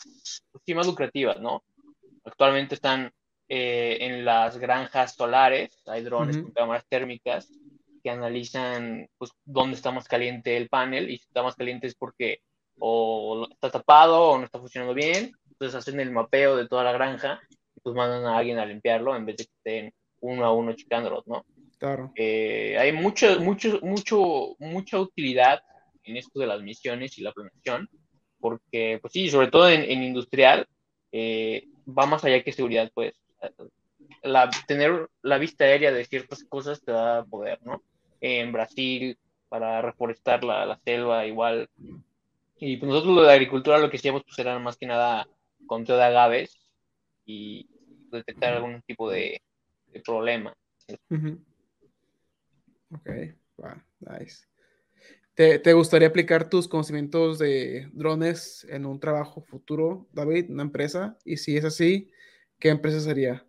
[0.66, 1.62] sí, más lucrativas, ¿no?
[2.24, 3.12] Actualmente están
[3.48, 6.42] eh, en las granjas solares, hay drones uh -huh.
[6.42, 7.52] con cámaras térmicas
[8.02, 11.94] que analizan pues, dónde está más caliente el panel y si está más caliente es
[11.94, 12.40] porque
[12.80, 16.92] o está tapado o no está funcionando bien, entonces hacen el mapeo de toda la
[16.92, 17.40] granja
[17.76, 20.72] y pues mandan a alguien a limpiarlo en vez de que estén uno a uno
[20.72, 21.44] checándolos, ¿no?
[21.78, 22.12] Claro.
[22.16, 25.62] Eh, hay mucho, mucho, mucho, mucha utilidad
[26.04, 27.88] en esto de las misiones y la planeación,
[28.40, 30.66] porque, pues sí, sobre todo en, en industrial,
[31.12, 33.14] eh, va más allá que seguridad, pues.
[34.22, 37.82] La, tener la vista aérea de ciertas cosas te da poder, ¿no?
[38.20, 39.16] En Brasil,
[39.48, 41.68] para reforestar la, la selva, igual.
[42.58, 45.28] Y pues nosotros lo de agricultura lo que hacíamos pues era más que nada
[45.66, 46.58] conteo de agaves
[47.24, 47.68] y
[48.10, 49.40] detectar algún tipo de
[50.04, 50.52] problema.
[51.10, 51.44] Uh -huh.
[52.90, 53.10] Ok,
[53.56, 54.46] wow, nice.
[55.34, 61.16] ¿Te, ¿Te, gustaría aplicar tus conocimientos de drones en un trabajo futuro, David, una empresa?
[61.24, 62.10] Y si es así,
[62.58, 63.46] ¿qué empresa sería?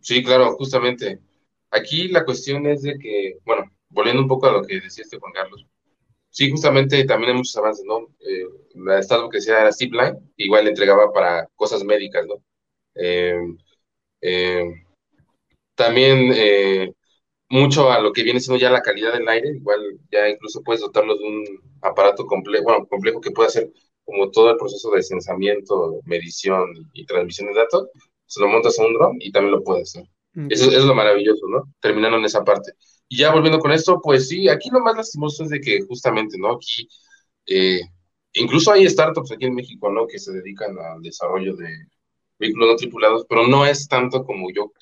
[0.00, 1.20] Sí, claro, justamente.
[1.70, 5.18] Aquí la cuestión es de que, bueno, volviendo un poco a lo que decía este
[5.18, 5.66] Juan Carlos,
[6.30, 8.08] sí, justamente también hay muchos avances, ¿no?
[8.20, 12.42] Eh, la startup que decía era Zipline, igual le entregaba para cosas médicas, ¿no?
[12.94, 13.38] Eh,
[14.22, 14.64] eh,
[15.78, 16.92] también eh,
[17.48, 20.82] mucho a lo que viene siendo ya la calidad del aire, igual ya incluso puedes
[20.82, 21.44] dotarlo de un
[21.82, 23.70] aparato complejo, bueno, complejo que puede hacer
[24.04, 27.88] como todo el proceso de censamiento, medición y, transmisión de datos,
[28.26, 30.08] se lo montas a un dron y también lo puedes hacer.
[30.32, 30.48] Okay.
[30.50, 31.72] Eso, eso, es lo maravilloso, ¿no?
[31.80, 32.72] Terminando en esa parte.
[33.08, 36.36] Y ya volviendo con esto, pues sí, aquí lo más lastimoso es de que justamente,
[36.38, 36.54] ¿no?
[36.54, 36.88] Aquí,
[37.46, 37.82] eh,
[38.32, 40.06] incluso hay startups aquí en México, ¿no?
[40.06, 41.68] Que se dedican al desarrollo de
[42.38, 44.72] vehículos no tripulados, pero no es tanto como yo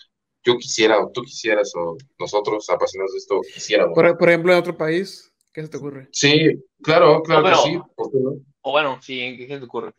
[0.46, 3.94] yo quisiera, o tú quisieras, o nosotros apasionados de esto quisiéramos.
[3.94, 6.08] Por, por ejemplo, en otro país, ¿qué se te ocurre?
[6.12, 7.80] Sí, claro, claro no, pero, que sí.
[7.96, 8.30] ¿Por qué no?
[8.62, 9.92] O bueno, sí, ¿qué se te ocurre?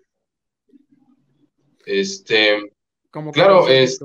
[1.86, 2.74] Este,
[3.12, 4.00] ¿Cómo claro, es,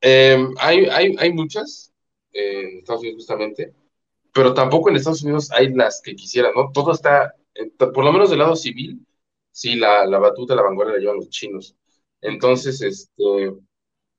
[0.00, 1.92] eh, hay, hay, hay muchas
[2.32, 3.72] eh, en Estados Unidos justamente,
[4.32, 6.72] pero tampoco en Estados Unidos hay las que quisieran, ¿no?
[6.72, 7.36] Todo está,
[7.78, 9.06] por lo menos del lado civil,
[9.52, 11.76] sí, la, la batuta, la vanguardia la llevan los chinos.
[12.20, 13.52] Entonces, este,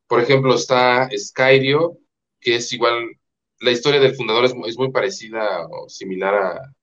[0.07, 1.97] por ejemplo, está Skydio,
[2.39, 3.17] que es igual,
[3.59, 6.73] la historia del fundador es, es muy parecida o similar a,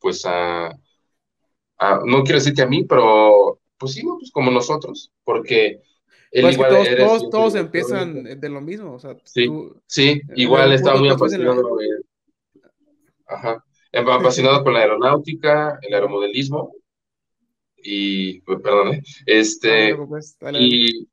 [0.00, 0.68] pues a,
[1.78, 5.80] a, no quiero decir que a mí, pero pues sí, pues como nosotros, porque
[6.30, 10.20] él pues igual todos, todos, todos empiezan de lo mismo, o sea, sí, tú, sí,
[10.36, 12.64] igual estaba muy apasionado, la...
[13.26, 16.72] ajá, apasionado con la aeronáutica, el aeromodelismo,
[17.76, 19.02] y, perdón, ¿eh?
[19.26, 21.08] este, no, pues, y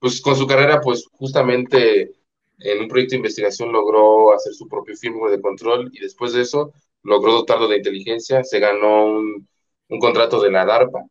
[0.00, 2.12] pues con su carrera, pues justamente
[2.58, 6.42] en un proyecto de investigación logró hacer su propio firmware de control y después de
[6.42, 6.72] eso
[7.02, 9.48] logró dotarlo de inteligencia, se ganó un,
[9.88, 11.04] un contrato de la DARPA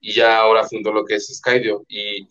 [0.00, 2.28] y ya ahora fundó lo que es Skydio y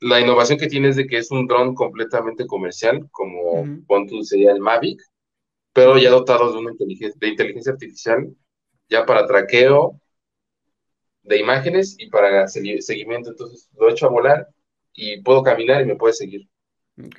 [0.00, 4.24] la innovación que tiene es de que es un dron completamente comercial, como uh -huh.
[4.24, 5.02] sería el Mavic,
[5.72, 8.34] pero ya dotados de una inteligencia, de inteligencia artificial,
[8.88, 9.99] ya para traqueo
[11.22, 13.30] de imágenes y para seguimiento.
[13.30, 14.48] Entonces lo echo a volar
[14.94, 16.48] y puedo caminar y me puede seguir.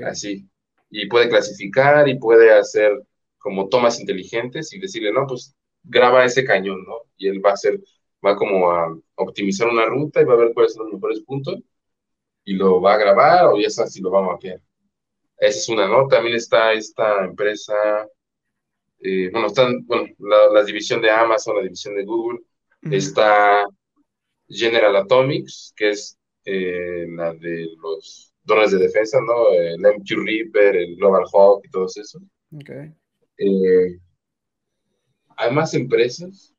[0.06, 0.48] Así.
[0.90, 2.92] Y puede clasificar y puede hacer
[3.38, 6.98] como tomas inteligentes y decirle, no, pues graba ese cañón, ¿no?
[7.18, 7.80] Y él va a hacer,
[8.26, 11.58] va como a optimizar una ruta y va a ver cuáles son los mejores puntos
[12.44, 14.62] y lo va a grabar o ya está si lo va a mapear.
[15.38, 16.08] Esa es una, ¿no?
[16.08, 17.74] También está esta empresa,
[19.00, 22.42] eh, bueno, están, bueno, la, división de Amazon, la división de Google,
[22.84, 23.66] está
[24.52, 29.52] General Atomics, que es eh, la de los drones de defensa, ¿no?
[29.54, 32.22] El MQ Reaper, el Global Hawk y todos esos.
[32.54, 32.94] Okay.
[33.38, 34.00] Eh,
[35.38, 36.54] hay más empresas.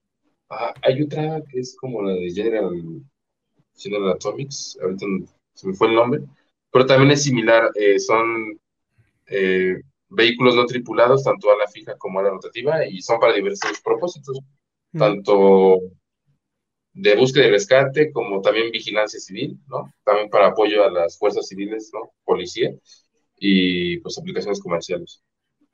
[0.49, 2.71] Ah, hay otra que es como la de General,
[3.77, 5.07] General Atomics, ahorita
[5.55, 6.21] se me fue el nombre,
[6.71, 7.71] pero también es similar.
[7.75, 8.59] Eh, son
[10.09, 13.81] vehículos no tripulados, tanto a la fija como a la rotativa, y son para diversos
[13.83, 14.39] propósitos,
[14.93, 15.81] tanto
[16.95, 19.93] de búsqueda y rescate, como también vigilancia civil, ¿no?
[20.05, 22.13] También para apoyo a las fuerzas civiles, ¿no?
[22.25, 22.71] Policía
[23.37, 25.23] y pues aplicaciones comerciales.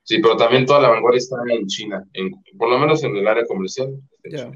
[0.03, 3.27] Sí, pero también toda la vanguardia está en China, en, por lo menos en el
[3.27, 3.93] área comercial.
[4.23, 4.49] Ya.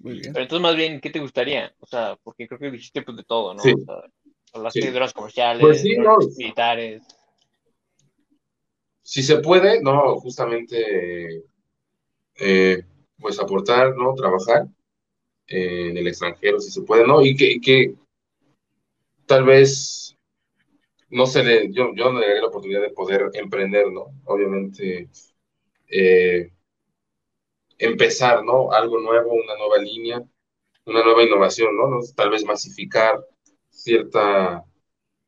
[0.00, 0.32] Muy bien.
[0.32, 1.72] Pero entonces, más bien, ¿qué te gustaría?
[1.78, 3.60] O sea, porque creo que dijiste pues, de todo, ¿no?
[3.62, 3.72] Sí.
[3.72, 4.10] O sea,
[4.54, 6.16] hablaste de drogas comerciales, pues sí, no.
[6.36, 7.02] militares.
[9.02, 11.44] Si se puede, no, justamente,
[12.40, 12.82] eh,
[13.18, 14.14] pues aportar, ¿no?
[14.14, 14.66] Trabajar
[15.52, 17.22] en el extranjero, si se puede, ¿no?
[17.22, 17.94] Y que, que
[19.26, 20.16] tal vez
[21.10, 24.06] no se le, yo, yo no le daría la oportunidad de poder emprender, ¿no?
[24.24, 25.08] Obviamente,
[25.88, 26.50] eh,
[27.78, 28.72] empezar, ¿no?
[28.72, 30.22] Algo nuevo, una nueva línea,
[30.86, 32.00] una nueva innovación, ¿no?
[32.16, 33.22] Tal vez masificar
[33.68, 34.64] cierta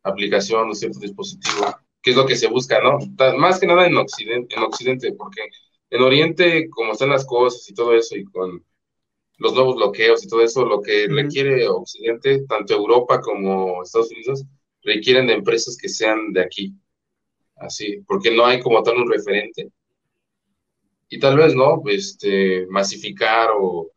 [0.02, 1.66] aplicación o cierto dispositivo,
[2.02, 2.98] que es lo que se busca, ¿no?
[3.36, 5.42] Más que nada en Occidente, en Occidente, porque
[5.90, 8.64] en Oriente, como están las cosas y todo eso, y con
[9.38, 14.44] los nuevos bloqueos y todo eso, lo que requiere Occidente, tanto Europa como Estados Unidos,
[14.82, 16.74] requieren de empresas que sean de aquí.
[17.56, 19.70] Así, porque no hay como tal un referente.
[21.08, 21.82] Y tal vez, ¿no?
[21.86, 23.90] Este, masificar o,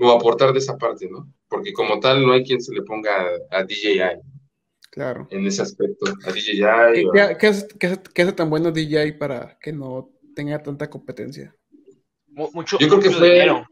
[0.00, 1.32] o aportar de esa parte, ¿no?
[1.48, 4.20] Porque como tal no hay quien se le ponga a, DJI.
[4.90, 5.28] Claro.
[5.30, 7.10] En ese aspecto, a DJI.
[7.12, 11.54] ¿Qué, ¿qué, hace, qué hace tan bueno DJI para que no tenga tanta competencia?
[12.34, 13.30] Mucho, Yo creo que fue...
[13.30, 13.66] dinero.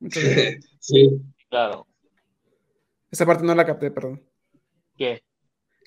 [0.80, 1.10] sí.
[1.48, 1.86] Claro.
[3.10, 4.22] Esa parte no la capté, perdón.
[4.96, 5.22] ¿Qué?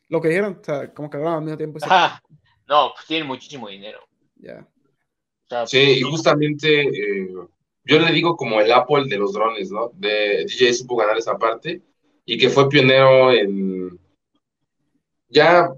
[0.08, 1.80] Lo que dijeron, o sea, como que hablaban al mismo tiempo.
[1.84, 2.20] Ah,
[2.68, 4.00] no, pues tienen muchísimo dinero.
[4.36, 4.68] Ya.
[5.66, 7.30] sí, y justamente eh,
[7.84, 9.92] yo le digo como el Apple de los drones, ¿no?
[9.96, 11.82] De DJ supo ganar esa parte
[12.26, 14.00] y que fue pionero en
[15.30, 15.70] ya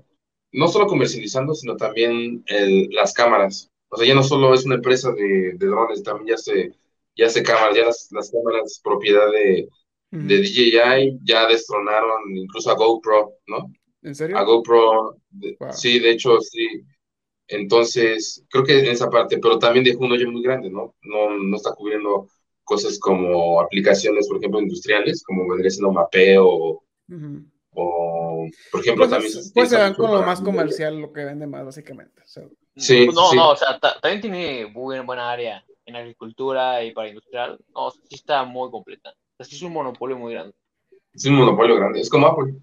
[0.54, 3.70] no solo comercializando, sino también el, las cámaras.
[3.92, 6.74] O sea, ya no solo es una empresa de, drones, también ya se,
[7.16, 9.68] ya se cámaras, ya las, las cámaras propiedad de,
[10.12, 13.72] de DJI ya destronaron incluso a GoPro, ¿no?
[14.02, 14.38] ¿En serio?
[14.38, 15.18] A GoPro,
[15.72, 16.84] sí, de hecho, sí.
[17.48, 20.96] Entonces, creo que en esa parte, pero también dejó un hoyo muy grande, ¿no?
[21.04, 22.30] No, no está cubriendo
[22.64, 26.82] cosas como aplicaciones, por ejemplo, industriales, como vendría siendo mapeo
[27.74, 29.34] o, por ejemplo, pues, también...
[29.54, 32.22] Pues se dan con lo más comercial, lo que vende más, básicamente.
[32.76, 37.10] Sí, pues no, no, o sea, también tiene buena, buena área en agricultura y para
[37.10, 37.60] industrial.
[37.76, 39.14] No, sí está muy completa.
[39.38, 40.54] O sea, es un monopolio muy grande.
[41.14, 42.56] Es un monopolio grande, es como Apple.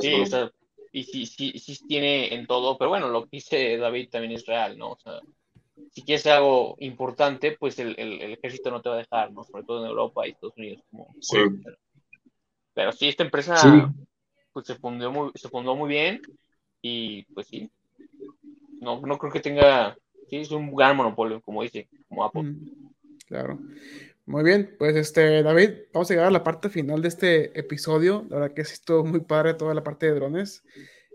[0.00, 0.52] Sí, o sea,
[0.92, 4.46] y sí, sí, sí tiene en todo, pero bueno, lo que dice David también es
[4.46, 4.92] real, ¿no?
[4.92, 5.20] O sea,
[5.92, 9.44] si quieres algo importante, pues el, el, ejército no te va a dejar, ¿no?
[9.44, 10.82] Sobre todo en Europa y Estados Unidos.
[10.90, 11.38] Como, sí.
[12.74, 13.92] Pero, sí, esta empresa
[14.52, 16.22] pues se fundó muy, se fundó muy bien
[16.80, 17.70] y pues sí,
[18.80, 19.96] no, no creo que tenga,
[20.28, 22.42] sí, es un gran monopolio, como dice, como Apple.
[22.42, 22.70] Mm,
[23.26, 23.58] claro.
[24.28, 28.26] Muy bien, pues este, David, vamos a llegar a la parte final de este episodio.
[28.28, 30.62] La verdad que sí estuvo muy padre toda la parte de drones.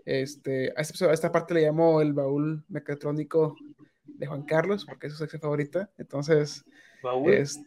[0.04, 3.56] Este, a esta, parte le llamo el baúl mecatrónico
[4.04, 5.90] de Juan Carlos, porque es su sección favorita.
[5.96, 6.64] Entonces,
[7.04, 7.32] ¿Baúl?
[7.32, 7.60] es.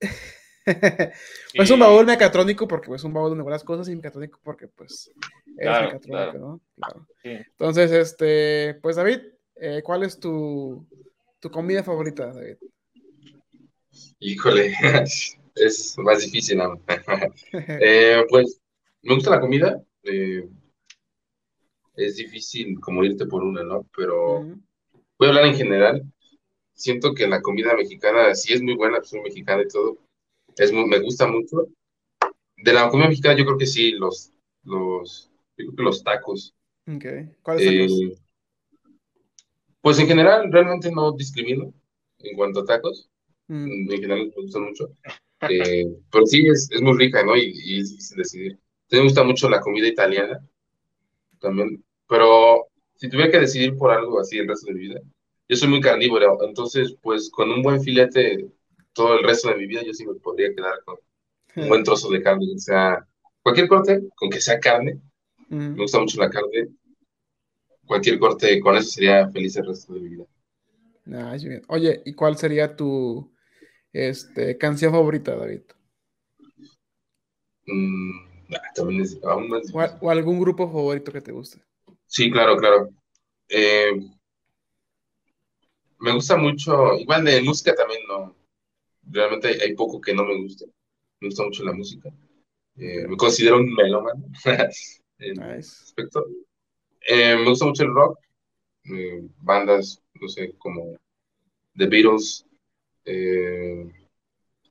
[1.54, 5.12] pues un baúl mecatrónico porque pues un baúl donde las cosas y mecatrónico porque pues
[5.46, 6.60] es mecatrónico, ¿no?
[6.74, 7.06] Claro.
[7.22, 9.20] Entonces, este, pues David,
[9.60, 10.86] eh, ¿cuál es tu,
[11.40, 12.56] tu comida favorita, David?
[14.20, 14.72] Híjole,
[15.54, 16.80] es más difícil ¿no?
[17.52, 18.60] Eh, pues
[19.02, 19.82] me gusta la comida.
[20.02, 20.48] Eh,
[21.94, 23.86] es difícil como irte por una, ¿no?
[23.96, 24.42] Pero
[25.18, 26.12] voy a hablar en general.
[26.74, 29.98] Siento que la comida mexicana sí es muy buena, pues soy mexicana y todo.
[30.56, 31.68] Es me gusta mucho.
[32.56, 34.32] De la comida mexicana yo creo que sí, los,
[34.62, 36.54] los, yo creo que los tacos.
[36.86, 37.30] Okay.
[37.42, 38.27] ¿Cuáles tacos?
[39.80, 41.72] Pues en general, realmente no discrimino
[42.18, 43.08] en cuanto a tacos.
[43.48, 44.88] Mm, En general me gustan mucho.
[45.48, 47.36] Eh, pero sí, es, es muy rica, ¿no?
[47.36, 48.58] Y, y es difícil decidir.
[48.90, 50.40] Me gusta mucho la comida italiana,
[51.40, 51.84] también.
[52.08, 55.00] Pero si tuviera que decidir por algo así el resto de mi vida,
[55.48, 58.50] yo soy muy carnívoro, entonces, pues con un buen filete
[58.92, 60.96] todo el resto de mi vida, yo sí me podría quedar con
[61.58, 63.06] un buen trozo de carne, o sea,
[63.42, 65.00] cualquier corte, con que sea carne,
[65.50, 65.76] mm.
[65.76, 66.68] me gusta mucho la carne,
[67.88, 70.24] cualquier corte, con eso sería feliz el resto de mi vida.
[71.06, 71.62] Nice, bien.
[71.68, 73.32] Oye, ¿y cuál sería tu
[73.92, 75.62] este, canción favorita, David?
[77.66, 78.28] Mm,
[78.74, 81.60] también es aún más ¿O, algún grupo favorito que te guste?
[82.06, 82.90] Sí, claro, claro.
[83.48, 83.92] Eh,
[85.98, 88.36] me gusta mucho, igual de música también no,
[89.10, 90.66] realmente hay, hay poco que no me guste.
[91.20, 92.10] Me gusta mucho la música.
[92.76, 94.24] Eh, me considero un melómano
[95.18, 95.82] en Nice.
[95.82, 96.24] aspecto.
[97.06, 98.18] Eh, me gusta mucho el rock,
[98.84, 100.96] eh, bandas, no sé, como
[101.76, 102.44] The Beatles,
[103.04, 103.90] eh,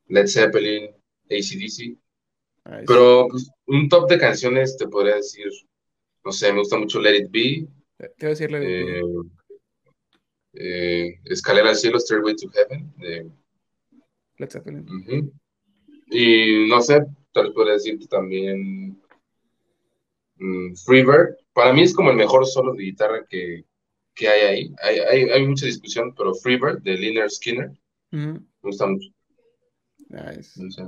[0.07, 0.91] Led Zeppelin,
[1.29, 1.95] AC/DC.
[2.85, 5.47] Pero pues, un top de canciones te podría decir,
[6.25, 7.67] no sé, me gusta mucho Let It Be,
[8.17, 8.99] Te decirle.
[10.53, 12.91] eh, Escalera al Cielo, Stairway to Heaven.
[12.97, 13.31] de-
[14.37, 15.31] Led Zeppelin.
[16.09, 16.99] Y no sé,
[17.33, 19.01] tal vez podría decirte también
[20.39, 21.35] mm, Freebird.
[21.53, 23.65] Para mí es como el mejor solo de guitarra que,
[24.13, 24.75] que hay ahí.
[24.83, 27.71] Hay, hay, hay mucha discusión, pero Freebird de Lynyrd Skinner
[28.11, 29.09] me gusta mucho.
[30.09, 30.61] Nice.
[30.63, 30.83] no sé.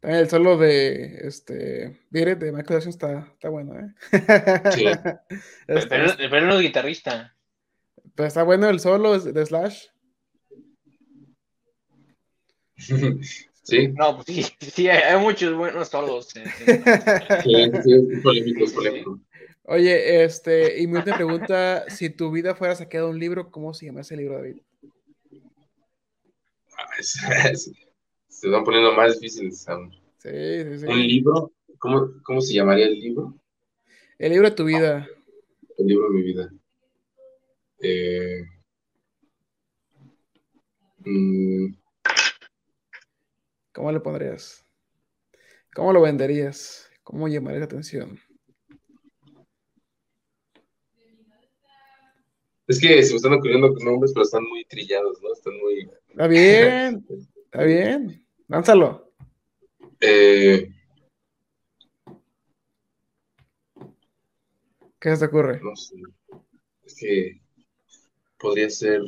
[0.00, 3.94] También el solo de este Beat de Michael Jackson está, está bueno, ¿eh?
[4.74, 4.86] Sí.
[4.86, 5.24] Está-
[5.66, 7.34] Pero, pero él no es guitarrista.
[8.14, 9.86] pero está bueno el solo de Slash.
[12.76, 12.94] Sí,
[13.94, 16.26] No, pues sí, sí, hay, muchos buenos solos.
[16.28, 19.20] sí, sí, es polémico, es polémico.
[19.64, 23.74] Oye, este, y mi última pregunta, si tu vida fuera saqueada de un libro, ¿cómo
[23.74, 24.58] se llama ese libro, David?
[26.78, 27.52] Ah,
[28.28, 29.68] se van poniendo más difíciles.
[29.68, 29.90] aún.
[30.18, 30.86] Sí, sí, sí.
[30.86, 33.34] Un libro, ¿cómo, cómo se llamaría el libro?
[34.18, 35.08] El libro de tu vida.
[35.78, 36.52] El libro de mi vida.
[37.80, 38.42] Eh,
[40.98, 41.74] mm,
[43.76, 44.64] ¿Cómo le pondrías?
[45.74, 46.90] ¿Cómo lo venderías?
[47.02, 48.18] ¿Cómo llamaría la atención?
[52.66, 55.30] es que se me están ocurriendo nombres, pero están muy trillados, ¿no?
[55.30, 55.90] Están muy...
[56.08, 57.06] Está bien,
[57.44, 58.26] está bien.
[58.48, 59.12] Lánzalo.
[60.00, 60.70] Eh,
[64.98, 65.60] ¿Qué se te ocurre?
[65.62, 65.96] no sé.
[66.82, 67.42] Es que
[68.38, 69.02] podría ser...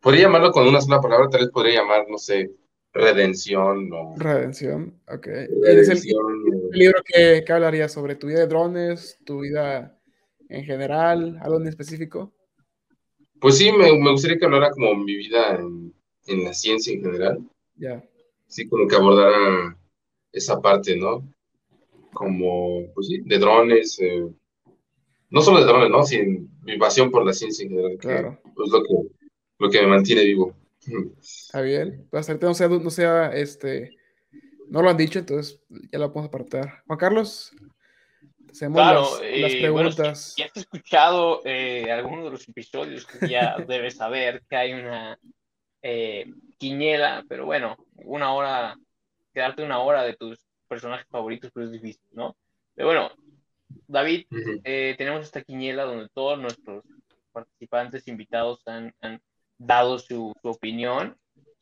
[0.00, 2.50] Podría llamarlo con una sola palabra, tal vez podría llamar, no sé,
[2.98, 4.14] redención o...
[4.18, 5.00] Redención.
[5.08, 5.26] Ok.
[5.26, 6.22] ¿Y es el, Redención,
[6.72, 9.98] el libro que, que hablaría sobre tu vida de drones, tu vida
[10.48, 12.32] en general, algo en específico?
[13.40, 15.94] Pues sí, me, me gustaría que hablara como mi vida en,
[16.26, 17.38] en la ciencia en general.
[17.76, 18.02] Ya.
[18.48, 19.76] Sí, como que abordara
[20.32, 21.22] esa parte, ¿no?
[22.12, 24.26] Como, pues sí, de drones, eh,
[25.30, 26.02] no solo de drones, ¿no?
[26.04, 28.38] Sino mi pasión por la ciencia en general, que Claro.
[28.44, 28.94] es lo que,
[29.58, 30.54] lo que me mantiene vivo.
[31.20, 32.06] Está bien.
[32.10, 33.96] Pues hasta ahorita no sea, no sea, este,
[34.68, 35.60] no lo han dicho, entonces
[35.92, 36.82] ya lo podemos apartar.
[36.86, 37.52] Juan Carlos,
[38.50, 40.32] hacemos Claro, las, las eh, bueno, preguntas.
[40.34, 45.18] si has escuchado eh, alguno de los episodios, que ya debes saber que hay una
[45.82, 46.26] eh,
[46.58, 48.76] quiniela, pero bueno, una hora,
[49.32, 50.38] quedarte una hora de tus
[50.68, 52.36] personajes favoritos, pues es difícil, ¿no?
[52.74, 53.10] Pero bueno,
[53.86, 54.26] David,
[54.64, 56.84] eh, tenemos esta quiniela donde todos nuestros
[57.32, 59.20] participantes invitados han, han
[59.58, 61.16] dado su, su opinión,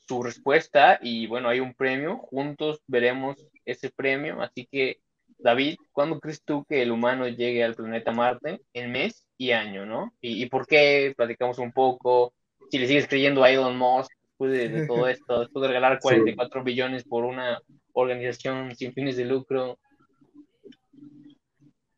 [0.06, 5.00] su respuesta y bueno, hay un premio, juntos veremos ese premio, así que
[5.38, 8.62] David, ¿cuándo crees tú que el humano llegue al planeta Marte?
[8.72, 10.14] En mes y año, ¿no?
[10.20, 11.12] ¿Y, y por qué?
[11.16, 12.32] Platicamos un poco,
[12.70, 15.98] si le sigues creyendo a Elon Musk después de, de todo esto, después de regalar
[16.00, 17.60] 44 billones por una
[17.92, 19.78] organización sin fines de lucro.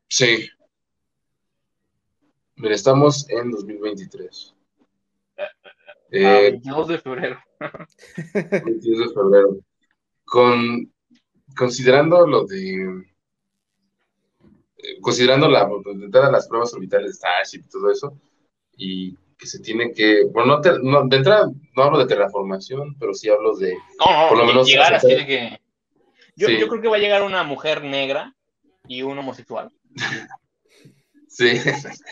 [0.09, 0.49] Sí.
[2.57, 4.55] Mira, estamos en 2023.
[6.13, 7.39] A Eh, 22 de febrero.
[8.65, 9.57] 22 de febrero.
[10.25, 10.93] Con,
[11.57, 13.05] considerando lo de.
[14.79, 18.19] eh, Considerando la, de todas las pruebas orbitales de Starship y todo eso,
[18.77, 20.25] y que se tiene que.
[20.33, 23.75] Bueno, no, te- no, de entrada no hablo de terraformación, pero sí hablo de.
[23.99, 25.61] No, no, Por lo menos llegar así hacer- de que.
[26.37, 26.59] Yo, Sí.
[26.61, 28.35] yo creo que va a llegar una mujer negra
[28.87, 29.71] y un homosexual
[31.39, 31.53] Sí,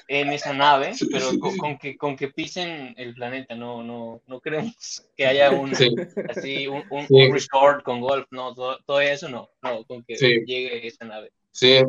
[0.07, 4.41] en esa nave, pero con, con que, con que pisen el planeta, no, no, no
[4.41, 5.93] queremos que haya un, sí,
[6.29, 7.15] así, un, un- Sí.
[7.15, 10.45] un resort con golf, no, todo, todo eso no, no, con que Sí.
[10.47, 11.33] llegue esa nave.
[11.51, 11.81] sí.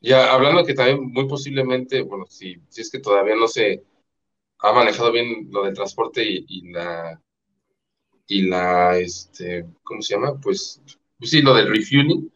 [0.00, 3.82] Ya hablando que también muy posiblemente, bueno, si, si es que todavía no se
[4.58, 7.22] ha manejado bien lo del transporte y, la,
[8.26, 10.38] y la, este, ¿cómo se llama?
[10.40, 10.82] Pues,
[11.18, 12.28] pues sí, lo del refueling,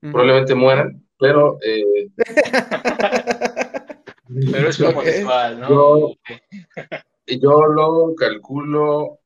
[0.00, 1.58] probablemente mueran, pero...
[1.62, 2.08] Eh,
[4.50, 5.68] pero es como ¿no?
[5.68, 6.16] Yo,
[7.26, 9.20] yo lo calculo...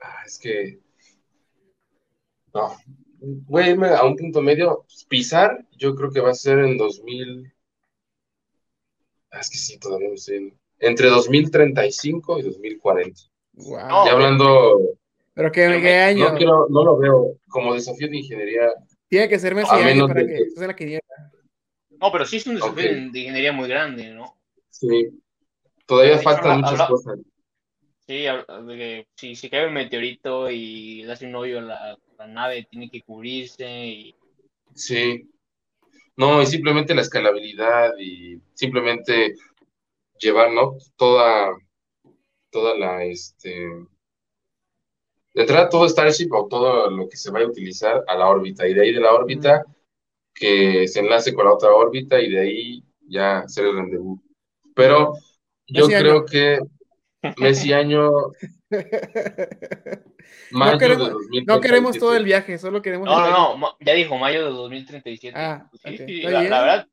[0.00, 0.80] Ah, es que...
[2.54, 2.76] No,
[3.20, 4.84] voy a irme a un punto medio.
[5.08, 7.52] Pisar, yo creo que va a ser en 2000.
[9.30, 10.54] Ah, es que sí, todavía no sé.
[10.78, 13.20] Entre 2035 y 2040.
[13.54, 14.06] Wow.
[14.06, 14.96] Ya hablando.
[15.34, 16.32] ¿Pero qué, año?
[16.38, 18.72] No, no lo veo como desafío de ingeniería.
[19.08, 21.00] Tiene que ser Messi año para que, que la que
[22.00, 24.38] No, pero sí es un desafío de ingeniería muy grande, ¿no?
[24.70, 25.08] Sí.
[25.86, 27.18] Todavía faltan muchas cosas.
[28.06, 28.24] Sí,
[29.16, 32.90] si, si cae un meteorito y le hace un hoyo a la, la nave, tiene
[32.90, 33.86] que cubrirse.
[33.86, 34.16] Y...
[34.74, 35.28] Sí.
[36.16, 39.34] No, y simplemente la escalabilidad y simplemente
[40.18, 40.76] llevar, ¿no?
[40.96, 41.56] Toda,
[42.50, 43.50] toda la, este,
[45.34, 48.66] de entrada todo Starship o todo lo que se vaya a utilizar a la órbita
[48.66, 49.64] y de ahí de la órbita
[50.38, 54.20] que se enlace con la otra órbita y de ahí ya hacer el rendezvous.
[54.74, 55.14] Pero
[55.66, 56.58] yo creo que
[57.36, 58.10] Messi año
[60.52, 61.12] no queremos,
[61.46, 63.06] no queremos todo el viaje, solo queremos.
[63.06, 65.36] No, no, no, ya dijo mayo de 2037.
[65.36, 66.86] Ah, sí, la, verdad,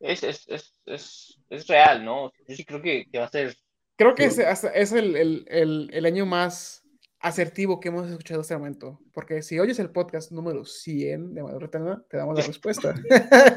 [0.00, 0.46] es, es,
[0.84, 2.30] es, es, real, ¿no?
[2.46, 3.56] Yo sí creo que, que va a ser.
[3.96, 6.83] Creo que es, es el, el, el, año más
[7.24, 9.00] asertivo que hemos escuchado hasta el momento.
[9.12, 12.94] Porque si oyes el podcast número 100 de Maduro te damos la respuesta.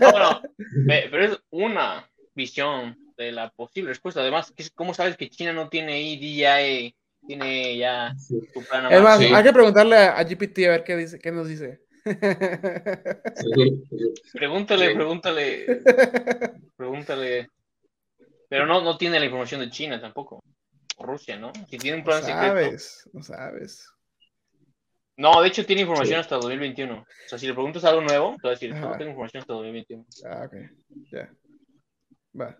[0.01, 0.41] no, no,
[1.11, 4.21] pero es una visión de la posible respuesta.
[4.21, 6.93] Además, ¿cómo sabes que China no tiene IDIA?
[7.25, 8.39] tiene ya su
[8.69, 11.81] plan Es más, hay que preguntarle a, GPT a ver qué, dice, qué nos dice.
[14.33, 15.65] Pregúntale, pregúntale.
[16.77, 17.49] Pregúntale.
[18.47, 20.41] Pero no, no tiene la información de China tampoco.
[20.97, 21.51] Rusia, ¿no?
[21.69, 23.89] Si tiene un plan no sabes, No sabes.
[25.17, 26.93] No, de hecho tiene información hasta 2021.
[26.93, 29.53] O sea, si le preguntas algo nuevo, te va a decir, no, tengo información hasta
[29.53, 30.05] 2021.
[30.25, 30.53] Ah, ok.
[31.11, 31.33] Ya.
[32.39, 32.57] Va.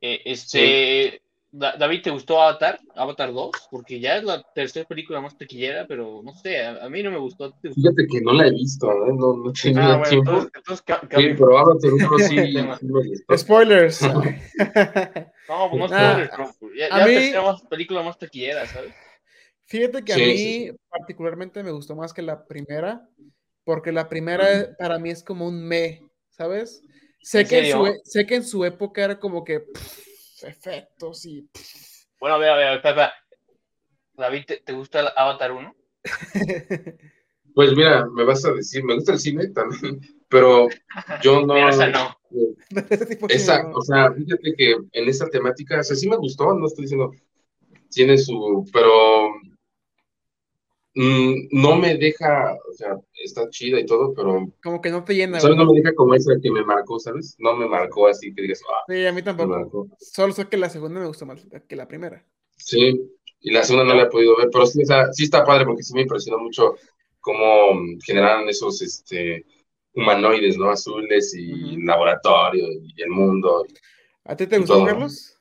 [0.00, 1.22] Eh, este,
[1.56, 2.80] David, ¿te gustó Avatar?
[2.96, 3.50] Avatar 2?
[3.70, 7.18] Porque ya es la tercera película más taquillera, pero no sé, a, mí no me
[7.18, 7.54] gustó.
[7.62, 9.12] Fíjate que no la he visto, ¿eh?
[9.16, 10.48] no, no tengo ah, tiempo.
[10.52, 14.02] Entonces, sí, pero Avatar 1 sí, Spoilers.
[14.02, 14.10] no,
[15.70, 17.14] pues no spoilers, pero ya, ya mí...
[17.14, 18.92] tercera más, película más taquillera, ¿sabes?
[19.66, 23.08] Fíjate que a mí particularmente me gustó más que la primera,
[23.62, 26.00] porque la primera para mí es como un me,
[26.30, 26.82] ¿sabes?
[27.22, 29.64] Sé que, en su, e, sé que en su época era como que
[30.44, 31.48] efectos y...
[32.20, 33.12] Bueno, a ver, a ver, espera,
[34.14, 35.74] David, ¿te, gusta el Avatar 1?
[37.54, 40.66] Pues mira, me vas a decir, me gusta el cine también, pero
[41.22, 41.68] yo no.
[41.68, 42.16] esa no.
[43.28, 46.86] Esa, o sea, fíjate que en esa temática, o sea, sí me gustó, no estoy
[46.86, 47.12] diciendo,
[47.90, 49.30] tiene su, pero
[50.96, 54.52] Mm, no me deja, o sea, está chida y todo, pero.
[54.62, 55.40] Como que no te llena.
[55.40, 57.34] Solo no me deja como esa que me marcó, ¿sabes?
[57.38, 58.84] No me marcó así que digas, ah.
[58.88, 59.88] Sí, a mí tampoco.
[59.98, 62.24] Solo sé que la segunda me gustó más que la primera.
[62.56, 63.10] Sí,
[63.40, 65.94] y la segunda no la he podido ver, pero sí, sí está padre porque sí
[65.94, 66.76] me impresionó mucho
[67.20, 69.44] cómo generan esos este,
[69.94, 70.70] humanoides, ¿no?
[70.70, 73.66] Azules y laboratorio y el mundo.
[74.24, 75.36] ¿A ti te gustó, Carlos?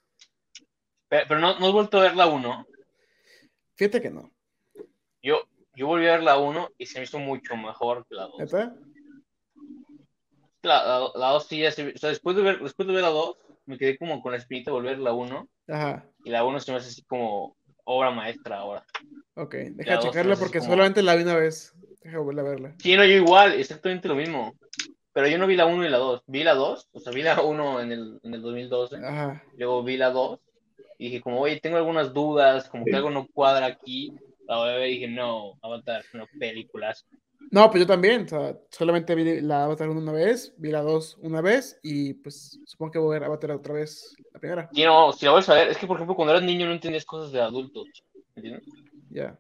[1.08, 2.66] Pero, no, no has vuelto a ver la uno.
[3.76, 4.33] Fíjate que no.
[5.24, 5.42] Yo,
[5.76, 8.54] yo volví a ver la 1 y se me hizo mucho mejor que la 2.
[10.62, 13.10] La, la, 2 sí ya se, o sea, después de ver, después de ver la
[13.10, 15.48] 2, me quedé como con la espinita de volver la 1.
[15.70, 16.06] Ajá.
[16.26, 17.56] Y la 1 se me hace así como
[17.86, 18.86] obra maestra ahora.
[19.36, 21.74] Ok, deja de checarla porque solamente la vi una vez.
[22.02, 22.76] Deja volver a verla.
[22.80, 24.56] Sí, no, yo igual, exactamente lo mismo.
[25.14, 26.24] Pero yo no vi la 1 y la 2.
[26.28, 28.98] Vi la 2, o sea, vi la 1 en el, en el 2012.
[28.98, 29.44] Ajá.
[29.58, 30.40] Luego vi la 2
[30.98, 34.14] y dije como, oye, tengo algunas dudas, como que algo no cuadra aquí
[34.48, 37.06] la voy a ver y dije, no, Avatar, no, películas.
[37.52, 41.18] No, pues yo también, o sea, solamente vi la Avatar una vez, vi la 2
[41.22, 44.70] una vez y pues supongo que voy a ver Avatar otra vez la primera.
[44.74, 46.74] Y no, si la vuelves a ver, es que por ejemplo cuando eras niño no
[46.74, 47.88] entendías cosas de adultos,
[48.36, 48.64] ¿entiendes?
[49.10, 49.38] Ya.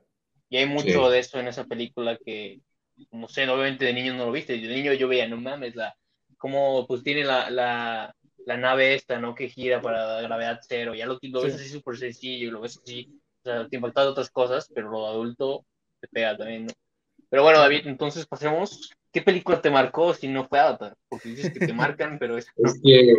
[0.49, 2.61] Y hay mucho de eso en esa película que,
[3.09, 5.95] como sé, obviamente de niño no lo viste, de niño yo veía, no mames, la,
[6.37, 8.15] como pues tiene la, la,
[8.45, 9.33] la nave esta, ¿no?
[9.33, 13.11] Que gira para gravedad cero, ya lo, lo ves así súper sencillo, lo ves así
[13.43, 15.65] o sea, te impacta de otras cosas, pero lo adulto
[15.99, 16.73] te pega también, ¿no?
[17.29, 18.91] Pero bueno, David, entonces pasemos.
[19.11, 20.95] ¿Qué película te marcó si no fue Avatar?
[21.09, 22.47] Porque dices que te marcan, pero es.
[22.55, 23.13] Es que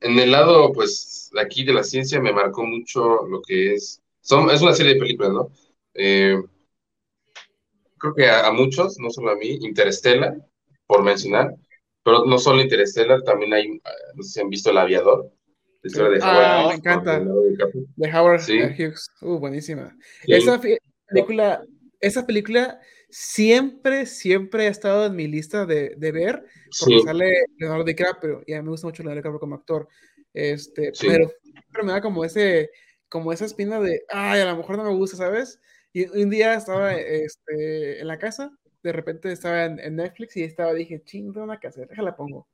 [0.00, 4.02] en el lado, pues, aquí de la ciencia me marcó mucho lo que es.
[4.20, 5.50] Son, es una serie de películas, ¿no?
[5.94, 6.36] Eh,
[7.98, 10.34] creo que a, muchos, no solo a mí, Interstellar,
[10.86, 11.54] por mencionar,
[12.02, 13.80] pero no solo Interstellar, también hay,
[14.14, 15.30] no sé si han visto El Aviador.
[15.82, 16.68] La de Ah, Howard.
[16.68, 17.20] me encanta.
[17.96, 18.58] De Howard Sí.
[18.60, 19.08] Hughes.
[19.22, 19.96] Uh, buenísima.
[20.24, 20.32] Sí.
[20.34, 20.60] Esa
[21.08, 21.64] película,
[22.00, 26.44] esa película siempre, siempre ha estado en mi lista de, de ver,
[26.78, 27.02] porque Sí.
[27.04, 29.88] sale Leonardo DiCaprio, y a mí me gusta mucho Leonardo DiCaprio como actor.
[30.32, 32.70] Este, pero siempre me da como ese,
[33.08, 35.60] como esa espina de, ay, a lo mejor no me gusta, ¿sabes?
[35.92, 38.52] Y un día estaba este, en la casa,
[38.84, 42.46] de repente estaba en, en Netflix y estaba, dije, ching, una hacer, déjala pongo.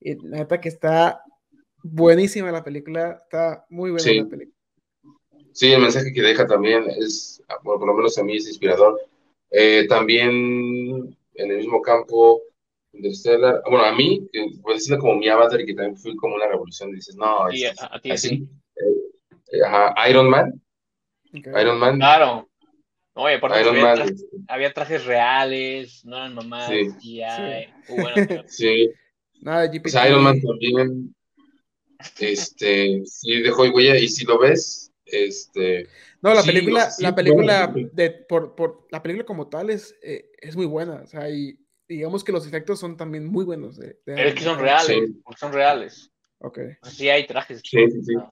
[0.00, 1.22] Y la neta que está
[1.84, 4.18] buenísima la película, está muy buena Sí.
[4.20, 4.56] la película.
[5.52, 9.00] Sí, el mensaje que deja también es, bueno, por lo menos a mí es inspirador.
[9.50, 10.30] Eh, también
[11.34, 12.42] en el mismo campo,
[12.92, 14.28] Interstellar, bueno, a mí,
[14.62, 17.64] pues siendo como mi avatar y que también fui como una revolución, dices, no, Y
[17.64, 18.48] a, es a ti así.
[18.76, 20.60] Eh, ajá, Iron Man.
[21.32, 22.48] Iron Man, Claro.
[23.16, 26.88] No, y aparte Iron había, Man, trajes, había trajes reales, no eran mamás, Sí.
[27.00, 28.90] y hay- bueno, pero- sí,
[29.40, 29.90] Nada de o GPT.
[29.90, 31.13] sea, Iron Man también,
[32.18, 35.88] este, sí dejó huella, y si lo ves, este,
[36.22, 39.94] No, la Sí, película, sí, la película de, por, por, la película como tal es,
[40.02, 41.02] eh, es muy buena.
[41.02, 41.58] O sea, y
[41.88, 43.76] digamos que los efectos son también muy buenos.
[43.76, 45.20] De, de pero es que son reales, Sí.
[45.22, 46.10] porque son reales.
[46.38, 46.58] Ok.
[46.82, 47.60] Sí hay trajes.
[47.62, 48.14] Sí, sí, sí.
[48.18, 48.30] Ah,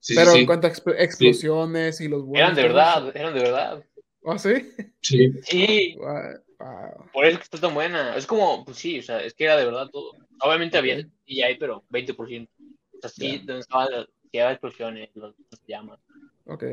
[0.00, 2.42] sí, Pero sí, en cuanto a exp- explosiones y los vuelos.
[2.46, 3.84] Eran de verdad, eran de verdad.
[4.26, 4.54] ¿Ah, sí?
[5.02, 7.10] sí, Sí, Wow, wow.
[7.12, 8.16] por eso que está tan buena.
[8.16, 10.12] Es como, pues sí, o sea, es que era de verdad todo.
[10.44, 11.06] Obviamente había Ok.
[11.26, 12.48] CGI, pero 20%.
[12.92, 15.98] O sea, sí, donde estaban las explosiones, los, los llamas.
[16.44, 16.64] Ok.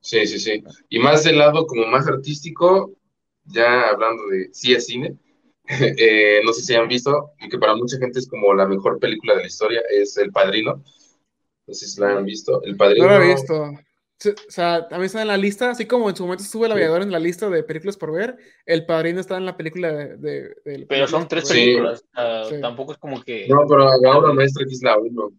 [0.00, 0.62] Sí, sí, sí.
[0.90, 2.92] Y más del lado como más artístico,
[3.44, 5.16] ya hablando de sí es cine,
[5.68, 8.98] eh, no sé si han visto, y que para mucha gente es como la mejor
[8.98, 10.82] película de la historia, es El Padrino.
[11.66, 12.62] No sé si la han visto.
[12.62, 13.06] El Padrino.
[13.06, 13.70] No lo he visto.
[14.20, 17.02] O sea, también está en la lista, así como en su momento estuvo El Aviador
[17.02, 18.36] en la lista de películas por ver,
[18.66, 20.16] El Padrino está en la película de...
[20.16, 22.00] de- de Pero son tres películas.
[22.48, 22.54] Sí.
[22.56, 22.60] Sí.
[22.60, 23.46] Tampoco es como que.
[23.48, 25.30] No, pero la obra maestra que es la 1.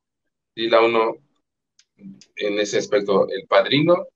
[0.55, 1.15] Y la 1
[2.37, 3.27] en ese aspecto.
[3.29, 4.07] El Padrino,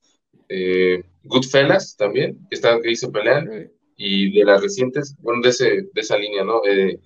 [0.48, 3.70] eh, Goodfellas también, que, está, que hizo Pelean, Ok.
[3.96, 6.62] y de las recientes, bueno, de, ese, de esa línea, ¿no?
[6.66, 6.98] Eh,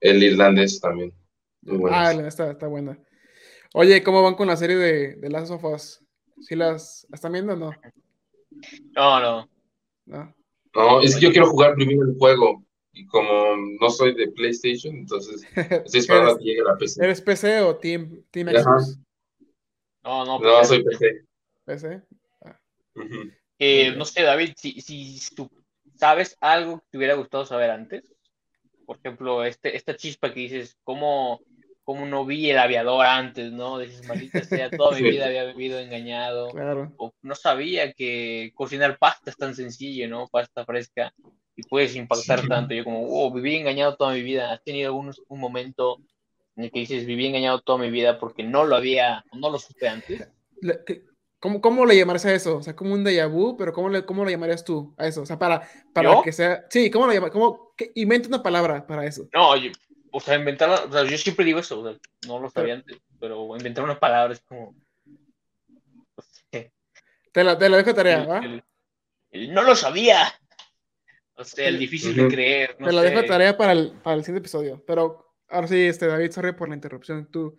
[0.00, 1.12] el irlandés también.
[1.62, 1.90] Muy.
[1.94, 2.98] Ah, está, está buena.
[3.74, 6.02] Oye, ¿cómo van con la serie de, de Last of Us?
[6.40, 7.70] ¿Sí las, las están viendo o no?
[8.94, 9.50] No, no.
[10.06, 10.34] ¿No?
[10.74, 12.62] No, es que yo quiero jugar primero el juego.
[12.92, 15.42] Y como no soy de PlayStation, entonces
[15.84, 17.04] estoy esperando a ¿Eres, que llegue la PC.
[17.04, 18.48] eres PC o Team, team.
[18.48, 18.98] Xbox?
[20.02, 20.38] No, no.
[20.38, 21.24] No, pues, soy PC.
[21.66, 22.02] PC.
[22.94, 23.30] Ujú.
[23.58, 25.50] eh, no sé, David, si, si tú
[25.96, 28.14] sabes algo que te hubiera gustado saber antes.
[28.86, 31.40] Por ejemplo, este, esta chispa que dices, ¿cómo,
[31.86, 33.78] cómo no vi el aviador antes, no?
[33.78, 36.50] Dices, maldita sea, toda mi vida había vivido engañado.
[36.50, 36.92] Claro.
[36.98, 40.26] o no sabía que cocinar pasta es tan sencillo, ¿no?
[40.28, 41.14] Pasta fresca
[41.56, 42.48] y puedes impactar Sí.
[42.48, 42.74] tanto.
[42.74, 44.52] Yo como, oh, viví engañado toda mi vida.
[44.52, 45.98] ¿Has tenido algún un momento
[46.56, 49.58] en el que dices, viví engañado toda mi vida porque no lo había, no lo
[49.58, 50.28] supe antes?
[50.60, 51.04] Le- ¿qué-
[51.38, 52.56] ¿Cómo, ¿Cómo le llamarías a eso?
[52.56, 55.20] O sea, como un déjà vu, pero ¿cómo le, cómo le llamarías tú a eso?
[55.22, 56.22] O sea, para, para ¿Yo?
[56.22, 56.64] que sea...
[56.70, 59.28] Sí, ¿cómo lo que- inventa una palabra para eso.
[59.34, 59.70] No, yo-
[60.12, 62.96] o sea, inventar, o sea, yo siempre digo eso, o sea, no lo sabía antes,
[63.20, 64.74] pero inventar una palabra es como...
[66.50, 66.72] sé,
[67.32, 68.38] Te la, te la dejo de tarea, el- ¿va?
[68.38, 68.64] el-
[69.30, 70.32] el no lo sabía.
[71.34, 72.76] O sea, el difícil de creer.
[72.78, 74.82] No te la dejo tarea para el, para el siguiente episodio.
[74.86, 77.30] Pero ahora sí, este, David, sorry por la interrupción.
[77.30, 77.58] ¿Tú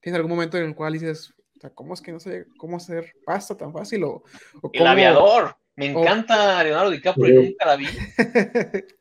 [0.00, 2.76] tienes algún momento en el cual dices, o sea, ¿cómo es que no sé cómo
[2.76, 4.04] hacer pasta tan fácil?
[4.04, 4.22] O,
[4.60, 5.56] o El cómo- aviador.
[5.76, 6.00] Me Oh.
[6.02, 7.46] encanta Leonardo DiCaprio, Sí.
[7.48, 7.86] nunca la vi.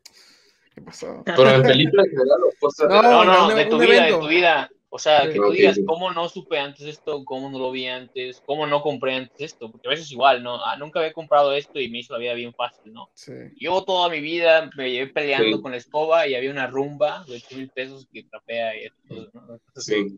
[0.75, 1.23] ¿Qué pasó?
[1.25, 4.27] Pero en película en general o cosas No, No, no, de tu vida, de tu
[4.27, 4.69] vida.
[4.89, 5.31] O sea, Sí.
[5.33, 5.83] que tú digas, sí.
[5.85, 7.25] ¿cómo no supe antes esto?
[7.25, 8.41] ¿Cómo no lo vi antes?
[8.45, 9.69] ¿Cómo no compré antes esto?
[9.69, 10.63] Porque a veces igual, ¿no?
[10.63, 13.09] Ah, nunca había comprado esto y me hizo la vida bien fácil, ¿no?
[13.13, 13.33] Sí.
[13.59, 15.61] Yo toda mi vida me llevé peleando Sí.
[15.61, 19.29] con la escoba y había una rumba de 8 mil pesos que trapea y esto,
[19.33, 19.59] ¿no?
[19.75, 20.17] Sí.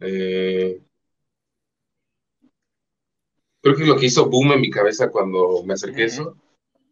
[0.00, 0.80] Eh,
[3.60, 6.36] creo que lo que hizo boom en mi cabeza cuando me acerqué a eso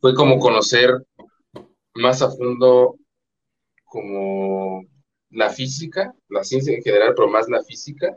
[0.01, 1.07] fue como conocer
[1.95, 2.97] más a fondo
[3.85, 4.85] como
[5.31, 8.17] la física, la ciencia en general, pero más la física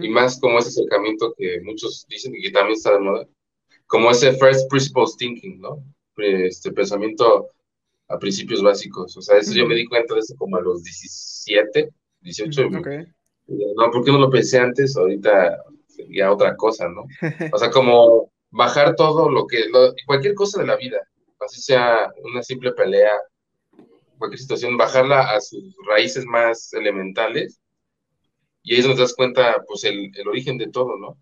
[0.00, 3.28] y más como ese acercamiento que muchos dicen y que también está de moda,
[3.86, 5.84] como ese first principles thinking, ¿no?
[6.18, 7.48] Este pensamiento
[8.08, 9.16] a principios básicos.
[9.16, 11.90] O sea, eso yo me di cuenta de eso como a los 17,
[12.20, 12.68] 18.
[12.68, 12.88] Ok.
[13.76, 14.96] No, ¿por qué no lo pensé antes?
[14.96, 17.04] Ahorita sería otra cosa, ¿no?
[17.54, 20.98] O sea, como bajar todo lo que, lo- cualquier cosa de la vida,
[21.44, 23.12] así sea una simple pelea,
[24.18, 27.58] cualquier situación, bajarla a sus raíces más elementales.
[28.62, 31.16] Y ahí es donde te das cuenta, pues, el, el origen de todo, ¿no?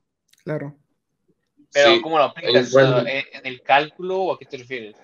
[0.44, 0.76] Claro.
[1.72, 2.00] Pero Sí.
[2.02, 2.68] ¿cómo lo aplicas?
[2.70, 3.06] Igual.
[3.08, 4.96] ¿en el cálculo o a qué te refieres?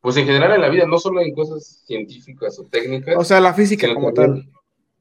[0.00, 3.40] Pues en general en la vida, no solo en cosas científicas o técnicas, O sea,
[3.40, 4.44] la física como también.
[4.52, 4.52] tal.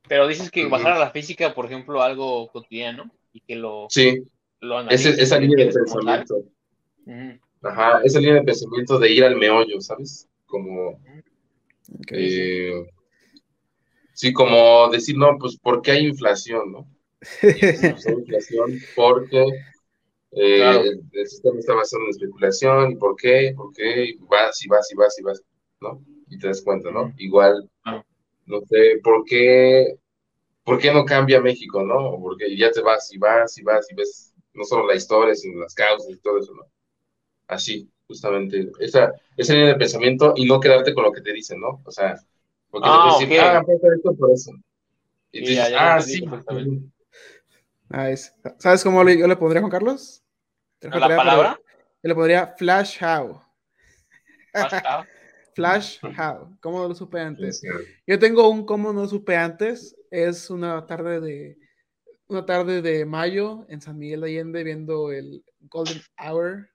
[0.07, 4.21] Pero dices que bajar a la física, por ejemplo, algo cotidiano y que lo, Sí,
[4.59, 6.25] lo ese- analices esa y lo línea de como tal.
[7.63, 10.27] Ajá, esa línea de pensamiento de ir al meollo, ¿sabes?
[10.45, 10.99] Como,
[12.11, 12.85] eh,
[14.13, 16.87] sí, como decir, no, pues, ¿por qué hay inflación, no?
[17.89, 19.39] Pues hay inflación porque
[20.31, 20.81] eh, Claro.
[20.81, 23.53] el, el sistema está basado en especulación, ¿y por qué?
[23.55, 24.15] ¿Por qué?
[24.29, 25.43] Vas y vas y vas y vas,
[25.81, 26.03] ¿no?
[26.29, 27.13] Y te das cuenta, ¿no?
[27.17, 28.05] Igual, Claro.
[28.47, 29.95] no sé, ¿por qué,
[30.63, 32.17] por qué no cambia México, no?
[32.21, 35.61] Porque ya te vas y vas y vas y ves no solo la historia, sino
[35.61, 36.63] las causas y todo eso, ¿no?
[37.51, 41.59] Así, justamente, esa, esa línea de pensamiento y no quedarte con lo que te dicen,
[41.59, 41.81] ¿no?
[41.85, 42.15] O sea,
[42.69, 43.45] porque te Ah, decir, ok.
[43.45, 44.51] ah, pasa esto por eso.
[45.33, 46.25] Y dices, ah, sí.
[47.89, 48.31] Nice.
[48.57, 50.23] ¿Sabes cómo yo le pondría, Juan Carlos?
[50.79, 51.59] Te lo ¿La palabra?
[52.01, 53.41] Yo le pondría Flash How.
[54.53, 55.07] Hashtag.
[55.55, 56.57] Flash How.
[56.61, 57.59] ¿Cómo no lo supe Sí, antes?
[57.59, 57.67] sí.
[58.07, 59.95] Yo tengo un cómo no lo supe antes.
[60.09, 61.57] Es una tarde de
[62.27, 66.70] una tarde de mayo en San Miguel de Allende viendo el Golden Hour.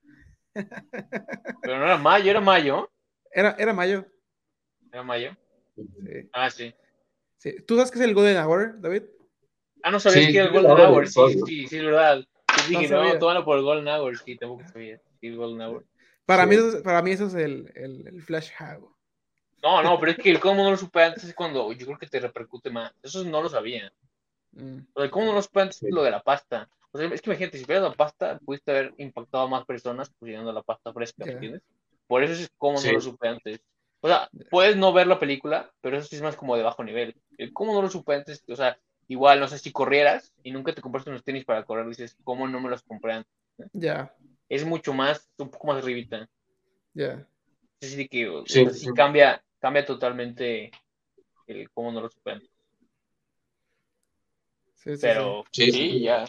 [1.63, 2.91] Pero no era mayo, era mayo.
[3.31, 4.07] Era, era mayo.
[4.93, 5.37] Era mayo.
[5.75, 6.75] Sí, Ah, sí.
[7.37, 7.57] sí.
[7.67, 9.03] ¿Tú sabes qué es el Golden Hour, David?
[9.83, 11.07] Ah, no sabías Sí, que era el Golden Hour.
[11.07, 11.47] Sí, sí, ¿no?
[11.47, 12.19] sí, sí, es verdad.
[12.19, 13.19] Yo dije, no, sabía.
[13.19, 14.19] tómalo por el Golden Hour.
[14.19, 14.99] Sí, tampoco sabía.
[15.21, 15.85] Sí, el Golden Hour.
[16.25, 16.49] Para, Sí.
[16.49, 18.91] mí, eso es, para mí eso es el, el, el Flash How.
[19.63, 21.99] No, no, pero es que el cómo no lo supe antes es cuando yo creo
[21.99, 22.93] que te repercute más.
[23.03, 23.93] Eso no lo sabía.
[24.53, 26.69] Mm, O sea, el cómo no lo supe antes es lo de la pasta.
[26.97, 30.11] O sea, es que imagínate, si fuera la pasta, pudiste haber impactado a más personas
[30.19, 31.33] cocinando la pasta fresca, ¿me Ya.
[31.35, 31.63] entiendes?
[32.07, 32.87] Por eso es como Sí.
[32.89, 33.61] no lo supe antes.
[34.01, 36.83] O sea, puedes no ver la película, pero eso sí es más como de bajo
[36.83, 37.15] nivel.
[37.37, 38.79] El cómo no lo supe antes, o sea,
[39.09, 42.49] igual, no sé, si corrieras y nunca te compraste unos tenis para correr, dices, ¿cómo
[42.49, 43.33] no me los compré antes?
[43.75, 44.11] Ya,
[44.49, 46.27] Es mucho más, un poco más arribita.
[46.95, 47.27] ya.
[47.79, 48.95] Es decir, que o Sí, sea, sí sí.
[48.95, 50.71] cambia, cambia totalmente
[51.47, 52.51] el cómo no lo supe antes.
[54.75, 56.01] Sí, sí, Pero Sí, sí, sí.
[56.01, 56.25] ya.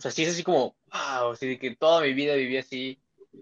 [0.00, 2.98] O sea, sí es así como, wow, así de que toda mi vida viví así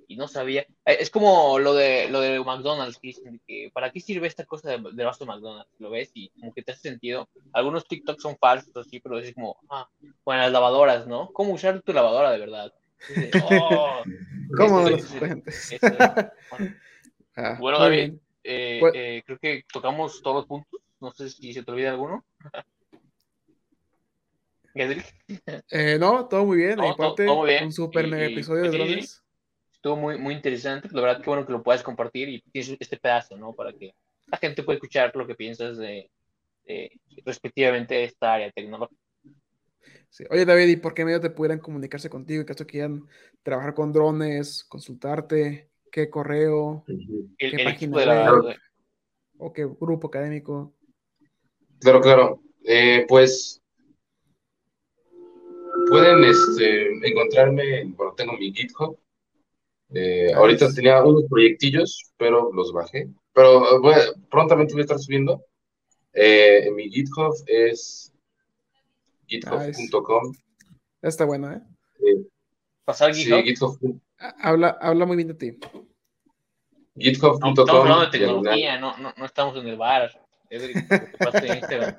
[0.09, 0.63] y no sabía.
[0.85, 4.45] Eh, Es como lo de lo de McDonald's, que dicen que ¿para qué sirve esta
[4.45, 5.71] cosa de, de vaso de McDonald's?
[5.79, 7.29] Lo ves y como que te hace sentido.
[7.53, 9.89] Algunos TikToks son falsos, así, pero es como, ah,
[10.25, 11.31] bueno, las lavadoras, ¿no?
[11.33, 12.75] ¿Cómo usar tu lavadora de verdad?
[13.07, 14.03] Dices, oh,
[14.57, 15.73] ¿Cómo no Ese- lo ese- supe antes?
[15.73, 15.97] ese-
[16.51, 16.75] bueno,
[17.37, 18.15] Ah, Bueno, David.
[18.43, 20.81] eh, Pues- eh, creo que tocamos todos los puntos.
[21.01, 22.25] No sé si se te olvida alguno.
[25.71, 26.77] Eh, no, todo muy bien.
[26.77, 27.65] No, todo- parte, todo muy bien.
[27.65, 28.77] un super Y- mega y- episodio de sí.
[28.79, 29.25] drones.
[29.73, 30.89] estuvo muy, muy interesante.
[30.93, 33.53] La verdad, que bueno que lo puedas compartir y tienes este pedazo, ¿no?
[33.55, 33.95] Para que
[34.27, 36.11] la gente pueda escuchar lo que piensas de,
[36.65, 36.91] de
[37.25, 39.01] respectivamente esta área tecnológica.
[40.11, 40.25] Sí.
[40.31, 43.07] Oye, David, ¿y por qué medio te pudieran comunicarse contigo en caso que quieran
[43.43, 45.71] trabajar con drones, consultarte?
[45.93, 46.85] ¿Qué correo
[47.39, 48.33] ¿Qué el página de la.
[48.35, 48.57] web?
[49.39, 50.75] o qué grupo académico?
[51.79, 52.43] Claro, claro.
[52.65, 53.63] Eh, pues
[55.89, 58.99] pueden este, encontrarme, en- bueno, tengo mi GitHub.
[59.95, 60.35] Eh, Nice.
[60.35, 63.09] ahorita tenía unos proyectillos, pero los bajé.
[63.33, 65.45] Pero eh, prontamente voy a estar subiendo.
[66.13, 68.13] Eh, mi GitHub es
[69.27, 70.33] github.com.
[71.03, 71.61] Está bueno, ¿eh?
[72.01, 72.23] Eh,
[72.85, 73.79] pasar sí, GitHub.
[73.79, 75.53] github- Ha- Habla, habla muy bien de ti.
[75.53, 75.81] No,
[77.01, 78.11] estamos hablando de github.com.
[78.11, 80.11] tecnología, no, no, no estamos en el bar.
[80.51, 80.59] Que
[81.19, 81.97] pasa en Instagram.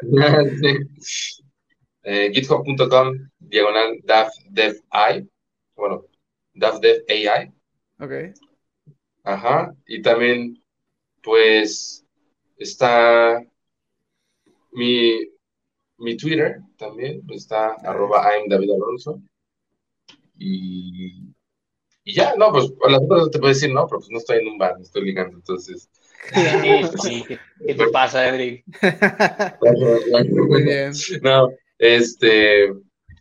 [1.02, 1.42] Sí.
[2.02, 5.28] Eh, github.com diagonal davdevi.
[5.74, 6.04] Bueno,
[6.54, 7.52] davdev.ai.
[8.00, 8.12] Ok.
[9.24, 9.74] Ajá.
[9.86, 10.62] Y también,
[11.22, 12.04] pues,
[12.56, 13.42] está
[14.72, 15.18] mi,
[15.98, 17.22] mi Twitter también.
[17.30, 17.86] Está Nice.
[17.86, 19.20] arroba I'm David Alonso.
[20.38, 21.34] Y,
[22.04, 24.48] y ya, no, pues las otras te puedo decir, no, pero pues no estoy en
[24.48, 25.90] un bar, no estoy ligando, entonces.
[26.32, 28.64] Sí, sí, ¿qué, qué te pasa, Edric?
[30.30, 30.92] muy bien.
[31.22, 31.48] No,
[31.78, 32.72] este,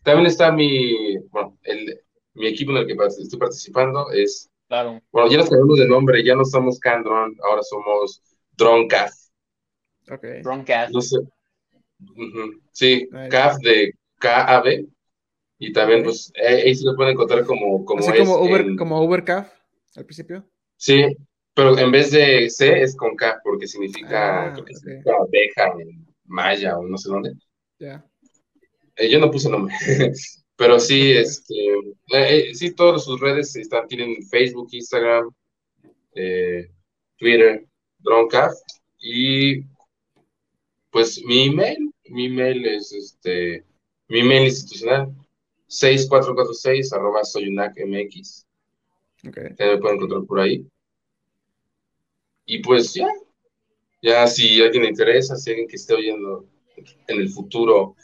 [0.03, 2.01] también está mi, bueno, el,
[2.33, 5.01] mi equipo en el que estoy participando es, Claro.
[5.11, 8.21] bueno, ya nos cambiamos de nombre, ya no somos Candron, ahora somos
[8.53, 9.31] Droncast,
[10.11, 10.25] Ok.
[10.43, 10.93] Broncast.
[10.93, 11.17] no sé,
[11.99, 13.29] ujú, sí, Nice.
[13.29, 14.87] CAF de KAB,
[15.59, 18.61] y también, pues, eh, ahí se lo pueden encontrar como, como Así es como Uber,
[18.61, 19.51] en- como Ubercaf
[19.95, 20.45] al principio.
[20.77, 21.15] sí,
[21.53, 24.79] pero en vez de C es con K, porque significa, Ah, creo que ok.
[24.79, 27.33] significa abeja en maya o no sé dónde.
[27.79, 28.03] Ya.
[28.97, 29.73] Eh, yo no puse nombre,
[30.55, 35.29] pero sí, este, eh, eh, sí, todas sus redes están, tienen Facebook, Instagram,
[37.17, 37.67] Twitter,
[37.99, 38.65] Droncast,
[38.99, 39.61] y
[40.89, 43.63] pues mi email, mi email es este,
[44.07, 45.13] mi email institucional,
[45.67, 48.45] 6446 arroba soyunacmx,
[49.27, 49.33] Ok.
[49.57, 50.65] que me pueden encontrar por ahí.
[52.45, 53.07] Y pues ya,
[54.01, 56.47] ya si alguien le interesa, si alguien que esté oyendo
[57.07, 57.95] en el futuro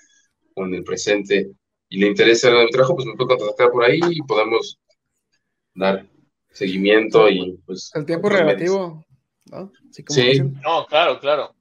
[0.56, 1.52] o en el presente
[1.90, 4.80] y le interesa el trabajo, pues me puede contactar por ahí y podemos
[5.76, 6.08] dar
[6.52, 7.92] seguimiento y pues...
[7.94, 9.06] El tiempo relativo,
[9.46, 9.72] ¿no?
[9.92, 10.42] sí.
[10.64, 11.56] No, claro, claro.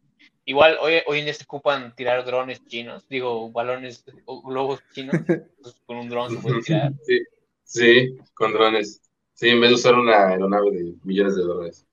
[0.44, 5.14] Igual hoy, hoy en día se ocupan tirar drones chinos, digo, balones o globos chinos,
[5.62, 6.93] pues, con un dron se puede tirar.
[7.05, 7.20] Sí,
[7.64, 9.01] sí, con drones.
[9.35, 11.86] Sí, en vez de usar una aeronave de millones de dólares.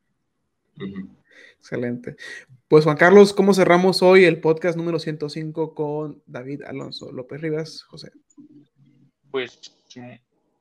[1.57, 2.15] Excelente.
[2.69, 7.81] Pues Juan Carlos, ¿cómo cerramos hoy el podcast número 105 con David Alonso López Rivas,
[7.81, 8.11] José?
[9.31, 9.59] Pues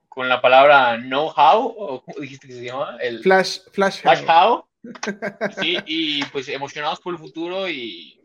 [0.09, 2.97] con la palabra know-how, o cómo dijiste que se llama?
[3.02, 4.64] El flash, flash, flash how.
[5.60, 8.18] Sí, y pues emocionados por el futuro y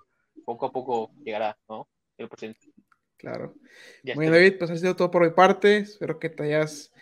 [0.45, 1.89] poco a poco llegará, ¿no?
[2.17, 2.71] El presente.
[3.17, 3.53] Claro.
[4.15, 5.79] Bueno, David, pues ha sido todo por mi parte.
[5.79, 6.92] Espero que te hayas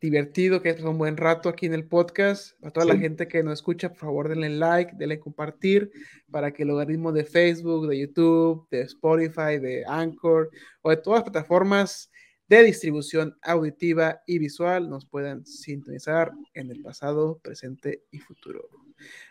[0.00, 2.52] divertido, que pasado un buen rato aquí en el podcast.
[2.64, 5.90] A toda la gente que nos escucha, por favor, denle like, denle compartir
[6.30, 10.50] para que el logaritmo de Facebook, de YouTube, de Spotify, de Anchor
[10.82, 12.10] o de todas las plataformas
[12.46, 18.68] de distribución auditiva y visual nos puedan sintonizar en el pasado, presente y futuro.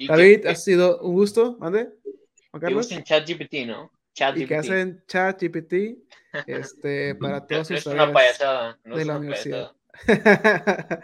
[0.07, 1.89] David, ha sido un gusto, ¿mande?
[2.52, 2.91] Juan Carlos.
[2.91, 3.91] en ChatGPT, ¿no?
[4.14, 5.73] Chat y que hacen ChatGPT
[6.45, 9.77] este, para todos sus es una payasada, no de la universidad.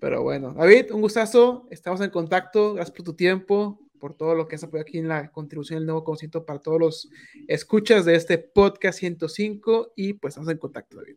[0.00, 1.66] Pero bueno, David, un gustazo.
[1.70, 2.74] Estamos en contacto.
[2.74, 5.86] Gracias por tu tiempo, por todo lo que has apoyado aquí en la contribución del
[5.86, 7.08] nuevo conocimiento para todos los
[7.48, 9.92] escuchas de este podcast 105.
[9.96, 11.16] Y pues estamos en contacto, David.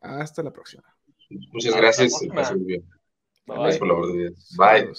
[0.00, 0.84] Hasta la próxima.
[1.52, 2.12] Muchas gracias.
[2.22, 4.32] Gracias por la oportunidad.
[4.56, 4.92] Bye.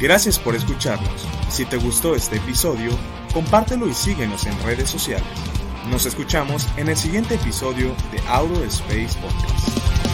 [0.00, 1.26] Gracias por escucharnos.
[1.48, 2.90] Si te gustó este episodio,
[3.32, 5.53] compártelo y síguenos en redes sociales.
[5.90, 10.13] Nos escuchamos en el siguiente episodio de Outer Space Podcast.